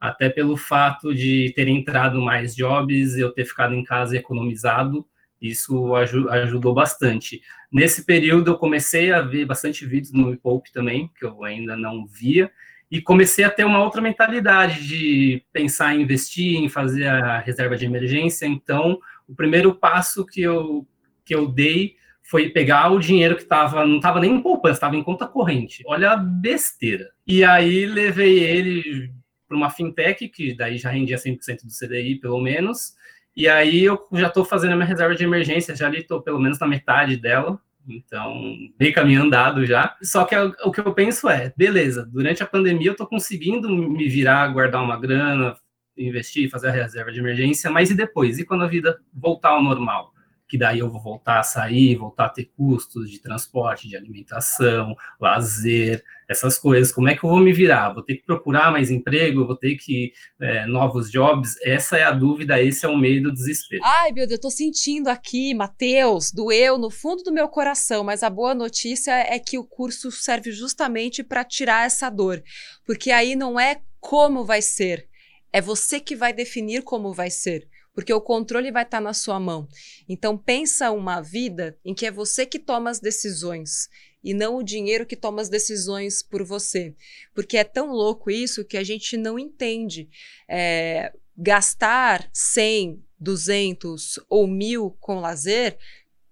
até 0.00 0.28
pelo 0.28 0.56
fato 0.56 1.14
de 1.14 1.52
ter 1.56 1.68
entrado 1.68 2.20
mais 2.20 2.54
jobs, 2.54 3.16
eu 3.16 3.32
ter 3.32 3.44
ficado 3.44 3.74
em 3.74 3.82
casa 3.82 4.16
economizado, 4.16 5.06
isso 5.40 5.94
ajudou 5.94 6.74
bastante. 6.74 7.40
Nesse 7.70 8.04
período, 8.04 8.52
eu 8.52 8.58
comecei 8.58 9.12
a 9.12 9.20
ver 9.20 9.44
bastante 9.44 9.86
vídeos 9.86 10.12
no 10.12 10.36
Poupe 10.36 10.72
também, 10.72 11.10
que 11.18 11.24
eu 11.24 11.44
ainda 11.44 11.76
não 11.76 12.06
via, 12.06 12.50
e 12.90 13.00
comecei 13.00 13.44
a 13.44 13.50
ter 13.50 13.64
uma 13.64 13.82
outra 13.82 14.00
mentalidade 14.00 14.86
de 14.86 15.44
pensar 15.52 15.94
em 15.94 16.02
investir, 16.02 16.56
em 16.56 16.68
fazer 16.68 17.06
a 17.06 17.38
reserva 17.38 17.76
de 17.76 17.84
emergência. 17.84 18.46
Então, 18.46 18.98
o 19.28 19.34
primeiro 19.34 19.74
passo 19.74 20.24
que 20.24 20.40
eu, 20.40 20.86
que 21.24 21.34
eu 21.34 21.46
dei 21.46 21.96
foi 22.22 22.48
pegar 22.48 22.90
o 22.90 22.98
dinheiro 22.98 23.36
que 23.36 23.42
estava, 23.42 23.86
não 23.86 23.96
estava 23.96 24.20
nem 24.20 24.34
em 24.34 24.42
poupança, 24.42 24.74
estava 24.74 24.96
em 24.96 25.02
conta 25.02 25.26
corrente. 25.26 25.82
Olha 25.86 26.12
a 26.12 26.16
besteira. 26.16 27.10
E 27.26 27.44
aí 27.44 27.86
levei 27.86 28.38
ele 28.38 29.12
para 29.48 29.56
uma 29.56 29.70
fintech, 29.70 30.28
que 30.28 30.54
daí 30.54 30.76
já 30.76 30.90
rendia 30.90 31.16
100% 31.16 31.64
do 31.64 31.72
CDI, 31.72 32.16
pelo 32.16 32.40
menos. 32.40 32.94
E 33.34 33.48
aí 33.48 33.84
eu 33.84 33.98
já 34.12 34.26
estou 34.28 34.44
fazendo 34.44 34.72
a 34.72 34.76
minha 34.76 34.86
reserva 34.86 35.14
de 35.14 35.24
emergência, 35.24 35.74
já 35.74 35.86
ali 35.86 36.00
estou 36.00 36.20
pelo 36.20 36.38
menos 36.38 36.58
na 36.58 36.66
metade 36.66 37.16
dela. 37.16 37.58
Então, 37.88 38.54
bem 38.76 38.92
caminho 38.92 39.22
andado 39.22 39.64
já. 39.64 39.96
Só 40.02 40.24
que 40.24 40.36
o 40.36 40.70
que 40.70 40.80
eu 40.80 40.92
penso 40.92 41.28
é, 41.28 41.52
beleza, 41.56 42.04
durante 42.04 42.42
a 42.42 42.46
pandemia 42.46 42.88
eu 42.88 42.92
estou 42.92 43.06
conseguindo 43.06 43.68
me 43.70 44.08
virar, 44.08 44.48
guardar 44.48 44.82
uma 44.82 44.98
grana, 44.98 45.56
investir, 45.96 46.50
fazer 46.50 46.68
a 46.68 46.72
reserva 46.72 47.10
de 47.10 47.18
emergência, 47.18 47.70
mas 47.70 47.90
e 47.90 47.94
depois? 47.94 48.38
E 48.38 48.44
quando 48.44 48.64
a 48.64 48.68
vida 48.68 49.00
voltar 49.12 49.50
ao 49.50 49.62
normal? 49.62 50.12
Que 50.48 50.56
daí 50.56 50.78
eu 50.78 50.90
vou 50.90 51.00
voltar 51.00 51.40
a 51.40 51.42
sair, 51.42 51.96
voltar 51.96 52.26
a 52.26 52.30
ter 52.30 52.50
custos 52.56 53.10
de 53.10 53.18
transporte, 53.18 53.88
de 53.88 53.96
alimentação, 53.96 54.96
lazer, 55.20 56.02
essas 56.28 56.58
coisas. 56.58 56.92
Como 56.92 57.08
é 57.08 57.14
que 57.14 57.24
eu 57.24 57.30
vou 57.30 57.40
me 57.40 57.52
virar? 57.52 57.92
Vou 57.92 58.02
ter 58.02 58.16
que 58.16 58.24
procurar 58.24 58.70
mais 58.70 58.90
emprego? 58.90 59.46
Vou 59.46 59.56
ter 59.56 59.76
que 59.76 60.12
é, 60.40 60.66
novos 60.66 61.10
jobs? 61.10 61.56
Essa 61.62 61.96
é 61.96 62.02
a 62.02 62.10
dúvida, 62.10 62.60
esse 62.62 62.84
é 62.84 62.88
o 62.88 62.96
meio 62.96 63.22
do 63.22 63.32
desespero. 63.32 63.82
Ai, 63.84 64.12
meu 64.12 64.26
Deus, 64.26 64.38
eu 64.38 64.40
tô 64.40 64.50
sentindo 64.50 65.08
aqui, 65.08 65.54
Matheus, 65.54 66.30
doeu 66.32 66.78
no 66.78 66.90
fundo 66.90 67.22
do 67.22 67.32
meu 67.32 67.48
coração, 67.48 68.04
mas 68.04 68.22
a 68.22 68.30
boa 68.30 68.54
notícia 68.54 69.12
é 69.12 69.38
que 69.38 69.58
o 69.58 69.64
curso 69.64 70.10
serve 70.10 70.52
justamente 70.52 71.22
para 71.22 71.44
tirar 71.44 71.86
essa 71.86 72.10
dor, 72.10 72.42
porque 72.86 73.10
aí 73.10 73.34
não 73.34 73.58
é 73.58 73.80
como 74.00 74.44
vai 74.44 74.62
ser, 74.62 75.08
é 75.52 75.60
você 75.60 75.98
que 75.98 76.14
vai 76.14 76.32
definir 76.32 76.82
como 76.82 77.12
vai 77.12 77.30
ser. 77.30 77.68
Porque 77.98 78.14
o 78.14 78.20
controle 78.20 78.70
vai 78.70 78.84
estar 78.84 78.98
tá 78.98 79.00
na 79.02 79.12
sua 79.12 79.40
mão. 79.40 79.66
Então 80.08 80.38
pensa 80.38 80.92
uma 80.92 81.20
vida 81.20 81.76
em 81.84 81.92
que 81.92 82.06
é 82.06 82.12
você 82.12 82.46
que 82.46 82.60
toma 82.60 82.90
as 82.90 83.00
decisões 83.00 83.88
e 84.22 84.32
não 84.32 84.54
o 84.54 84.62
dinheiro 84.62 85.04
que 85.04 85.16
toma 85.16 85.42
as 85.42 85.48
decisões 85.48 86.22
por 86.22 86.44
você. 86.44 86.94
Porque 87.34 87.56
é 87.56 87.64
tão 87.64 87.90
louco 87.90 88.30
isso 88.30 88.64
que 88.64 88.76
a 88.76 88.84
gente 88.84 89.16
não 89.16 89.36
entende. 89.36 90.08
É, 90.48 91.12
gastar 91.36 92.30
100, 92.32 93.02
200 93.18 94.20
ou 94.30 94.46
mil 94.46 94.96
com 95.00 95.18
lazer 95.18 95.76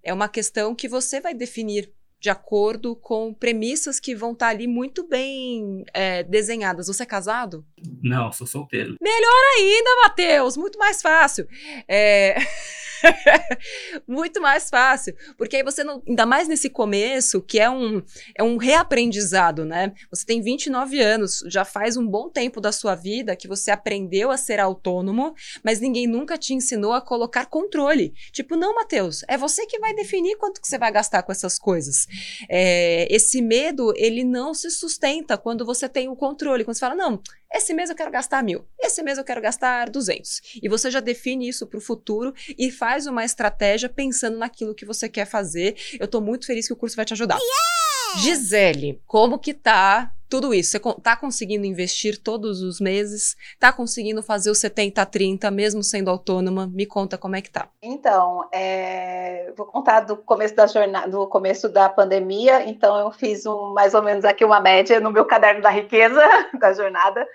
é 0.04 0.14
uma 0.14 0.28
questão 0.28 0.72
que 0.72 0.86
você 0.86 1.20
vai 1.20 1.34
definir 1.34 1.92
de 2.20 2.30
acordo 2.30 2.96
com 2.96 3.34
premissas 3.34 4.00
que 4.00 4.14
vão 4.14 4.32
estar 4.32 4.46
tá 4.46 4.52
ali 4.52 4.66
muito 4.66 5.06
bem 5.06 5.84
é, 5.92 6.22
desenhadas. 6.22 6.86
Você 6.86 7.02
é 7.02 7.06
casado? 7.06 7.64
Não, 8.02 8.32
sou 8.32 8.46
solteiro. 8.46 8.96
Melhor 9.00 9.42
ainda, 9.58 9.90
Matheus! 10.04 10.56
Muito 10.56 10.78
mais 10.78 11.02
fácil. 11.02 11.46
É... 11.88 12.36
Muito 14.06 14.40
mais 14.40 14.68
fácil. 14.70 15.14
Porque 15.36 15.56
aí 15.56 15.62
você 15.62 15.82
não. 15.84 16.02
Ainda 16.06 16.26
mais 16.26 16.48
nesse 16.48 16.70
começo, 16.70 17.40
que 17.42 17.58
é 17.58 17.68
um, 17.68 18.02
é 18.36 18.42
um 18.42 18.56
reaprendizado, 18.56 19.64
né? 19.64 19.92
Você 20.10 20.24
tem 20.24 20.40
29 20.40 21.00
anos, 21.00 21.42
já 21.46 21.64
faz 21.64 21.96
um 21.96 22.06
bom 22.06 22.28
tempo 22.28 22.60
da 22.60 22.72
sua 22.72 22.94
vida 22.94 23.36
que 23.36 23.48
você 23.48 23.70
aprendeu 23.70 24.30
a 24.30 24.36
ser 24.36 24.60
autônomo, 24.60 25.34
mas 25.62 25.80
ninguém 25.80 26.06
nunca 26.06 26.36
te 26.38 26.54
ensinou 26.54 26.92
a 26.92 27.00
colocar 27.00 27.46
controle. 27.46 28.12
Tipo, 28.32 28.56
não, 28.56 28.74
Matheus, 28.74 29.22
é 29.28 29.36
você 29.36 29.66
que 29.66 29.78
vai 29.78 29.94
definir 29.94 30.36
quanto 30.36 30.60
que 30.60 30.68
você 30.68 30.78
vai 30.78 30.92
gastar 30.92 31.22
com 31.22 31.32
essas 31.32 31.58
coisas. 31.58 32.06
É, 32.48 33.06
esse 33.14 33.40
medo, 33.42 33.92
ele 33.96 34.24
não 34.24 34.54
se 34.54 34.70
sustenta 34.70 35.36
quando 35.38 35.64
você 35.64 35.88
tem 35.88 36.08
o 36.08 36.16
controle. 36.16 36.64
Quando 36.64 36.74
você 36.74 36.80
fala, 36.80 36.94
não, 36.94 37.20
esse 37.52 37.72
mês 37.72 37.90
eu 37.90 37.96
quero 37.96 38.10
gastar 38.10 38.42
mil, 38.42 38.64
esse 38.80 39.02
mês 39.02 39.18
eu 39.18 39.24
quero 39.24 39.40
gastar 39.40 39.88
200. 39.90 40.58
E 40.62 40.68
você 40.68 40.90
já 40.90 41.00
define 41.00 41.48
isso 41.48 41.66
para 41.66 41.78
o 41.78 41.80
futuro 41.80 42.34
e 42.58 42.70
faz 42.70 43.06
uma 43.06 43.24
estratégia 43.24 43.88
pensando 43.88 44.38
naquilo 44.38 44.74
que 44.74 44.84
você 44.84 45.08
quer 45.08 45.26
fazer. 45.26 45.76
Eu 45.98 46.06
estou 46.06 46.20
muito 46.20 46.46
feliz 46.46 46.66
que 46.66 46.72
o 46.72 46.76
curso 46.76 46.96
vai 46.96 47.04
te 47.04 47.12
ajudar. 47.12 47.38
Yeah! 47.38 48.22
Gisele, 48.22 49.00
como 49.06 49.38
que 49.38 49.52
tá 49.52 50.15
tudo 50.28 50.52
isso? 50.52 50.70
Você 50.72 50.80
tá 51.02 51.16
conseguindo 51.16 51.64
investir 51.64 52.22
todos 52.22 52.62
os 52.62 52.80
meses? 52.80 53.36
Tá 53.58 53.72
conseguindo 53.72 54.22
fazer 54.22 54.50
o 54.50 54.54
70-30 54.54 55.50
mesmo 55.50 55.82
sendo 55.82 56.10
autônoma? 56.10 56.66
Me 56.66 56.86
conta 56.86 57.16
como 57.16 57.36
é 57.36 57.42
que 57.42 57.50
tá. 57.50 57.68
Então, 57.82 58.48
é... 58.52 59.52
vou 59.56 59.66
contar 59.66 60.00
do 60.00 60.16
começo 60.16 60.54
da 60.54 60.66
jornada, 60.66 61.08
do 61.08 61.26
começo 61.26 61.68
da 61.68 61.88
pandemia. 61.88 62.68
Então, 62.68 62.98
eu 62.98 63.10
fiz 63.10 63.46
um, 63.46 63.72
mais 63.72 63.94
ou 63.94 64.02
menos 64.02 64.24
aqui 64.24 64.44
uma 64.44 64.60
média 64.60 65.00
no 65.00 65.10
meu 65.12 65.24
caderno 65.24 65.62
da 65.62 65.70
riqueza 65.70 66.20
da 66.58 66.72
jornada 66.72 67.26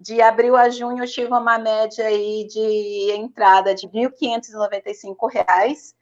de 0.00 0.22
abril 0.22 0.56
a 0.56 0.70
junho 0.70 1.04
eu 1.04 1.06
tive 1.06 1.28
uma 1.28 1.58
média 1.58 2.06
aí 2.06 2.46
de 2.48 3.12
entrada 3.12 3.74
de 3.74 3.86
R$ 3.86 4.08
1.595. 4.08 5.94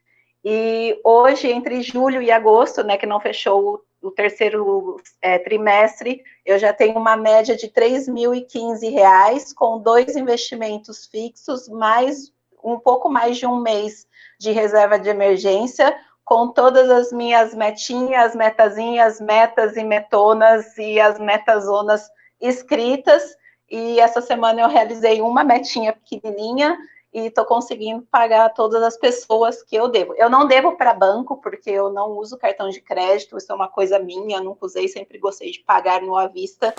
E 0.43 0.97
hoje, 1.03 1.51
entre 1.51 1.81
julho 1.81 2.21
e 2.21 2.31
agosto, 2.31 2.81
né, 2.81 2.97
que 2.97 3.05
não 3.05 3.19
fechou 3.19 3.83
o, 4.01 4.07
o 4.07 4.11
terceiro 4.11 4.97
é, 5.21 5.37
trimestre, 5.39 6.23
eu 6.45 6.57
já 6.57 6.73
tenho 6.73 6.97
uma 6.97 7.15
média 7.15 7.55
de 7.55 7.65
R$ 7.65 7.71
3.015, 7.73 9.53
com 9.55 9.79
dois 9.79 10.15
investimentos 10.15 11.05
fixos, 11.07 11.67
mais 11.69 12.31
um 12.63 12.77
pouco 12.77 13.09
mais 13.09 13.37
de 13.37 13.45
um 13.45 13.61
mês 13.61 14.07
de 14.39 14.51
reserva 14.51 14.99
de 14.99 15.09
emergência, 15.09 15.95
com 16.23 16.49
todas 16.49 16.89
as 16.89 17.11
minhas 17.11 17.55
metinhas, 17.55 18.35
metazinhas, 18.35 19.19
metas 19.19 19.75
e 19.75 19.83
metonas 19.83 20.77
e 20.77 20.99
as 20.99 21.19
metazonas 21.19 22.07
escritas. 22.39 23.35
E 23.69 23.99
essa 23.99 24.21
semana 24.21 24.61
eu 24.61 24.67
realizei 24.67 25.21
uma 25.21 25.43
metinha 25.43 25.93
pequenininha 25.93 26.77
e 27.13 27.27
estou 27.27 27.43
conseguindo 27.45 28.03
pagar 28.11 28.49
todas 28.53 28.83
as 28.83 28.97
pessoas 28.97 29.63
que 29.63 29.75
eu 29.75 29.87
devo. 29.87 30.13
Eu 30.15 30.29
não 30.29 30.47
devo 30.47 30.77
para 30.77 30.93
banco, 30.93 31.37
porque 31.41 31.69
eu 31.69 31.91
não 31.91 32.11
uso 32.11 32.37
cartão 32.37 32.69
de 32.69 32.79
crédito, 32.81 33.37
isso 33.37 33.51
é 33.51 33.55
uma 33.55 33.67
coisa 33.67 33.97
minha, 33.97 34.39
nunca 34.39 34.65
usei, 34.65 34.87
sempre 34.87 35.17
gostei 35.17 35.51
de 35.51 35.59
pagar 35.59 36.01
no 36.01 36.15
à 36.15 36.27
vista. 36.27 36.73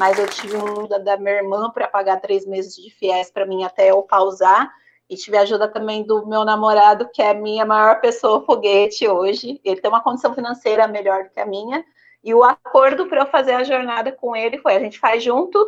Mas 0.00 0.18
eu 0.18 0.26
tive 0.28 0.56
um 0.56 0.86
da, 0.86 0.98
da 0.98 1.16
minha 1.16 1.36
irmã 1.36 1.70
para 1.70 1.86
pagar 1.88 2.20
três 2.20 2.46
meses 2.46 2.74
de 2.76 2.90
fiéis 2.90 3.30
para 3.30 3.44
mim 3.44 3.64
até 3.64 3.90
eu 3.90 4.02
pausar. 4.02 4.72
E 5.10 5.16
tive 5.16 5.38
ajuda 5.38 5.66
também 5.66 6.02
do 6.02 6.26
meu 6.26 6.44
namorado, 6.44 7.08
que 7.08 7.22
é 7.22 7.30
a 7.30 7.34
minha 7.34 7.64
maior 7.64 8.00
pessoa 8.00 8.44
foguete 8.44 9.08
hoje. 9.08 9.60
Ele 9.64 9.80
tem 9.80 9.90
uma 9.90 10.02
condição 10.02 10.34
financeira 10.34 10.86
melhor 10.86 11.24
do 11.24 11.30
que 11.30 11.40
a 11.40 11.46
minha. 11.46 11.84
E 12.22 12.34
o 12.34 12.44
acordo 12.44 13.06
para 13.06 13.22
eu 13.22 13.26
fazer 13.26 13.52
a 13.52 13.64
jornada 13.64 14.12
com 14.12 14.36
ele 14.36 14.58
foi: 14.58 14.76
a 14.76 14.80
gente 14.80 14.98
faz 14.98 15.22
junto 15.22 15.58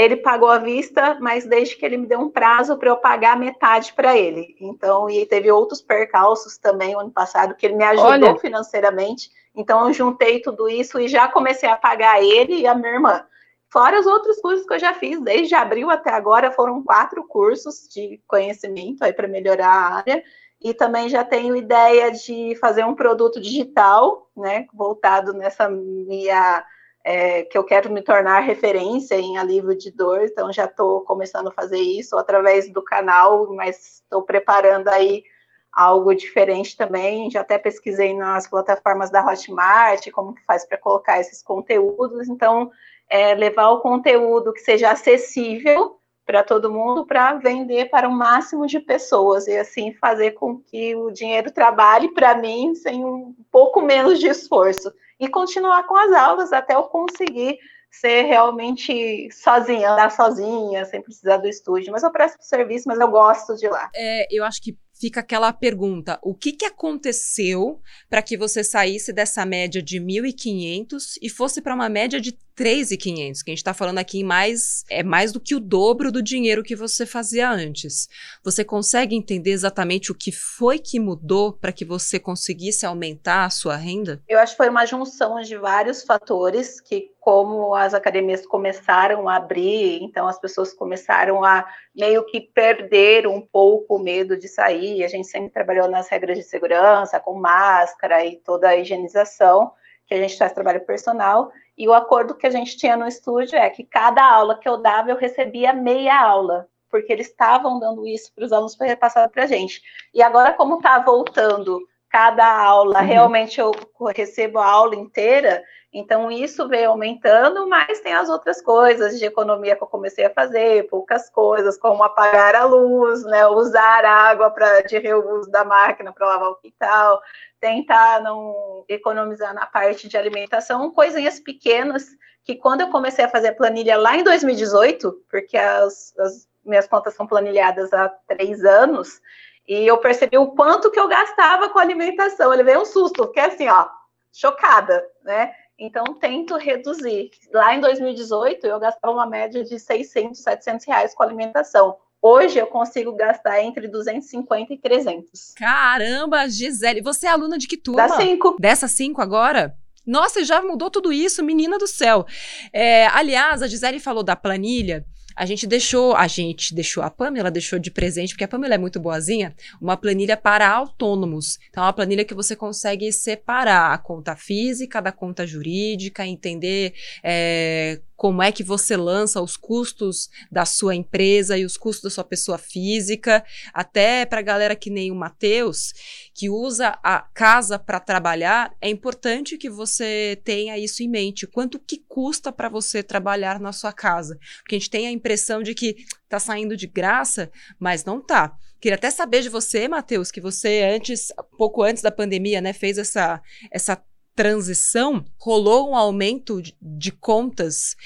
ele 0.00 0.16
pagou 0.16 0.48
à 0.48 0.58
vista, 0.58 1.18
mas 1.20 1.46
desde 1.46 1.76
que 1.76 1.84
ele 1.84 1.96
me 1.96 2.06
deu 2.06 2.20
um 2.20 2.30
prazo 2.30 2.76
para 2.78 2.88
eu 2.88 2.96
pagar 2.96 3.38
metade 3.38 3.92
para 3.92 4.16
ele. 4.16 4.56
Então, 4.60 5.10
e 5.10 5.26
teve 5.26 5.50
outros 5.50 5.80
percalços 5.80 6.56
também 6.56 6.94
ano 6.94 7.10
passado 7.10 7.54
que 7.54 7.66
ele 7.66 7.76
me 7.76 7.84
ajudou 7.84 8.10
Olha. 8.10 8.38
financeiramente. 8.38 9.30
Então, 9.54 9.86
eu 9.86 9.92
juntei 9.92 10.40
tudo 10.40 10.68
isso 10.68 10.98
e 10.98 11.08
já 11.08 11.28
comecei 11.28 11.68
a 11.68 11.76
pagar 11.76 12.22
ele 12.22 12.60
e 12.60 12.66
a 12.66 12.74
minha 12.74 12.92
irmã. 12.94 13.24
Fora 13.68 14.00
os 14.00 14.06
outros 14.06 14.40
cursos 14.40 14.66
que 14.66 14.74
eu 14.74 14.78
já 14.78 14.94
fiz, 14.94 15.20
desde 15.20 15.54
abril 15.54 15.90
até 15.90 16.10
agora, 16.10 16.50
foram 16.50 16.82
quatro 16.82 17.22
cursos 17.24 17.88
de 17.88 18.20
conhecimento 18.26 19.04
aí 19.04 19.12
para 19.12 19.28
melhorar 19.28 19.68
a 19.68 19.96
área. 19.96 20.24
E 20.60 20.74
também 20.74 21.08
já 21.08 21.24
tenho 21.24 21.56
ideia 21.56 22.10
de 22.10 22.54
fazer 22.60 22.84
um 22.84 22.94
produto 22.94 23.40
digital, 23.40 24.28
né, 24.36 24.66
voltado 24.74 25.32
nessa 25.32 25.68
minha 25.68 26.64
é, 27.04 27.42
que 27.44 27.56
eu 27.56 27.64
quero 27.64 27.90
me 27.90 28.02
tornar 28.02 28.40
referência 28.40 29.14
em 29.14 29.38
alívio 29.38 29.76
de 29.76 29.90
dor, 29.90 30.22
então 30.24 30.52
já 30.52 30.66
estou 30.66 31.00
começando 31.02 31.48
a 31.48 31.52
fazer 31.52 31.80
isso 31.80 32.16
através 32.18 32.70
do 32.70 32.82
canal, 32.82 33.46
mas 33.54 34.02
estou 34.02 34.22
preparando 34.22 34.88
aí 34.88 35.24
algo 35.72 36.14
diferente 36.14 36.76
também. 36.76 37.30
Já 37.30 37.40
até 37.40 37.58
pesquisei 37.58 38.14
nas 38.14 38.46
plataformas 38.46 39.10
da 39.10 39.24
Hotmart 39.24 40.10
como 40.10 40.34
que 40.34 40.44
faz 40.44 40.66
para 40.66 40.78
colocar 40.78 41.20
esses 41.20 41.42
conteúdos. 41.42 42.28
Então, 42.28 42.70
é, 43.08 43.34
levar 43.34 43.70
o 43.70 43.80
conteúdo 43.80 44.52
que 44.52 44.60
seja 44.60 44.90
acessível 44.90 45.96
para 46.26 46.44
todo 46.44 46.70
mundo 46.70 47.04
para 47.04 47.34
vender 47.34 47.86
para 47.86 48.08
o 48.08 48.12
máximo 48.12 48.64
de 48.66 48.78
pessoas 48.78 49.48
e 49.48 49.56
assim 49.56 49.92
fazer 49.94 50.32
com 50.32 50.58
que 50.60 50.94
o 50.94 51.10
dinheiro 51.10 51.50
trabalhe 51.50 52.12
para 52.14 52.36
mim 52.36 52.72
sem 52.74 53.04
um 53.04 53.34
pouco 53.50 53.80
menos 53.80 54.20
de 54.20 54.28
esforço 54.28 54.92
e 55.20 55.28
continuar 55.28 55.86
com 55.86 55.96
as 55.96 56.12
aulas 56.12 56.52
até 56.52 56.74
eu 56.74 56.84
conseguir 56.84 57.58
ser 57.90 58.22
realmente 58.22 59.28
sozinha, 59.32 59.90
andar 59.90 60.10
sozinha, 60.10 60.84
sem 60.84 61.02
precisar 61.02 61.38
do 61.38 61.48
estúdio. 61.48 61.92
Mas 61.92 62.02
eu 62.02 62.10
presto 62.10 62.42
serviço, 62.42 62.84
mas 62.86 62.98
eu 62.98 63.08
gosto 63.08 63.56
de 63.56 63.68
lá. 63.68 63.90
É, 63.94 64.26
eu 64.30 64.44
acho 64.44 64.62
que 64.62 64.78
fica 64.98 65.20
aquela 65.20 65.52
pergunta: 65.52 66.18
o 66.22 66.34
que, 66.34 66.52
que 66.52 66.64
aconteceu 66.64 67.80
para 68.08 68.22
que 68.22 68.36
você 68.36 68.62
saísse 68.62 69.12
dessa 69.12 69.44
média 69.44 69.82
de 69.82 70.00
1.500 70.00 71.18
e 71.20 71.28
fosse 71.28 71.60
para 71.60 71.74
uma 71.74 71.88
média 71.88 72.20
de 72.20 72.38
3.500? 72.60 73.42
Que 73.42 73.50
a 73.50 73.52
gente 73.52 73.58
está 73.58 73.72
falando 73.72 73.98
aqui 73.98 74.20
em 74.20 74.24
mais 74.24 74.84
é 74.90 75.02
mais 75.02 75.32
do 75.32 75.40
que 75.40 75.54
o 75.54 75.60
dobro 75.60 76.12
do 76.12 76.22
dinheiro 76.22 76.62
que 76.62 76.76
você 76.76 77.06
fazia 77.06 77.50
antes. 77.50 78.06
Você 78.44 78.62
consegue 78.62 79.16
entender 79.16 79.52
exatamente 79.52 80.12
o 80.12 80.14
que 80.14 80.30
foi 80.30 80.78
que 80.78 81.00
mudou 81.00 81.54
para 81.54 81.72
que 81.72 81.86
você 81.86 82.18
conseguisse 82.20 82.84
aumentar 82.84 83.46
a 83.46 83.50
sua 83.50 83.76
renda? 83.76 84.22
Eu 84.28 84.38
acho 84.38 84.52
que 84.52 84.58
foi 84.58 84.68
uma 84.68 84.84
junção 84.84 85.40
de 85.40 85.56
vários 85.56 86.02
fatores 86.02 86.80
que 86.80 87.10
como 87.18 87.74
as 87.74 87.94
academias 87.94 88.46
começaram 88.46 89.28
a 89.28 89.36
abrir, 89.36 90.02
então 90.02 90.26
as 90.26 90.38
pessoas 90.38 90.72
começaram 90.72 91.44
a 91.44 91.66
meio 91.94 92.24
que 92.24 92.40
perder 92.40 93.26
um 93.26 93.40
pouco 93.40 93.96
o 93.96 94.02
medo 94.02 94.36
de 94.36 94.48
sair. 94.48 95.04
A 95.04 95.08
gente 95.08 95.28
sempre 95.28 95.50
trabalhou 95.50 95.88
nas 95.88 96.08
regras 96.08 96.36
de 96.36 96.44
segurança, 96.44 97.20
com 97.20 97.34
máscara 97.38 98.24
e 98.24 98.36
toda 98.36 98.68
a 98.68 98.76
higienização, 98.76 99.70
que 100.06 100.14
a 100.14 100.18
gente 100.18 100.36
faz 100.36 100.52
trabalho 100.52 100.84
personal. 100.84 101.52
E 101.80 101.88
o 101.88 101.94
acordo 101.94 102.34
que 102.34 102.46
a 102.46 102.50
gente 102.50 102.76
tinha 102.76 102.94
no 102.94 103.08
estúdio 103.08 103.56
é 103.56 103.70
que 103.70 103.82
cada 103.82 104.22
aula 104.22 104.58
que 104.58 104.68
eu 104.68 104.76
dava, 104.76 105.10
eu 105.10 105.16
recebia 105.16 105.72
meia 105.72 106.14
aula, 106.20 106.68
porque 106.90 107.10
eles 107.10 107.28
estavam 107.28 107.80
dando 107.80 108.06
isso 108.06 108.30
para 108.34 108.44
os 108.44 108.52
alunos 108.52 108.76
para 108.76 108.88
repassar 108.88 109.30
para 109.30 109.44
a 109.44 109.46
gente. 109.46 109.80
E 110.12 110.22
agora, 110.22 110.52
como 110.52 110.76
está 110.76 110.98
voltando 110.98 111.80
cada 112.10 112.46
aula, 112.46 113.00
uhum. 113.00 113.06
realmente 113.06 113.58
eu 113.58 113.72
recebo 114.14 114.58
a 114.58 114.66
aula 114.66 114.94
inteira, 114.94 115.64
então, 115.92 116.30
isso 116.30 116.68
veio 116.68 116.90
aumentando, 116.90 117.66
mas 117.68 117.98
tem 118.00 118.12
as 118.12 118.28
outras 118.28 118.62
coisas 118.62 119.18
de 119.18 119.24
economia 119.24 119.74
que 119.74 119.82
eu 119.82 119.88
comecei 119.88 120.24
a 120.24 120.30
fazer, 120.30 120.88
poucas 120.88 121.28
coisas, 121.28 121.76
como 121.76 122.04
apagar 122.04 122.54
a 122.54 122.64
luz, 122.64 123.24
né, 123.24 123.44
usar 123.48 124.04
água 124.04 124.50
pra, 124.50 124.82
de 124.82 124.98
reuso 124.98 125.50
da 125.50 125.64
máquina 125.64 126.12
para 126.12 126.28
lavar 126.28 126.50
o 126.50 126.54
quintal, 126.56 127.20
tentar 127.58 128.22
não 128.22 128.84
economizar 128.88 129.52
na 129.52 129.66
parte 129.66 130.08
de 130.08 130.16
alimentação, 130.16 130.92
coisinhas 130.92 131.40
pequenas, 131.40 132.06
que 132.44 132.54
quando 132.54 132.82
eu 132.82 132.90
comecei 132.90 133.24
a 133.24 133.28
fazer 133.28 133.52
planilha 133.52 133.98
lá 133.98 134.16
em 134.16 134.22
2018, 134.22 135.24
porque 135.28 135.56
as, 135.56 136.16
as 136.18 136.48
minhas 136.64 136.86
contas 136.86 137.14
são 137.14 137.26
planilhadas 137.26 137.92
há 137.92 138.08
três 138.28 138.64
anos, 138.64 139.20
e 139.66 139.86
eu 139.86 139.98
percebi 139.98 140.38
o 140.38 140.52
quanto 140.52 140.90
que 140.90 140.98
eu 140.98 141.08
gastava 141.08 141.68
com 141.68 141.78
alimentação. 141.78 142.52
Ele 142.52 142.64
veio 142.64 142.80
um 142.80 142.84
susto, 142.84 143.24
porque 143.26 143.38
assim, 143.38 143.68
ó, 143.68 143.88
chocada, 144.32 145.04
né? 145.22 145.54
Então, 145.80 146.04
tento 146.20 146.56
reduzir. 146.56 147.30
Lá 147.50 147.74
em 147.74 147.80
2018, 147.80 148.66
eu 148.66 148.78
gastava 148.78 149.14
uma 149.14 149.26
média 149.26 149.64
de 149.64 149.78
600, 149.78 150.38
700 150.38 150.86
reais 150.86 151.14
com 151.14 151.22
alimentação. 151.22 151.96
Hoje 152.20 152.58
eu 152.58 152.66
consigo 152.66 153.14
gastar 153.14 153.62
entre 153.62 153.88
250 153.88 154.74
e 154.74 154.78
300. 154.78 155.54
Caramba, 155.56 156.46
Gisele, 156.50 157.00
você 157.00 157.26
é 157.26 157.30
aluna 157.30 157.56
de 157.56 157.66
que 157.66 157.78
turma? 157.78 158.06
Dá 158.06 158.16
cinco. 158.16 158.56
Dessa 158.60 158.86
cinco 158.86 159.22
agora? 159.22 159.74
Nossa, 160.06 160.44
já 160.44 160.60
mudou 160.60 160.90
tudo 160.90 161.12
isso, 161.12 161.42
menina 161.42 161.78
do 161.78 161.86
céu. 161.86 162.26
É, 162.74 163.06
aliás, 163.06 163.62
a 163.62 163.66
Gisele 163.66 163.98
falou 163.98 164.22
da 164.22 164.36
planilha. 164.36 165.06
A 165.40 165.46
gente 165.46 165.66
deixou, 165.66 166.14
a 166.14 166.28
gente 166.28 166.74
deixou, 166.74 167.02
a 167.02 167.08
Pamela 167.08 167.50
deixou 167.50 167.78
de 167.78 167.90
presente, 167.90 168.34
porque 168.34 168.44
a 168.44 168.48
Pamela 168.48 168.74
é 168.74 168.78
muito 168.78 169.00
boazinha, 169.00 169.56
uma 169.80 169.96
planilha 169.96 170.36
para 170.36 170.68
autônomos. 170.68 171.58
Então, 171.70 171.82
é 171.82 171.86
uma 171.86 171.94
planilha 171.94 172.26
que 172.26 172.34
você 172.34 172.54
consegue 172.54 173.10
separar 173.10 173.94
a 173.94 173.96
conta 173.96 174.36
física 174.36 175.00
da 175.00 175.10
conta 175.10 175.46
jurídica, 175.46 176.26
entender 176.26 176.92
é, 177.24 178.02
como 178.20 178.42
é 178.42 178.52
que 178.52 178.62
você 178.62 178.98
lança 178.98 179.40
os 179.40 179.56
custos 179.56 180.28
da 180.52 180.66
sua 180.66 180.94
empresa 180.94 181.56
e 181.56 181.64
os 181.64 181.78
custos 181.78 182.02
da 182.02 182.10
sua 182.10 182.24
pessoa 182.24 182.58
física, 182.58 183.42
até 183.72 184.26
para 184.26 184.40
a 184.40 184.42
galera 184.42 184.76
que 184.76 184.90
nem 184.90 185.10
o 185.10 185.14
Matheus, 185.14 185.94
que 186.40 186.48
usa 186.48 186.98
a 187.04 187.20
casa 187.34 187.78
para 187.78 188.00
trabalhar, 188.00 188.74
é 188.80 188.88
importante 188.88 189.58
que 189.58 189.68
você 189.68 190.40
tenha 190.42 190.78
isso 190.78 191.02
em 191.02 191.08
mente. 191.08 191.46
Quanto 191.46 191.78
que 191.78 192.02
custa 192.08 192.50
para 192.50 192.66
você 192.66 193.02
trabalhar 193.02 193.60
na 193.60 193.74
sua 193.74 193.92
casa? 193.92 194.38
Porque 194.62 194.74
a 194.74 194.78
gente 194.78 194.88
tem 194.88 195.06
a 195.06 195.10
impressão 195.10 195.62
de 195.62 195.74
que 195.74 195.96
está 196.24 196.40
saindo 196.40 196.78
de 196.78 196.86
graça, 196.86 197.50
mas 197.78 198.06
não 198.06 198.22
tá. 198.22 198.56
Queria 198.80 198.96
até 198.96 199.10
saber 199.10 199.42
de 199.42 199.50
você, 199.50 199.86
Matheus, 199.86 200.30
que 200.30 200.40
você 200.40 200.80
antes, 200.94 201.30
pouco 201.58 201.82
antes 201.82 202.02
da 202.02 202.10
pandemia, 202.10 202.62
né, 202.62 202.72
fez 202.72 202.96
essa, 202.96 203.42
essa 203.70 204.02
transição, 204.34 205.24
rolou 205.38 205.90
um 205.90 205.96
aumento 205.96 206.62
de, 206.80 207.12
contas. 207.12 207.96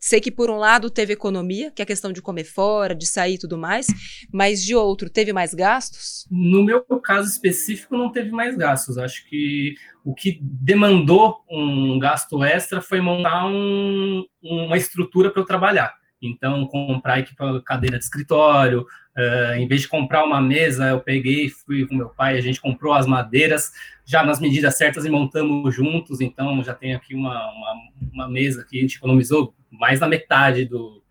Sei 0.00 0.20
que, 0.20 0.30
por 0.30 0.50
um 0.50 0.56
lado, 0.56 0.88
teve 0.90 1.12
economia, 1.12 1.70
que 1.70 1.82
é 1.82 1.84
a 1.84 1.86
questão 1.86 2.12
de 2.12 2.22
comer 2.22 2.44
fora, 2.44 2.94
de 2.94 3.06
sair 3.06 3.34
e 3.34 3.38
tudo 3.38 3.58
mais, 3.58 3.86
mas 4.32 4.62
de 4.62 4.74
outro, 4.74 5.10
teve 5.10 5.32
mais 5.32 5.52
gastos? 5.52 6.26
No 6.30 6.62
meu 6.62 6.82
caso 7.02 7.28
específico, 7.28 7.96
não 7.96 8.10
teve 8.10 8.30
mais 8.30 8.56
gastos. 8.56 8.96
Acho 8.96 9.28
que 9.28 9.74
o 10.04 10.14
que 10.14 10.38
demandou 10.42 11.44
um 11.50 11.98
gasto 11.98 12.42
extra 12.42 12.80
foi 12.80 13.00
montar 13.00 13.46
um, 13.46 14.24
uma 14.42 14.76
estrutura 14.76 15.30
para 15.30 15.42
eu 15.42 15.46
trabalhar. 15.46 16.01
Então, 16.22 16.66
comprar 16.66 17.24
cadeira 17.64 17.98
de 17.98 18.04
escritório, 18.04 18.86
uh, 19.16 19.54
em 19.56 19.66
vez 19.66 19.82
de 19.82 19.88
comprar 19.88 20.24
uma 20.24 20.40
mesa, 20.40 20.88
eu 20.88 21.00
peguei, 21.00 21.48
fui 21.48 21.86
com 21.86 21.96
meu 21.96 22.10
pai, 22.10 22.38
a 22.38 22.40
gente 22.40 22.60
comprou 22.60 22.94
as 22.94 23.06
madeiras 23.06 23.72
já 24.04 24.22
nas 24.22 24.40
medidas 24.40 24.76
certas 24.76 25.04
e 25.04 25.10
montamos 25.10 25.74
juntos. 25.74 26.20
Então, 26.20 26.62
já 26.62 26.74
tem 26.74 26.94
aqui 26.94 27.14
uma, 27.14 27.50
uma, 27.50 27.74
uma 28.12 28.28
mesa 28.28 28.64
que 28.68 28.78
a 28.78 28.80
gente 28.80 28.96
economizou 28.96 29.54
mais 29.70 30.00
da 30.00 30.06
metade 30.06 30.64
do, 30.64 31.02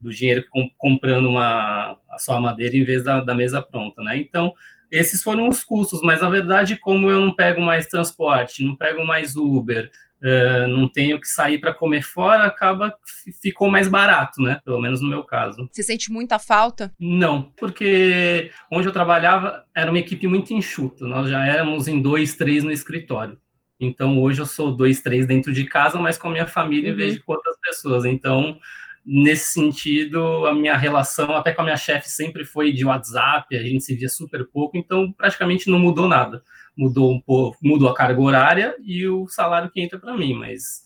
do 0.00 0.10
dinheiro 0.10 0.44
com, 0.50 0.68
comprando 0.76 1.28
uma, 1.28 1.96
a 2.10 2.18
sua 2.18 2.40
madeira 2.40 2.76
em 2.76 2.84
vez 2.84 3.04
da, 3.04 3.20
da 3.20 3.34
mesa 3.34 3.62
pronta, 3.62 4.02
né? 4.02 4.18
Então, 4.18 4.52
esses 4.90 5.22
foram 5.22 5.48
os 5.48 5.64
custos, 5.64 6.02
mas 6.02 6.20
na 6.20 6.28
verdade, 6.28 6.76
como 6.76 7.08
eu 7.08 7.18
não 7.18 7.34
pego 7.34 7.62
mais 7.62 7.86
transporte, 7.86 8.62
não 8.62 8.76
pego 8.76 9.06
mais 9.06 9.36
Uber, 9.36 9.90
uh, 10.22 10.68
não 10.68 10.88
tenho 10.88 11.20
que 11.20 11.26
sair 11.26 11.58
para 11.58 11.74
comer 11.74 12.02
fora, 12.02 12.44
acaba 12.44 12.94
ficou 13.42 13.70
mais 13.70 13.88
barato, 13.88 14.40
né? 14.40 14.60
Pelo 14.64 14.80
menos 14.80 15.00
no 15.00 15.08
meu 15.08 15.24
caso. 15.24 15.68
Você 15.70 15.82
sente 15.82 16.10
muita 16.10 16.38
falta? 16.38 16.92
Não, 16.98 17.42
porque 17.56 18.50
onde 18.70 18.86
eu 18.86 18.92
trabalhava 18.92 19.64
era 19.74 19.90
uma 19.90 19.98
equipe 19.98 20.26
muito 20.26 20.54
enxuta. 20.54 21.06
Nós 21.06 21.28
já 21.28 21.44
éramos 21.44 21.88
em 21.88 22.00
dois, 22.00 22.36
três 22.36 22.62
no 22.62 22.70
escritório. 22.70 23.38
Então 23.80 24.20
hoje 24.20 24.40
eu 24.40 24.46
sou 24.46 24.74
dois, 24.74 25.00
três 25.02 25.26
dentro 25.26 25.52
de 25.52 25.64
casa, 25.64 25.98
mas 25.98 26.16
com 26.16 26.28
a 26.28 26.32
minha 26.32 26.46
família 26.46 26.90
uhum. 26.90 26.94
em 26.94 26.98
vez 26.98 27.14
de 27.14 27.20
com 27.20 27.32
outras 27.32 27.56
pessoas. 27.60 28.04
Então 28.04 28.58
nesse 29.04 29.52
sentido, 29.52 30.46
a 30.46 30.54
minha 30.54 30.76
relação 30.76 31.34
até 31.34 31.52
com 31.52 31.62
a 31.62 31.64
minha 31.64 31.76
chefe 31.76 32.08
sempre 32.08 32.44
foi 32.44 32.72
de 32.72 32.84
WhatsApp, 32.84 33.56
a 33.56 33.62
gente 33.64 33.82
se 33.82 33.96
via 33.96 34.08
super 34.08 34.46
pouco, 34.46 34.76
então 34.76 35.12
praticamente 35.12 35.68
não 35.68 35.80
mudou 35.80 36.06
nada 36.06 36.40
mudou 36.76 37.12
um 37.12 37.20
pouco, 37.20 37.56
mudou 37.62 37.88
a 37.88 37.94
carga 37.94 38.20
horária 38.20 38.76
e 38.82 39.06
o 39.06 39.26
salário 39.28 39.70
que 39.70 39.80
entra 39.80 39.98
para 39.98 40.16
mim, 40.16 40.34
mas 40.34 40.82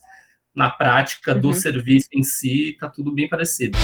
na 0.54 0.70
prática 0.70 1.34
do 1.34 1.48
uhum. 1.48 1.54
serviço 1.54 2.08
em 2.12 2.22
si 2.22 2.70
está 2.70 2.88
tudo 2.88 3.12
bem 3.12 3.28
parecido. 3.28 3.78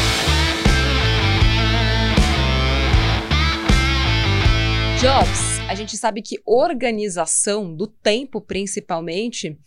Jobs, 4.99 5.59
a 5.69 5.75
gente 5.75 5.97
sabe 5.97 6.23
que 6.23 6.41
organização 6.47 7.75
do 7.75 7.87
tempo, 7.87 8.41
principalmente, 8.41 9.59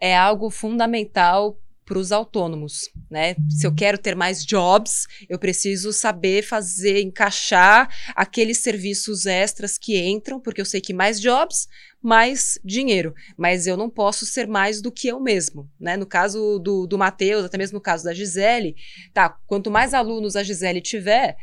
é 0.00 0.16
algo 0.16 0.50
fundamental 0.50 1.56
para 1.92 1.98
os 1.98 2.10
autônomos, 2.10 2.88
né? 3.10 3.36
Se 3.50 3.66
eu 3.66 3.74
quero 3.74 3.98
ter 3.98 4.16
mais 4.16 4.46
jobs, 4.46 5.06
eu 5.28 5.38
preciso 5.38 5.92
saber 5.92 6.42
fazer, 6.42 7.02
encaixar 7.02 7.86
aqueles 8.16 8.56
serviços 8.58 9.26
extras 9.26 9.76
que 9.76 10.02
entram, 10.02 10.40
porque 10.40 10.62
eu 10.62 10.64
sei 10.64 10.80
que 10.80 10.94
mais 10.94 11.20
jobs, 11.20 11.68
mais 12.00 12.58
dinheiro. 12.64 13.14
Mas 13.36 13.66
eu 13.66 13.76
não 13.76 13.90
posso 13.90 14.24
ser 14.24 14.46
mais 14.46 14.80
do 14.80 14.90
que 14.90 15.08
eu 15.08 15.20
mesmo, 15.20 15.68
né? 15.78 15.94
No 15.98 16.06
caso 16.06 16.58
do, 16.58 16.86
do 16.86 16.96
Matheus, 16.96 17.44
até 17.44 17.58
mesmo 17.58 17.74
no 17.74 17.82
caso 17.82 18.04
da 18.04 18.14
Gisele, 18.14 18.74
tá? 19.12 19.28
Quanto 19.46 19.70
mais 19.70 19.92
alunos 19.92 20.34
a 20.34 20.42
Gisele 20.42 20.80
tiver, 20.80 21.36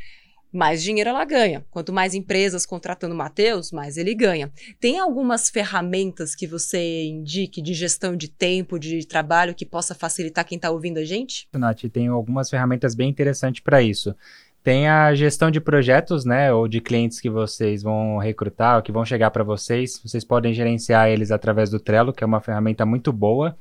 mais 0.52 0.82
dinheiro 0.82 1.10
ela 1.10 1.24
ganha. 1.24 1.64
Quanto 1.70 1.92
mais 1.92 2.14
empresas 2.14 2.66
contratando 2.66 3.14
o 3.14 3.18
Matheus, 3.18 3.70
mais 3.72 3.96
ele 3.96 4.14
ganha. 4.14 4.50
Tem 4.78 4.98
algumas 4.98 5.48
ferramentas 5.48 6.34
que 6.34 6.46
você 6.46 7.04
indique 7.04 7.62
de 7.62 7.72
gestão 7.74 8.16
de 8.16 8.28
tempo, 8.28 8.78
de 8.78 9.06
trabalho, 9.06 9.54
que 9.54 9.64
possa 9.64 9.94
facilitar 9.94 10.44
quem 10.44 10.56
está 10.56 10.70
ouvindo 10.70 10.98
a 10.98 11.04
gente? 11.04 11.48
Nath, 11.52 11.82
tem 11.92 12.08
algumas 12.08 12.50
ferramentas 12.50 12.94
bem 12.94 13.08
interessantes 13.08 13.62
para 13.62 13.82
isso. 13.82 14.14
Tem 14.62 14.88
a 14.88 15.14
gestão 15.14 15.50
de 15.50 15.58
projetos, 15.58 16.26
né, 16.26 16.52
ou 16.52 16.68
de 16.68 16.82
clientes 16.82 17.18
que 17.18 17.30
vocês 17.30 17.82
vão 17.82 18.18
recrutar, 18.18 18.76
ou 18.76 18.82
que 18.82 18.92
vão 18.92 19.06
chegar 19.06 19.30
para 19.30 19.42
vocês. 19.42 19.98
Vocês 20.04 20.22
podem 20.22 20.52
gerenciar 20.52 21.08
eles 21.08 21.30
através 21.30 21.70
do 21.70 21.80
Trello, 21.80 22.12
que 22.12 22.22
é 22.22 22.26
uma 22.26 22.42
ferramenta 22.42 22.84
muito 22.84 23.10
boa. 23.10 23.56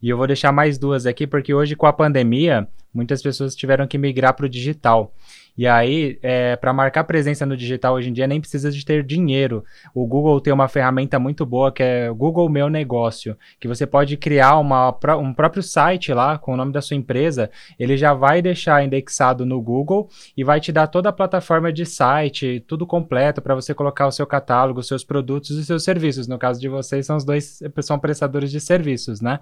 E 0.00 0.08
eu 0.08 0.16
vou 0.16 0.26
deixar 0.26 0.52
mais 0.52 0.78
duas 0.78 1.04
aqui, 1.04 1.26
porque 1.26 1.52
hoje 1.52 1.74
com 1.74 1.86
a 1.86 1.92
pandemia, 1.92 2.68
muitas 2.96 3.22
pessoas 3.22 3.54
tiveram 3.54 3.86
que 3.86 3.98
migrar 3.98 4.34
para 4.34 4.46
o 4.46 4.48
digital. 4.48 5.12
E 5.56 5.66
aí, 5.66 6.18
é, 6.22 6.54
para 6.54 6.70
marcar 6.72 7.04
presença 7.04 7.46
no 7.46 7.56
digital 7.56 7.94
hoje 7.94 8.10
em 8.10 8.12
dia, 8.12 8.26
nem 8.26 8.40
precisa 8.40 8.70
de 8.70 8.84
ter 8.84 9.02
dinheiro. 9.02 9.64
O 9.94 10.06
Google 10.06 10.38
tem 10.38 10.52
uma 10.52 10.68
ferramenta 10.68 11.18
muito 11.18 11.46
boa 11.46 11.72
que 11.72 11.82
é 11.82 12.10
Google 12.10 12.48
Meu 12.50 12.68
Negócio, 12.68 13.36
que 13.58 13.66
você 13.66 13.86
pode 13.86 14.18
criar 14.18 14.58
uma, 14.58 14.94
um 15.18 15.32
próprio 15.32 15.62
site 15.62 16.12
lá 16.12 16.36
com 16.36 16.52
o 16.52 16.56
nome 16.58 16.72
da 16.72 16.82
sua 16.82 16.96
empresa. 16.96 17.50
Ele 17.78 17.96
já 17.96 18.12
vai 18.12 18.42
deixar 18.42 18.84
indexado 18.84 19.46
no 19.46 19.60
Google 19.62 20.10
e 20.36 20.44
vai 20.44 20.60
te 20.60 20.70
dar 20.70 20.88
toda 20.88 21.08
a 21.08 21.12
plataforma 21.12 21.72
de 21.72 21.86
site, 21.86 22.62
tudo 22.66 22.86
completo 22.86 23.40
para 23.40 23.54
você 23.54 23.72
colocar 23.72 24.06
o 24.06 24.12
seu 24.12 24.26
catálogo, 24.26 24.82
seus 24.82 25.04
produtos 25.04 25.56
e 25.56 25.64
seus 25.64 25.84
serviços. 25.84 26.28
No 26.28 26.38
caso 26.38 26.60
de 26.60 26.68
vocês, 26.68 27.06
são 27.06 27.16
os 27.16 27.24
dois 27.24 27.60
são 27.80 27.98
prestadores 27.98 28.50
de 28.50 28.60
serviços, 28.60 29.22
né? 29.22 29.40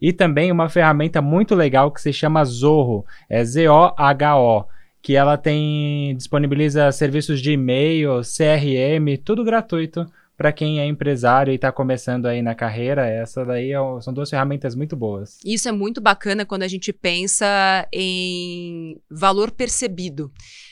E 0.00 0.12
também 0.12 0.52
uma 0.52 0.68
ferramenta 0.68 1.20
muito 1.20 1.54
legal 1.54 1.90
que 1.90 2.00
se 2.00 2.12
chama 2.12 2.44
Zorro, 2.44 3.04
é 3.28 3.44
Z-O-H-O 3.44 4.66
que 5.00 5.14
ela 5.14 5.36
tem 5.36 6.14
disponibiliza 6.16 6.90
serviços 6.92 7.40
de 7.40 7.52
e-mail, 7.52 8.20
CRM, 8.20 9.16
tudo 9.24 9.44
gratuito 9.44 10.06
para 10.36 10.52
quem 10.52 10.78
é 10.78 10.86
empresário 10.86 11.50
e 11.50 11.56
está 11.56 11.72
começando 11.72 12.26
aí 12.26 12.42
na 12.42 12.54
carreira. 12.54 13.04
Essa 13.04 13.44
daí 13.44 13.72
é, 13.72 13.78
são 14.00 14.14
duas 14.14 14.30
ferramentas 14.30 14.76
muito 14.76 14.94
boas. 14.94 15.38
Isso 15.44 15.68
é 15.68 15.72
muito 15.72 16.00
bacana 16.00 16.46
quando 16.46 16.62
a 16.62 16.68
gente 16.68 16.92
pensa 16.92 17.88
em 17.92 19.00
valor 19.10 19.50
percebido 19.50 20.30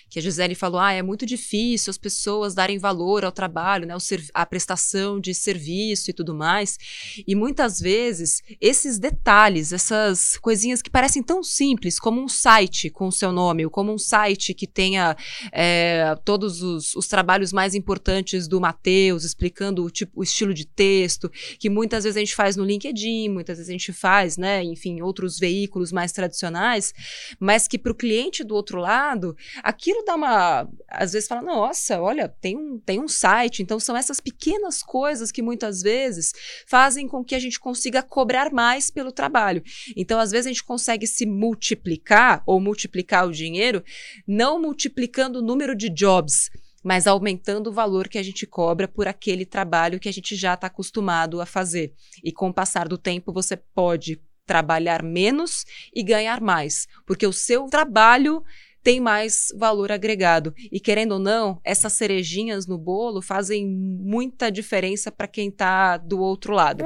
que 0.09 0.19
a 0.19 0.23
Gisele 0.23 0.55
falou, 0.55 0.81
ah, 0.81 0.93
é 0.93 1.03
muito 1.03 1.27
difícil 1.27 1.91
as 1.91 1.99
pessoas 1.99 2.55
darem 2.55 2.79
valor 2.79 3.25
ao 3.25 3.33
trabalho, 3.33 3.87
né, 3.87 3.95
a 4.33 4.47
prestação 4.47 5.21
de 5.21 5.35
serviço 5.35 6.11
e 6.11 6.15
tudo 6.15 6.35
mais. 6.35 6.79
E 7.27 7.35
muitas 7.35 7.81
vezes 7.81 8.43
esses 8.61 8.99
detalhes, 8.99 9.73
essas 9.73 10.39
coisinhas 10.39 10.81
que 10.81 10.91
parecem 10.91 11.23
tão 11.23 11.43
simples, 11.43 11.99
como 11.99 12.21
um 12.21 12.29
site 12.29 12.89
com 12.89 13.09
o 13.09 13.13
seu 13.13 13.33
nome, 13.33 13.65
ou 13.65 13.71
como 13.71 13.93
um 13.93 13.99
site 13.99 14.55
que 14.55 14.67
tenha 14.67 15.17
é, 15.53 16.17
todos 16.25 16.63
os, 16.63 16.95
os, 16.95 17.07
trabalhos 17.09 17.53
mais 17.53 17.75
importantes 17.75 18.49
do 18.49 18.61
Matheus, 18.61 19.25
explicando 19.25 19.85
o, 19.85 19.91
tipo, 19.91 20.21
o 20.21 20.23
estilo 20.23 20.55
de 20.55 20.67
texto, 20.67 21.31
que 21.59 21.69
muitas 21.69 22.05
vezes 22.05 22.17
a 22.17 22.21
gente 22.21 22.35
faz 22.35 22.57
no 22.57 22.65
LinkedIn, 22.65 23.29
muitas 23.29 23.59
vezes 23.59 23.69
a 23.69 23.73
gente 23.73 23.93
faz, 23.93 24.37
né, 24.37 24.63
enfim, 24.63 25.03
outros 25.03 25.39
veículos 25.39 25.93
mais 25.93 26.13
tradicionais, 26.13 26.95
mas 27.39 27.67
que 27.67 27.79
para 27.79 27.93
o 27.93 27.95
cliente 27.95 28.45
do 28.45 28.55
outro 28.55 28.81
lado, 28.81 29.37
aquilo 29.63 30.06
dá 30.07 30.15
uma. 30.15 30.69
Às 30.89 31.13
vezes 31.13 31.29
fala, 31.29 31.43
nossa, 31.43 32.01
olha, 32.01 32.29
tem 32.29 32.57
um, 32.57 32.79
tem 32.79 32.99
um 32.99 33.09
site. 33.09 33.63
Então, 33.63 33.79
são 33.79 33.97
essas 33.97 34.21
pequenas 34.21 34.83
coisas 34.83 35.31
que 35.31 35.43
muitas 35.43 35.83
vezes 35.83 36.33
fazem 36.67 37.07
com 37.07 37.23
que 37.23 37.35
a 37.35 37.39
gente 37.39 37.61
consiga 37.61 38.03
cobrar 38.03 38.51
mais 38.51 38.91
pelo 38.91 39.13
trabalho. 39.13 39.63
Então, 39.95 40.19
às 40.19 40.31
vezes, 40.31 40.47
a 40.47 40.51
gente 40.51 40.65
consegue 40.65 41.07
se 41.07 41.27
multiplicar 41.27 42.43
ou 42.47 42.59
multiplicar 42.59 43.27
o 43.27 43.33
dinheiro, 43.33 43.85
não 44.27 44.61
multiplicando 44.61 45.41
o 45.41 45.43
número 45.43 45.77
de 45.77 45.91
jobs 45.91 46.49
mas 46.85 47.09
aumentando 47.09 47.67
o 47.67 47.73
valor 47.73 48.07
que 48.07 48.17
a 48.17 48.23
gente 48.23 48.47
cobra 48.47 48.87
por 48.87 49.09
aquele 49.09 49.45
trabalho 49.45 49.99
que 49.99 50.09
a 50.09 50.13
gente 50.13 50.37
já 50.37 50.55
está 50.55 50.69
acostumado 50.69 51.41
a 51.41 51.47
fazer. 51.47 51.93
E 52.23 52.31
com 52.31 52.49
o 52.49 52.55
passar 52.55 52.87
do 52.87 52.97
tempo, 52.97 53.33
você 53.33 53.57
pode 53.57 54.21
trabalhar 54.47 55.03
menos 55.03 55.67
e 55.93 56.03
ganhar 56.03 56.41
mais, 56.41 56.87
porque 57.05 57.27
o 57.27 57.33
seu 57.33 57.67
trabalho 57.67 58.43
tem 58.87 59.01
mais 59.01 59.49
valor 59.57 59.91
agregado. 59.91 60.55
E 60.71 60.79
querendo 60.79 61.13
ou 61.13 61.19
não, 61.19 61.61
essas 61.65 61.93
cerejinhas 61.95 62.69
no 62.69 62.79
bolo 62.79 63.21
fazem 63.21 63.67
muita 63.67 64.49
diferença 64.49 65.11
para 65.11 65.27
quem 65.27 65.49
está 65.49 65.97
do 65.97 66.21
outro 66.21 66.55
lado. 66.55 66.85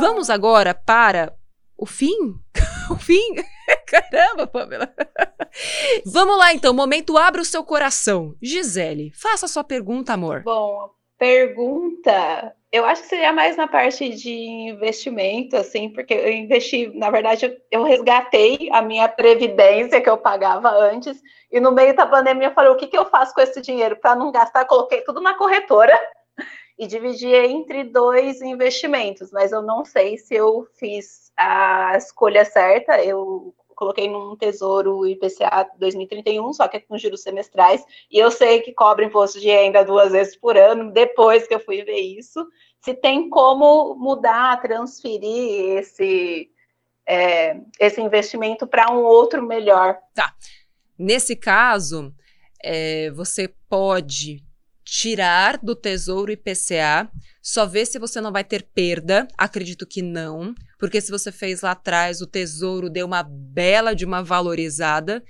Vamos 0.00 0.30
agora 0.30 0.72
para 0.72 1.30
o 1.76 1.84
fim? 1.84 2.40
o 2.90 2.96
fim? 2.96 3.34
Caramba, 3.86 4.46
Pamela. 4.46 4.90
Vamos 6.06 6.38
lá 6.38 6.54
então, 6.54 6.72
momento 6.72 7.18
abra 7.18 7.42
o 7.42 7.44
seu 7.44 7.62
coração. 7.62 8.34
Gisele, 8.40 9.12
faça 9.14 9.44
a 9.44 9.48
sua 9.48 9.62
pergunta, 9.62 10.14
amor. 10.14 10.42
Bom, 10.42 10.88
pergunta, 11.18 12.54
eu 12.72 12.84
acho 12.84 13.02
que 13.02 13.08
seria 13.08 13.32
mais 13.32 13.56
na 13.56 13.66
parte 13.66 14.10
de 14.10 14.30
investimento, 14.30 15.56
assim, 15.56 15.90
porque 15.90 16.14
eu 16.14 16.30
investi, 16.32 16.86
na 16.96 17.10
verdade, 17.10 17.60
eu 17.70 17.82
resgatei 17.82 18.68
a 18.70 18.80
minha 18.80 19.08
previdência 19.08 20.00
que 20.00 20.08
eu 20.08 20.16
pagava 20.16 20.70
antes, 20.70 21.20
e 21.50 21.58
no 21.58 21.72
meio 21.72 21.96
da 21.96 22.06
pandemia 22.06 22.48
eu 22.48 22.54
falei, 22.54 22.70
o 22.70 22.76
que, 22.76 22.86
que 22.86 22.96
eu 22.96 23.06
faço 23.06 23.34
com 23.34 23.40
esse 23.40 23.60
dinheiro? 23.60 23.96
Para 23.96 24.14
não 24.14 24.30
gastar, 24.30 24.64
coloquei 24.66 25.00
tudo 25.02 25.20
na 25.20 25.34
corretora 25.34 25.98
e 26.78 26.86
dividi 26.86 27.34
entre 27.34 27.82
dois 27.84 28.40
investimentos, 28.40 29.32
mas 29.32 29.50
eu 29.50 29.62
não 29.62 29.84
sei 29.84 30.16
se 30.16 30.34
eu 30.36 30.64
fiz 30.78 31.32
a 31.36 31.96
escolha 31.96 32.44
certa, 32.44 33.02
eu 33.02 33.52
coloquei 33.80 34.10
num 34.10 34.36
tesouro 34.36 35.06
IPCA 35.06 35.66
2031, 35.78 36.52
só 36.52 36.68
que 36.68 36.76
é 36.76 36.80
com 36.80 36.98
juros 36.98 37.22
semestrais, 37.22 37.82
e 38.10 38.18
eu 38.18 38.30
sei 38.30 38.60
que 38.60 38.74
cobra 38.74 39.06
imposto 39.06 39.40
de 39.40 39.48
renda 39.48 39.82
duas 39.82 40.12
vezes 40.12 40.36
por 40.36 40.54
ano, 40.54 40.92
depois 40.92 41.48
que 41.48 41.54
eu 41.54 41.60
fui 41.60 41.82
ver 41.82 41.98
isso, 41.98 42.46
se 42.82 42.92
tem 42.92 43.30
como 43.30 43.94
mudar, 43.94 44.60
transferir 44.60 45.78
esse, 45.78 46.50
é, 47.06 47.56
esse 47.78 48.02
investimento 48.02 48.66
para 48.66 48.92
um 48.92 49.02
outro 49.02 49.42
melhor. 49.42 49.96
Tá. 50.14 50.34
Nesse 50.98 51.34
caso, 51.34 52.14
é, 52.62 53.10
você 53.12 53.48
pode 53.66 54.44
tirar 54.84 55.56
do 55.56 55.74
tesouro 55.74 56.30
IPCA 56.30 57.10
só 57.40 57.64
ver 57.64 57.86
se 57.86 57.98
você 57.98 58.20
não 58.20 58.30
vai 58.30 58.44
ter 58.44 58.62
perda. 58.62 59.26
Acredito 59.38 59.86
que 59.86 60.02
não, 60.02 60.54
porque 60.80 61.00
se 61.00 61.10
você 61.10 61.30
fez 61.30 61.60
lá 61.60 61.72
atrás, 61.72 62.22
o 62.22 62.26
tesouro 62.26 62.88
deu 62.88 63.06
uma 63.06 63.22
bela 63.22 63.94
de 63.94 64.06
uma 64.06 64.24
valorizada 64.24 65.22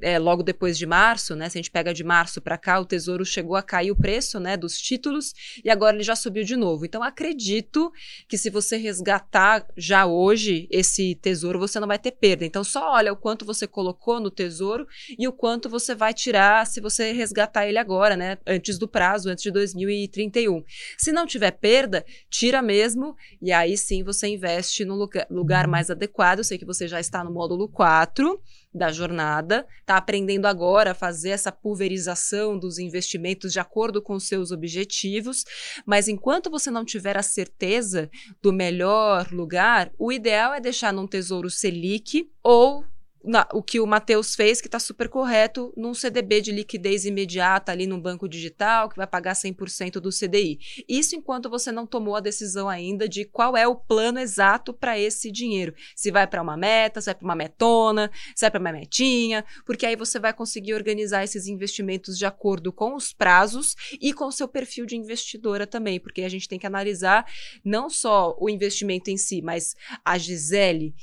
é, 0.00 0.18
logo 0.18 0.42
depois 0.42 0.76
de 0.76 0.86
março, 0.86 1.34
né? 1.34 1.48
Se 1.48 1.58
a 1.58 1.60
gente 1.60 1.70
pega 1.70 1.92
de 1.94 2.04
março 2.04 2.40
para 2.40 2.58
cá, 2.58 2.78
o 2.78 2.84
Tesouro 2.84 3.24
chegou 3.24 3.56
a 3.56 3.62
cair 3.62 3.90
o 3.90 3.96
preço, 3.96 4.38
né, 4.38 4.56
dos 4.56 4.78
títulos 4.78 5.32
e 5.64 5.70
agora 5.70 5.96
ele 5.96 6.02
já 6.02 6.14
subiu 6.14 6.44
de 6.44 6.56
novo. 6.56 6.84
Então 6.84 7.02
acredito 7.02 7.92
que 8.28 8.36
se 8.36 8.50
você 8.50 8.76
resgatar 8.76 9.66
já 9.76 10.06
hoje 10.06 10.68
esse 10.70 11.14
Tesouro, 11.16 11.58
você 11.58 11.80
não 11.80 11.88
vai 11.88 11.98
ter 11.98 12.12
perda. 12.12 12.44
Então 12.44 12.62
só 12.62 12.92
olha 12.92 13.12
o 13.12 13.16
quanto 13.16 13.44
você 13.44 13.66
colocou 13.66 14.20
no 14.20 14.30
Tesouro 14.30 14.86
e 15.18 15.26
o 15.26 15.32
quanto 15.32 15.68
você 15.68 15.94
vai 15.94 16.12
tirar 16.12 16.66
se 16.66 16.80
você 16.80 17.12
resgatar 17.12 17.66
ele 17.66 17.78
agora, 17.78 18.16
né, 18.16 18.38
antes 18.46 18.78
do 18.78 18.88
prazo, 18.88 19.28
antes 19.28 19.42
de 19.42 19.50
2031. 19.50 20.62
Se 20.98 21.12
não 21.12 21.26
tiver 21.26 21.52
perda, 21.52 22.04
tira 22.28 22.60
mesmo 22.60 23.16
e 23.40 23.52
aí 23.52 23.76
sim 23.76 24.02
você 24.02 24.28
investe 24.28 24.84
no 24.84 24.94
lugar, 24.94 25.26
lugar 25.30 25.66
mais 25.66 25.90
adequado. 25.90 26.38
Eu 26.38 26.44
sei 26.44 26.58
que 26.58 26.64
você 26.64 26.86
já 26.86 27.00
está 27.00 27.24
no 27.24 27.32
módulo 27.32 27.68
4 27.68 28.40
da 28.74 28.90
jornada, 28.90 29.66
está 29.80 29.96
aprendendo 29.96 30.46
agora 30.46 30.90
a 30.90 30.94
fazer 30.94 31.30
essa 31.30 31.52
pulverização 31.52 32.58
dos 32.58 32.78
investimentos 32.78 33.52
de 33.52 33.60
acordo 33.60 34.02
com 34.02 34.18
seus 34.18 34.50
objetivos, 34.50 35.44
mas 35.86 36.08
enquanto 36.08 36.50
você 36.50 36.70
não 36.70 36.84
tiver 36.84 37.16
a 37.16 37.22
certeza 37.22 38.10
do 38.42 38.52
melhor 38.52 39.30
lugar, 39.30 39.92
o 39.98 40.10
ideal 40.10 40.52
é 40.52 40.60
deixar 40.60 40.92
num 40.92 41.06
tesouro 41.06 41.48
Selic 41.48 42.28
ou 42.42 42.84
na, 43.24 43.48
o 43.52 43.62
que 43.62 43.80
o 43.80 43.86
Matheus 43.86 44.34
fez, 44.34 44.60
que 44.60 44.68
está 44.68 44.78
super 44.78 45.08
correto, 45.08 45.72
num 45.76 45.94
CDB 45.94 46.40
de 46.40 46.52
liquidez 46.52 47.04
imediata 47.04 47.72
ali 47.72 47.86
num 47.86 48.00
banco 48.00 48.28
digital, 48.28 48.88
que 48.88 48.96
vai 48.96 49.06
pagar 49.06 49.34
100% 49.34 49.94
do 49.94 50.10
CDI. 50.10 50.58
Isso 50.88 51.16
enquanto 51.16 51.48
você 51.48 51.72
não 51.72 51.86
tomou 51.86 52.16
a 52.16 52.20
decisão 52.20 52.68
ainda 52.68 53.08
de 53.08 53.24
qual 53.24 53.56
é 53.56 53.66
o 53.66 53.74
plano 53.74 54.18
exato 54.18 54.74
para 54.74 54.98
esse 54.98 55.30
dinheiro. 55.30 55.74
Se 55.96 56.10
vai 56.10 56.26
para 56.26 56.42
uma 56.42 56.56
meta, 56.56 57.00
se 57.00 57.06
vai 57.06 57.14
para 57.14 57.24
uma 57.24 57.34
metona, 57.34 58.10
se 58.36 58.42
vai 58.42 58.50
para 58.50 58.60
uma 58.60 58.72
metinha, 58.72 59.44
porque 59.64 59.86
aí 59.86 59.96
você 59.96 60.18
vai 60.18 60.32
conseguir 60.32 60.74
organizar 60.74 61.24
esses 61.24 61.46
investimentos 61.46 62.18
de 62.18 62.26
acordo 62.26 62.72
com 62.72 62.94
os 62.94 63.12
prazos 63.12 63.74
e 64.00 64.12
com 64.12 64.26
o 64.26 64.32
seu 64.32 64.46
perfil 64.46 64.84
de 64.84 64.96
investidora 64.96 65.66
também, 65.66 65.98
porque 65.98 66.22
a 66.22 66.28
gente 66.28 66.48
tem 66.48 66.58
que 66.58 66.66
analisar 66.66 67.24
não 67.64 67.88
só 67.88 68.36
o 68.38 68.50
investimento 68.50 69.10
em 69.10 69.16
si, 69.16 69.40
mas 69.40 69.74
a 70.04 70.18
Gisele 70.18 70.94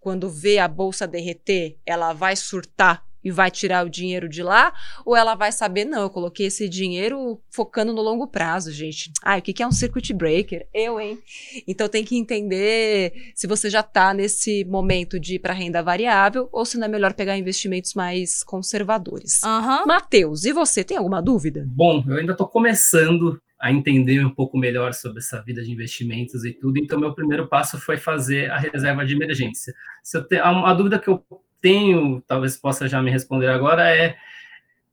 quando 0.00 0.28
vê 0.28 0.58
a 0.58 0.68
bolsa 0.68 1.06
derreter, 1.06 1.78
ela 1.86 2.12
vai 2.12 2.36
surtar 2.36 3.04
e 3.24 3.30
vai 3.30 3.50
tirar 3.50 3.86
o 3.86 3.88
dinheiro 3.88 4.28
de 4.28 4.42
lá? 4.42 4.72
Ou 5.04 5.16
ela 5.16 5.34
vai 5.34 5.50
saber, 5.50 5.86
não, 5.86 6.02
eu 6.02 6.10
coloquei 6.10 6.46
esse 6.46 6.68
dinheiro 6.68 7.40
focando 7.50 7.92
no 7.92 8.02
longo 8.02 8.26
prazo, 8.26 8.70
gente. 8.70 9.10
Ah, 9.22 9.38
o 9.38 9.42
que 9.42 9.62
é 9.62 9.66
um 9.66 9.72
circuit 9.72 10.12
breaker? 10.12 10.66
Eu, 10.74 11.00
hein? 11.00 11.18
Então 11.66 11.88
tem 11.88 12.04
que 12.04 12.18
entender 12.18 13.32
se 13.34 13.46
você 13.46 13.70
já 13.70 13.80
está 13.80 14.12
nesse 14.12 14.64
momento 14.66 15.18
de 15.18 15.36
ir 15.36 15.38
para 15.38 15.54
renda 15.54 15.82
variável 15.82 16.48
ou 16.52 16.66
se 16.66 16.76
não 16.76 16.84
é 16.84 16.88
melhor 16.88 17.14
pegar 17.14 17.38
investimentos 17.38 17.94
mais 17.94 18.42
conservadores. 18.44 19.40
Uhum. 19.42 19.86
Matheus, 19.86 20.44
e 20.44 20.52
você, 20.52 20.84
tem 20.84 20.98
alguma 20.98 21.22
dúvida? 21.22 21.64
Bom, 21.66 22.04
eu 22.06 22.16
ainda 22.18 22.32
estou 22.32 22.46
começando 22.46 23.40
a 23.64 23.72
entender 23.72 24.22
um 24.22 24.28
pouco 24.28 24.58
melhor 24.58 24.92
sobre 24.92 25.20
essa 25.20 25.40
vida 25.40 25.64
de 25.64 25.72
investimentos 25.72 26.44
e 26.44 26.52
tudo. 26.52 26.78
Então, 26.78 27.00
meu 27.00 27.14
primeiro 27.14 27.46
passo 27.46 27.80
foi 27.80 27.96
fazer 27.96 28.50
a 28.50 28.58
reserva 28.58 29.06
de 29.06 29.14
emergência. 29.14 29.72
Se 30.02 30.18
eu 30.18 30.22
te, 30.22 30.36
a, 30.36 30.74
dúvida 30.74 30.98
que 30.98 31.08
eu 31.08 31.24
tenho, 31.62 32.22
talvez 32.26 32.58
possa 32.58 32.86
já 32.86 33.00
me 33.00 33.10
responder 33.10 33.46
agora, 33.46 33.88
é 33.88 34.16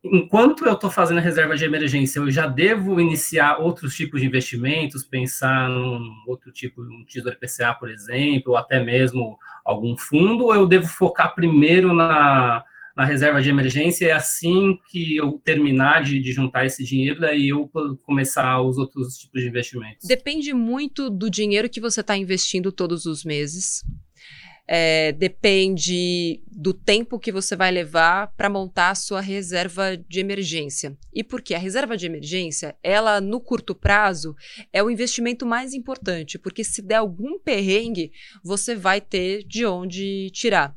enquanto 0.02 0.66
eu 0.66 0.72
estou 0.72 0.90
fazendo 0.90 1.18
a 1.18 1.22
reserva 1.22 1.58
de 1.58 1.66
emergência, 1.66 2.20
eu 2.20 2.32
já 2.32 2.48
devo 2.48 3.02
iniciar 3.02 3.58
outros 3.58 3.94
tipos 3.94 4.22
de 4.22 4.28
investimentos, 4.28 5.04
pensar 5.04 5.68
num 5.68 6.10
outro 6.26 6.50
tipo, 6.50 6.82
um 6.82 7.04
tesouro 7.04 7.38
PCA, 7.38 7.74
por 7.74 7.92
exemplo, 7.92 8.54
ou 8.54 8.58
até 8.58 8.82
mesmo 8.82 9.38
algum 9.66 9.98
fundo, 9.98 10.46
ou 10.46 10.56
eu 10.56 10.66
devo 10.66 10.88
focar 10.88 11.36
primeiro 11.36 11.94
na, 11.94 12.64
na 12.96 13.06
reserva 13.06 13.42
de 13.42 13.50
emergência, 13.50 14.08
é 14.08 14.12
assim 14.12 14.78
que 14.90 15.16
eu 15.16 15.40
terminar 15.44 16.04
de, 16.04 16.20
de 16.20 16.32
juntar 16.32 16.66
esse 16.66 16.84
dinheiro, 16.84 17.20
daí 17.20 17.50
eu 17.50 17.70
começar 18.04 18.62
os 18.62 18.78
outros 18.78 19.18
tipos 19.18 19.42
de 19.42 19.48
investimentos. 19.48 20.08
Depende 20.08 20.54
muito 20.54 21.10
do 21.10 21.30
dinheiro 21.30 21.70
que 21.70 21.80
você 21.80 22.02
está 22.02 22.18
investindo 22.18 22.72
todos 22.72 23.06
os 23.06 23.24
meses. 23.24 23.84
É, 24.74 25.12
depende 25.12 26.42
do 26.48 26.74
tempo 26.74 27.20
que 27.20 27.32
você 27.32 27.58
vai 27.58 27.72
levar 27.72 28.28
para 28.38 28.50
montar 28.50 28.92
a 28.92 28.96
sua 28.96 29.20
reserva 29.20 29.98
de 29.98 30.20
emergência. 30.20 30.98
E 31.14 31.26
por 31.26 31.42
quê? 31.42 31.56
A 31.56 31.60
reserva 31.60 31.98
de 31.98 32.06
emergência, 32.06 32.76
ela 32.82 33.20
no 33.20 33.42
curto 33.42 33.76
prazo 33.76 34.34
é 34.72 34.82
o 34.82 34.90
investimento 34.90 35.46
mais 35.46 35.74
importante, 35.74 36.40
porque 36.40 36.64
se 36.64 36.82
der 36.82 36.96
algum 36.96 37.38
perrengue, 37.40 38.14
você 38.42 38.74
vai 38.74 39.02
ter 39.02 39.44
de 39.44 39.66
onde 39.66 40.30
tirar. 40.32 40.74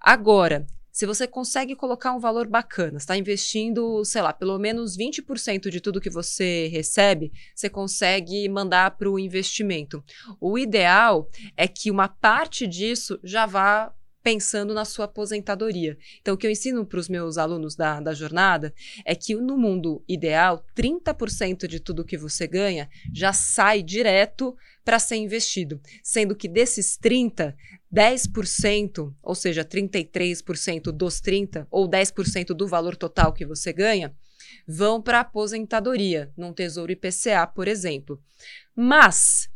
Agora, 0.00 0.64
se 0.94 1.06
você 1.06 1.26
consegue 1.26 1.74
colocar 1.74 2.14
um 2.14 2.20
valor 2.20 2.46
bacana, 2.46 2.98
está 2.98 3.16
investindo, 3.16 4.04
sei 4.04 4.22
lá, 4.22 4.32
pelo 4.32 4.56
menos 4.60 4.96
20% 4.96 5.68
de 5.68 5.80
tudo 5.80 6.00
que 6.00 6.08
você 6.08 6.68
recebe, 6.68 7.32
você 7.52 7.68
consegue 7.68 8.48
mandar 8.48 8.92
para 8.92 9.10
o 9.10 9.18
investimento. 9.18 10.04
O 10.40 10.56
ideal 10.56 11.28
é 11.56 11.66
que 11.66 11.90
uma 11.90 12.06
parte 12.06 12.64
disso 12.64 13.18
já 13.24 13.44
vá 13.44 13.92
pensando 14.22 14.72
na 14.72 14.84
sua 14.84 15.06
aposentadoria. 15.06 15.98
Então, 16.20 16.34
o 16.34 16.36
que 16.36 16.46
eu 16.46 16.50
ensino 16.50 16.86
para 16.86 16.98
os 16.98 17.08
meus 17.08 17.38
alunos 17.38 17.74
da, 17.74 18.00
da 18.00 18.14
jornada 18.14 18.72
é 19.04 19.16
que 19.16 19.34
no 19.34 19.58
mundo 19.58 20.02
ideal, 20.08 20.64
30% 20.76 21.66
de 21.66 21.80
tudo 21.80 22.04
que 22.04 22.16
você 22.16 22.46
ganha 22.46 22.88
já 23.12 23.32
sai 23.32 23.82
direto 23.82 24.56
para 24.84 24.98
ser 24.98 25.16
investido, 25.16 25.80
sendo 26.02 26.36
que 26.36 26.48
desses 26.48 26.96
30, 26.96 27.56
10%, 27.94 29.14
ou 29.22 29.34
seja, 29.34 29.64
33% 29.64 30.90
dos 30.90 31.20
30 31.20 31.68
ou 31.70 31.88
10% 31.88 32.46
do 32.48 32.66
valor 32.66 32.96
total 32.96 33.32
que 33.32 33.46
você 33.46 33.72
ganha, 33.72 34.12
vão 34.66 35.00
para 35.00 35.20
aposentadoria, 35.20 36.32
num 36.36 36.52
tesouro 36.52 36.90
IPCA, 36.90 37.46
por 37.46 37.68
exemplo. 37.68 38.20
Mas 38.74 39.48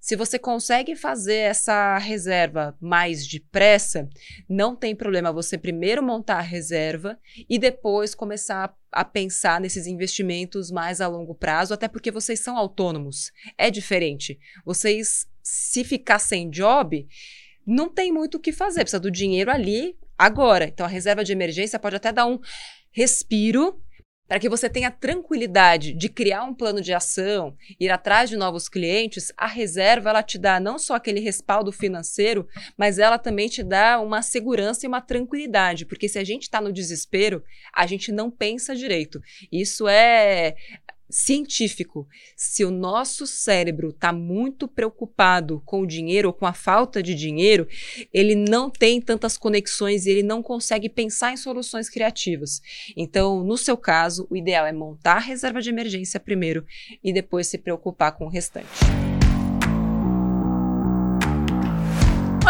se 0.00 0.16
você 0.16 0.36
consegue 0.36 0.96
fazer 0.96 1.36
essa 1.36 1.96
reserva 1.98 2.76
mais 2.80 3.24
depressa, 3.24 4.08
não 4.48 4.74
tem 4.74 4.96
problema 4.96 5.32
você 5.32 5.56
primeiro 5.56 6.02
montar 6.02 6.38
a 6.38 6.40
reserva 6.40 7.16
e 7.48 7.56
depois 7.56 8.12
começar 8.14 8.74
a 8.90 9.04
pensar 9.04 9.60
nesses 9.60 9.86
investimentos 9.86 10.72
mais 10.72 11.00
a 11.00 11.06
longo 11.06 11.36
prazo, 11.36 11.72
até 11.72 11.86
porque 11.86 12.10
vocês 12.10 12.40
são 12.40 12.56
autônomos. 12.56 13.30
É 13.56 13.70
diferente. 13.70 14.40
Vocês, 14.64 15.24
se 15.40 15.84
ficar 15.84 16.18
sem 16.18 16.50
job, 16.50 17.06
não 17.66 17.88
tem 17.88 18.12
muito 18.12 18.36
o 18.36 18.40
que 18.40 18.52
fazer, 18.52 18.80
precisa 18.80 19.00
do 19.00 19.10
dinheiro 19.10 19.50
ali 19.50 19.96
agora. 20.18 20.64
Então 20.64 20.86
a 20.86 20.88
reserva 20.88 21.24
de 21.24 21.32
emergência 21.32 21.78
pode 21.78 21.96
até 21.96 22.12
dar 22.12 22.26
um 22.26 22.38
respiro 22.90 23.80
para 24.32 24.38
que 24.38 24.48
você 24.48 24.66
tenha 24.66 24.90
tranquilidade 24.90 25.92
de 25.92 26.08
criar 26.08 26.44
um 26.44 26.54
plano 26.54 26.80
de 26.80 26.94
ação, 26.94 27.54
ir 27.78 27.90
atrás 27.90 28.30
de 28.30 28.36
novos 28.36 28.66
clientes, 28.66 29.30
a 29.36 29.46
reserva 29.46 30.08
ela 30.08 30.22
te 30.22 30.38
dá 30.38 30.58
não 30.58 30.78
só 30.78 30.94
aquele 30.94 31.20
respaldo 31.20 31.70
financeiro, 31.70 32.48
mas 32.74 32.98
ela 32.98 33.18
também 33.18 33.48
te 33.48 33.62
dá 33.62 34.00
uma 34.00 34.22
segurança 34.22 34.86
e 34.86 34.88
uma 34.88 35.02
tranquilidade, 35.02 35.84
porque 35.84 36.08
se 36.08 36.18
a 36.18 36.24
gente 36.24 36.44
está 36.44 36.62
no 36.62 36.72
desespero, 36.72 37.44
a 37.74 37.86
gente 37.86 38.10
não 38.10 38.30
pensa 38.30 38.74
direito. 38.74 39.20
Isso 39.52 39.86
é 39.86 40.54
científico. 41.12 42.08
Se 42.36 42.64
o 42.64 42.70
nosso 42.70 43.26
cérebro 43.26 43.90
está 43.90 44.12
muito 44.12 44.66
preocupado 44.66 45.62
com 45.64 45.82
o 45.82 45.86
dinheiro 45.86 46.28
ou 46.28 46.34
com 46.34 46.46
a 46.46 46.52
falta 46.52 47.02
de 47.02 47.14
dinheiro, 47.14 47.68
ele 48.12 48.34
não 48.34 48.70
tem 48.70 49.00
tantas 49.00 49.36
conexões 49.36 50.06
e 50.06 50.10
ele 50.10 50.22
não 50.22 50.42
consegue 50.42 50.88
pensar 50.88 51.32
em 51.32 51.36
soluções 51.36 51.88
criativas. 51.88 52.60
Então, 52.96 53.44
no 53.44 53.56
seu 53.56 53.76
caso, 53.76 54.26
o 54.30 54.36
ideal 54.36 54.66
é 54.66 54.72
montar 54.72 55.18
a 55.18 55.20
reserva 55.20 55.60
de 55.60 55.68
emergência 55.68 56.18
primeiro 56.18 56.64
e 57.04 57.12
depois 57.12 57.46
se 57.46 57.58
preocupar 57.58 58.12
com 58.12 58.24
o 58.24 58.30
restante. 58.30 59.11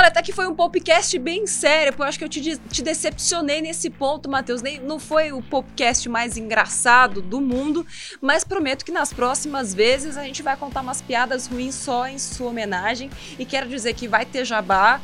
Olha, 0.03 0.09
até 0.09 0.21
que 0.21 0.33
foi 0.33 0.49
um 0.49 0.55
podcast 0.57 1.17
bem 1.17 1.47
sério, 1.47 1.95
eu 1.97 2.05
acho 2.05 2.19
que 2.19 2.25
eu 2.25 2.29
te, 2.29 2.59
te 2.59 2.83
decepcionei 2.83 3.63
nesse 3.63 3.89
ponto, 3.89 4.29
Matheus. 4.29 4.61
Nem, 4.61 4.81
não 4.81 4.99
foi 4.99 5.31
o 5.31 5.41
podcast 5.41 6.09
mais 6.09 6.37
engraçado 6.37 7.23
do 7.23 7.41
mundo, 7.41 7.87
mas 8.21 8.43
prometo 8.43 8.85
que 8.85 8.91
nas 8.91 9.13
próximas 9.13 9.73
vezes 9.73 10.17
a 10.17 10.25
gente 10.25 10.43
vai 10.43 10.57
contar 10.57 10.81
umas 10.81 11.01
piadas 11.01 11.47
ruins 11.47 11.77
só 11.77 12.09
em 12.09 12.19
sua 12.19 12.49
homenagem. 12.49 13.11
E 13.39 13.45
quero 13.45 13.69
dizer 13.69 13.95
que 13.95 14.09
vai 14.09 14.27
ter 14.27 14.45
jabá 14.45 15.01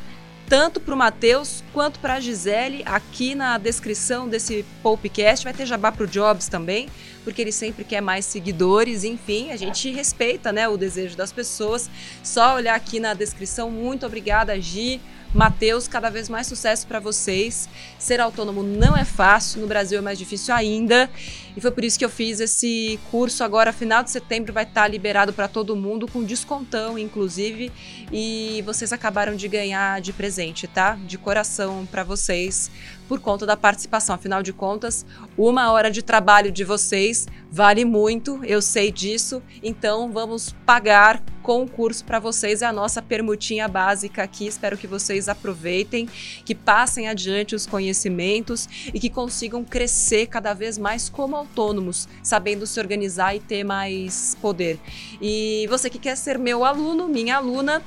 tanto 0.48 0.80
para 0.80 0.94
o 0.94 0.96
Matheus 0.96 1.62
quanto 1.72 2.00
para 2.00 2.14
a 2.14 2.20
Gisele. 2.20 2.82
Aqui 2.86 3.34
na 3.34 3.58
descrição 3.58 4.26
desse 4.26 4.64
podcast 4.82 5.44
vai 5.44 5.52
ter 5.52 5.66
jabá 5.66 5.92
para 5.92 6.04
o 6.04 6.06
Jobs 6.06 6.48
também, 6.48 6.88
porque 7.22 7.42
ele 7.42 7.52
sempre 7.52 7.84
quer 7.84 8.00
mais 8.00 8.24
seguidores. 8.24 9.04
Enfim, 9.04 9.50
a 9.50 9.56
gente 9.56 9.90
respeita 9.90 10.50
né, 10.50 10.66
o 10.66 10.76
desejo 10.76 11.16
das 11.16 11.32
pessoas. 11.32 11.90
Só 12.22 12.54
olhar 12.54 12.74
aqui 12.74 12.98
na 12.98 13.12
descrição. 13.12 13.70
Muito 13.70 14.06
obrigada, 14.06 14.58
Gi. 14.58 15.00
Matheus, 15.34 15.86
cada 15.86 16.08
vez 16.08 16.28
mais 16.28 16.46
sucesso 16.46 16.86
para 16.86 16.98
vocês. 16.98 17.68
Ser 17.98 18.20
autônomo 18.20 18.62
não 18.62 18.96
é 18.96 19.04
fácil, 19.04 19.60
no 19.60 19.66
Brasil 19.66 19.98
é 19.98 20.00
mais 20.00 20.18
difícil 20.18 20.54
ainda. 20.54 21.10
E 21.56 21.60
foi 21.60 21.70
por 21.70 21.84
isso 21.84 21.98
que 21.98 22.04
eu 22.04 22.08
fiz 22.08 22.40
esse 22.40 22.98
curso 23.10 23.44
agora, 23.44 23.72
final 23.72 24.02
de 24.02 24.10
setembro, 24.10 24.52
vai 24.52 24.64
estar 24.64 24.82
tá 24.82 24.88
liberado 24.88 25.32
para 25.32 25.48
todo 25.48 25.76
mundo, 25.76 26.06
com 26.08 26.22
descontão, 26.22 26.98
inclusive. 26.98 27.70
E 28.12 28.62
vocês 28.64 28.92
acabaram 28.92 29.36
de 29.36 29.48
ganhar 29.48 30.00
de 30.00 30.12
presente, 30.12 30.66
tá? 30.66 30.98
De 31.06 31.18
coração 31.18 31.86
para 31.90 32.04
vocês 32.04 32.70
por 33.08 33.18
conta 33.20 33.46
da 33.46 33.56
participação. 33.56 34.14
Afinal 34.14 34.42
de 34.42 34.52
contas, 34.52 35.04
uma 35.36 35.72
hora 35.72 35.90
de 35.90 36.02
trabalho 36.02 36.52
de 36.52 36.62
vocês 36.62 37.26
vale 37.50 37.84
muito, 37.84 38.40
eu 38.44 38.60
sei 38.60 38.92
disso, 38.92 39.42
então 39.62 40.12
vamos 40.12 40.54
pagar 40.66 41.22
com 41.42 41.62
o 41.62 41.68
curso 41.68 42.04
para 42.04 42.18
vocês. 42.18 42.60
É 42.60 42.66
a 42.66 42.72
nossa 42.72 43.00
permutinha 43.00 43.66
básica 43.66 44.22
aqui. 44.22 44.46
Espero 44.46 44.76
que 44.76 44.86
vocês 44.86 45.30
aproveitem, 45.30 46.06
que 46.44 46.54
passem 46.54 47.08
adiante 47.08 47.54
os 47.54 47.64
conhecimentos 47.64 48.68
e 48.92 49.00
que 49.00 49.08
consigam 49.08 49.64
crescer 49.64 50.26
cada 50.26 50.52
vez 50.52 50.76
mais 50.76 51.08
como 51.08 51.34
autônomos, 51.34 52.06
sabendo 52.22 52.66
se 52.66 52.78
organizar 52.78 53.34
e 53.34 53.40
ter 53.40 53.64
mais 53.64 54.36
poder. 54.42 54.78
E 55.22 55.66
você 55.70 55.88
que 55.88 55.98
quer 55.98 56.18
ser 56.18 56.38
meu 56.38 56.66
aluno, 56.66 57.08
minha 57.08 57.38
aluna, 57.38 57.82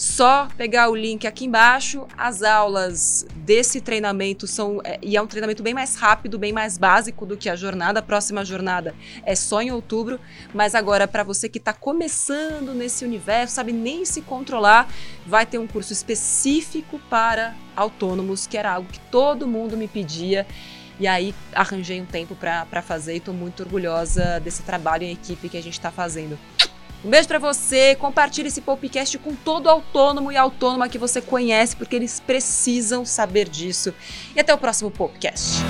só 0.00 0.48
pegar 0.56 0.88
o 0.88 0.96
link 0.96 1.26
aqui 1.26 1.44
embaixo. 1.44 2.06
As 2.16 2.42
aulas 2.42 3.26
desse 3.36 3.82
treinamento 3.82 4.46
são. 4.46 4.80
É, 4.82 4.98
e 5.02 5.14
é 5.14 5.20
um 5.20 5.26
treinamento 5.26 5.62
bem 5.62 5.74
mais 5.74 5.94
rápido, 5.94 6.38
bem 6.38 6.54
mais 6.54 6.78
básico 6.78 7.26
do 7.26 7.36
que 7.36 7.50
a 7.50 7.54
jornada. 7.54 8.00
A 8.00 8.02
próxima 8.02 8.42
jornada 8.42 8.94
é 9.26 9.34
só 9.34 9.60
em 9.60 9.70
outubro. 9.70 10.18
Mas 10.54 10.74
agora, 10.74 11.06
para 11.06 11.22
você 11.22 11.50
que 11.50 11.58
está 11.58 11.74
começando 11.74 12.72
nesse 12.72 13.04
universo, 13.04 13.56
sabe 13.56 13.72
nem 13.72 14.06
se 14.06 14.22
controlar, 14.22 14.88
vai 15.26 15.44
ter 15.44 15.58
um 15.58 15.66
curso 15.66 15.92
específico 15.92 16.98
para 17.10 17.54
autônomos, 17.76 18.46
que 18.46 18.56
era 18.56 18.72
algo 18.72 18.90
que 18.90 19.00
todo 19.10 19.46
mundo 19.46 19.76
me 19.76 19.86
pedia. 19.86 20.46
E 20.98 21.06
aí 21.06 21.34
arranjei 21.52 22.00
um 22.00 22.06
tempo 22.06 22.34
para 22.34 22.80
fazer 22.80 23.12
e 23.12 23.16
estou 23.18 23.34
muito 23.34 23.62
orgulhosa 23.62 24.40
desse 24.40 24.62
trabalho 24.62 25.04
em 25.04 25.12
equipe 25.12 25.50
que 25.50 25.58
a 25.58 25.62
gente 25.62 25.74
está 25.74 25.90
fazendo. 25.90 26.38
Um 27.04 27.08
beijo 27.08 27.28
para 27.28 27.38
você. 27.38 27.94
Compartilhe 27.94 28.48
esse 28.48 28.60
podcast 28.60 29.16
com 29.18 29.34
todo 29.34 29.68
autônomo 29.68 30.30
e 30.30 30.36
autônoma 30.36 30.88
que 30.88 30.98
você 30.98 31.20
conhece, 31.20 31.74
porque 31.74 31.96
eles 31.96 32.20
precisam 32.20 33.04
saber 33.04 33.48
disso. 33.48 33.94
E 34.36 34.40
até 34.40 34.52
o 34.52 34.58
próximo 34.58 34.90
podcast. 34.90 35.60